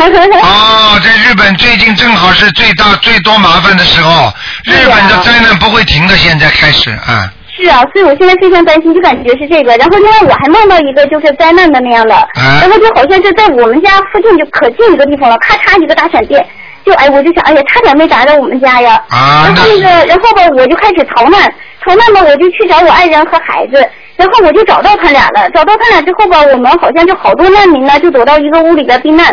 [0.40, 4.32] 哦，在日本最近正好是最大最多麻烦的时候，
[4.64, 7.28] 日本的灾难不会停的，现在开始啊。
[7.62, 9.76] 是啊，所以我现在非常担心，就感觉是这个。
[9.76, 12.14] 然后另外我还梦到一个就是灾难的那样的，
[12.60, 16.44] 然后就好像是在我们家附近就可近一个地方了，咔嚓一个大闪电，
[16.84, 19.02] 就哎我就想哎呀差点没砸着我们家呀。
[19.08, 19.44] 啊。
[19.46, 21.40] 然后那个然后吧我就开始逃难，
[21.80, 23.84] 逃难吧我就去找我爱人和孩子，
[24.16, 29.26] 然后我就找到他俩了，找到他俩之后吧我们好像就好多难民呢就躲到一个屋里边避难，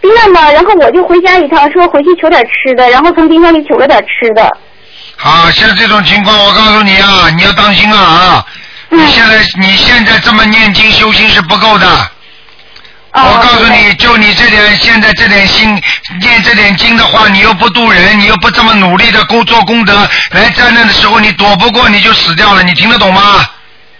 [0.00, 4.50] 避难吧然后我就回家一趟说回去求点吃的，然后从冰箱里取了点吃的。
[5.22, 8.46] 好，像这种情况，我告诉你啊，你要当心了啊！
[8.88, 12.10] 你现在你现在这么念经修心是不够的。
[13.12, 15.68] 我告诉你就你这点现在这点心
[16.20, 23.46] 念这点经的话，你又不渡人，你又不这么努力的工做功德，来灾难的时候你躲不过你就死掉了，你听得懂吗？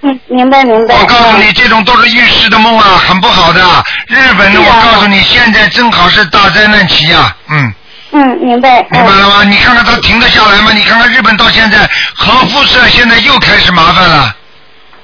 [0.02, 0.94] 嗯，明白明白。
[0.94, 3.62] 我告诉你，这种都是预示的梦啊，很不好的。
[4.06, 7.74] 日本的，我告诉你，现在正好是大灾难期啊，嗯。
[8.12, 8.84] 嗯，明白。
[8.90, 9.44] 明白了吗？
[9.44, 10.72] 你看看他停得下来吗？
[10.74, 14.36] 你看看日本到现在核辐射现在又开始麻烦了。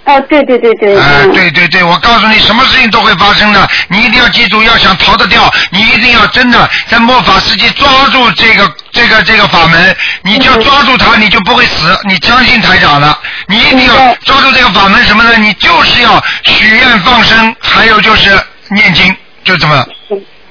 [0.07, 0.97] 哦，对对对对。
[0.99, 3.69] 哎，对对对，我告诉你，什么事情都会发生的。
[3.89, 11.97] 你一定要记住，要想逃得掉，你一定要真的在末法时期抓住这个这个这个法门，你就抓住它，你就不会死。
[12.09, 13.17] 你相信台长了，
[13.47, 15.37] 你一定要抓住这个法门什么呢？
[15.39, 18.31] 你就是要许愿放生，还有就是
[18.71, 19.15] 念经。
[19.45, 19.87] 就这么，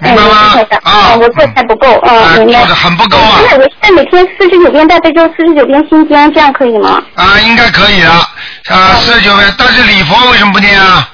[0.05, 0.65] 明白吗？
[0.83, 2.59] 啊，我做的还不够啊，明白。
[2.59, 3.39] 做的很不够啊。
[3.39, 7.01] 现在我现在每天四十九遍大悲咒，四十九遍心经，这样可以吗？
[7.15, 9.53] 啊，应该可以的啊，四十九遍。
[9.57, 11.09] 但是礼佛为什么不念啊？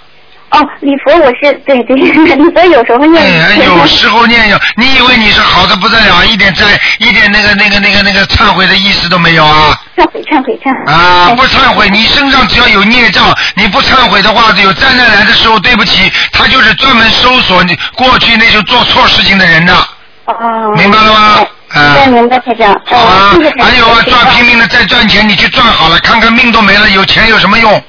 [0.52, 1.96] 哦，礼佛我是对对，
[2.36, 3.24] 礼佛有时候念。
[3.24, 6.66] 哎，有时候念有，你以为你是好的不得了，一点在
[7.00, 9.80] 一点那个那个那个那个忏悔的意思都没有啊？
[9.96, 10.92] 忏悔忏悔忏悔。
[10.92, 19.74] 啊，不忏悔，你身上只要有孽障，你不忏悔的话，有灾难来的时候，对不起，他就是专门搜索你过去那些做错事情的人的。
[20.26, 20.74] 哦。
[20.76, 21.48] 明白了吗？
[21.70, 21.96] 啊。
[22.08, 22.78] 明白，台长。
[22.86, 23.34] 好啊。
[23.58, 27.82] 还有啊，赚拼命的在赚钱，你去赚好了，看看命都没了，有钱有什么用？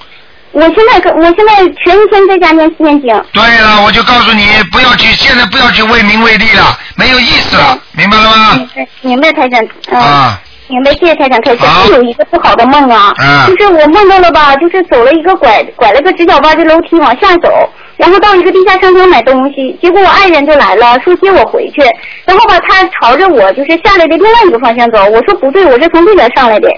[0.52, 3.08] 我现在可我现在全天在家念四念经。
[3.32, 8.54] 对了，我就告诉你，不要去，现在不要去为名为利了，没有意思了，明白了吗？
[8.56, 9.60] 明白，明白，台长。
[9.98, 10.38] 啊。
[10.68, 11.58] 明白，谢谢台长开示。
[11.84, 13.12] 是有一个不好的梦啊，
[13.46, 17.68] 就是我梦到了吧，就是走了一个拐拐了个直角弯的楼梯往下走，
[17.98, 21.82] 然后到一个地下商场买东西，结果我爱人就来了，说接我回去，
[22.24, 26.68] 然后吧他朝着我就是下来的另外一个方向走，我说不对，我是从这边上来的。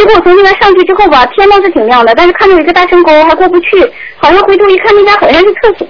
[0.00, 3.78] 结果我从那边上去之后吧，天倒是挺亮的，但是看到一个大深沟还过不去，
[4.16, 5.86] 好像回头一看那家好像是厕所，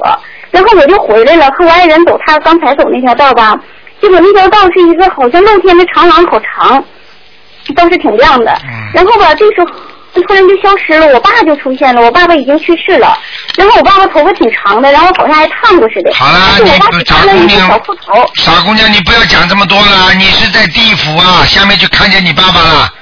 [0.51, 3.55] 然后我就回来了，和我爱人走他刚才走那条道吧，
[4.03, 6.83] 结果那条道是一个好像露天的长廊，好长，
[7.77, 8.53] 倒是挺亮的。
[8.93, 9.67] 然后吧，这时候
[10.23, 13.17] 突然就消失了，我爸就出现了，我爸爸已经去世了，
[13.57, 16.13] 然后我爸爸头发挺长的，然后好像还烫过似的。
[16.15, 16.67] 好了，你
[17.05, 17.81] 傻姑娘，
[18.35, 22.93] 傻姑娘，你不要讲这么多了，你是在地府啊，下面就看见你爸爸了。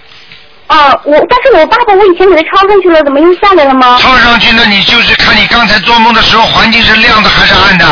[0.68, 3.98] 啊，我但是我爸爸我以前给他抄上去了，怎么又下来了吗？
[4.00, 7.86] 抄上去，那你就是看你刚才做梦的时候环境是亮的还是暗的？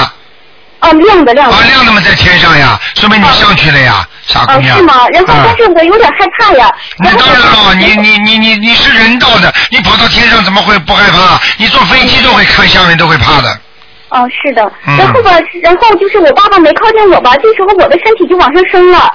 [0.81, 1.57] 啊，亮的亮的。
[1.57, 4.77] 啊，亮的嘛，在天上呀，说明你上去了呀，傻姑娘。
[4.77, 5.09] 啊，是吗？
[5.09, 6.71] 然后但是我有点害怕呀。
[6.99, 11.41] 那当然了，你你你你你是人道的，你跑到天上怎么会不害怕？
[11.57, 13.59] 你坐飞机都会看下面都会怕的。
[14.11, 14.71] 哦，是的。
[14.85, 15.31] 然后吧，
[15.63, 19.11] 然后就是我爸爸没靠近我吧，这时候我的身体就往上升了。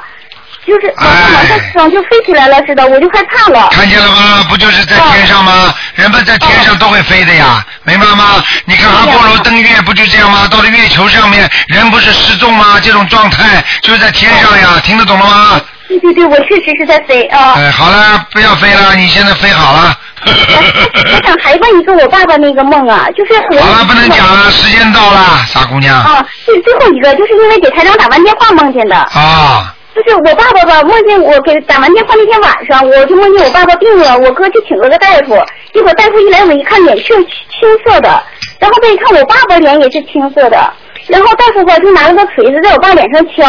[0.66, 3.70] 就是往上就飞起来了似的，我就害怕了。
[3.72, 4.46] 看见了吗？
[4.48, 5.74] 不就是在天上吗？
[5.96, 8.44] 人们在天上都会飞的呀，明白吗？
[8.66, 10.48] 你看阿波罗登月不就这样吗？
[10.50, 12.80] 到了月球上面，人不是失重吗？
[12.82, 15.62] 这种状态就是在天上呀，听得懂了吗？
[15.88, 17.54] 对对对，我确实是在飞啊。
[17.56, 19.98] 哎，好了，不要飞了，你现在飞好了。
[20.24, 26.00] 我想还问一个我爸爸那个梦啊，就是好了，不能讲了，时间到了，傻姑娘。
[26.02, 28.96] 啊，最最后一个，就是因为给台长打完电话梦见的。
[28.96, 29.74] 啊。
[29.94, 35.38] 就是我爸爸吧，梦见我给打完电话那天晚上，我就梦见我爸爸病了，我哥去请了个大夫，
[35.74, 38.24] 结果大夫一来我一看脸是青色的，
[38.60, 40.74] 然后再一看我爸爸脸也是青色的，
[41.08, 43.44] 然后大夫吧就拿了个锤子在我爸脸上敲，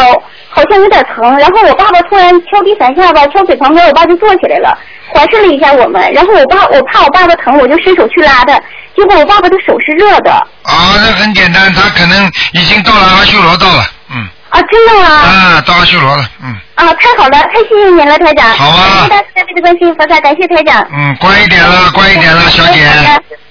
[0.49, 4.77] 好像有点疼，然后我爸爸突然敲第三下吧，敲嘴旁边，我爸就坐起来了，
[5.13, 8.61] 环视了一下我们，然后我爸我怕我爸爸疼，我就伸手去拉他，
[8.97, 10.33] 结果我爸爸的手是热的。
[10.33, 14.29] 啊，那很简单，他可能已经到了阿修罗道了，嗯。
[14.53, 15.09] 啊，真的吗？
[15.09, 16.55] 啊，到阿修罗了，嗯。
[16.75, 18.51] 啊，太好了，太谢谢您了，台长。
[18.57, 19.09] 好啊。
[19.09, 20.87] 感谢大家的观世音菩萨，感谢台长。
[20.93, 22.85] 嗯，乖一点了，乖一点了，小姐。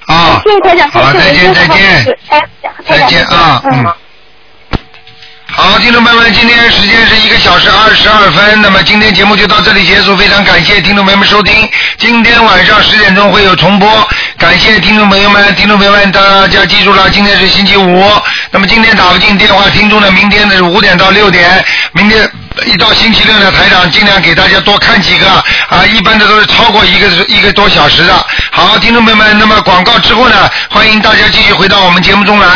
[0.06, 0.42] 啊。
[0.46, 0.90] 谢谢台长。
[0.92, 2.18] 好，再见，再见。
[2.30, 2.42] 哎，
[2.88, 3.86] 再见啊，嗯。
[5.54, 11.70] 好，听众朋友们，今天时间是一个小时二十二分，那么今天节目就到这里结束，非常感谢听众朋友们收听。
[11.98, 18.10] 今天晚上十点钟会有重播，感谢听众朋友们，听众朋友们大家记住了，今天是星期五，
[18.50, 22.30] 那么今天打不进电话，听众呢，明天的五点到六点，明天
[22.66, 25.30] 一到星期六呢，台长尽量给大家多看几个
[25.68, 28.26] 啊，一般的都是超过一个一个多小时的。
[28.52, 32.48] 好，听众朋友们，那么广告之后呢，欢迎大家继续回到我们节目中来。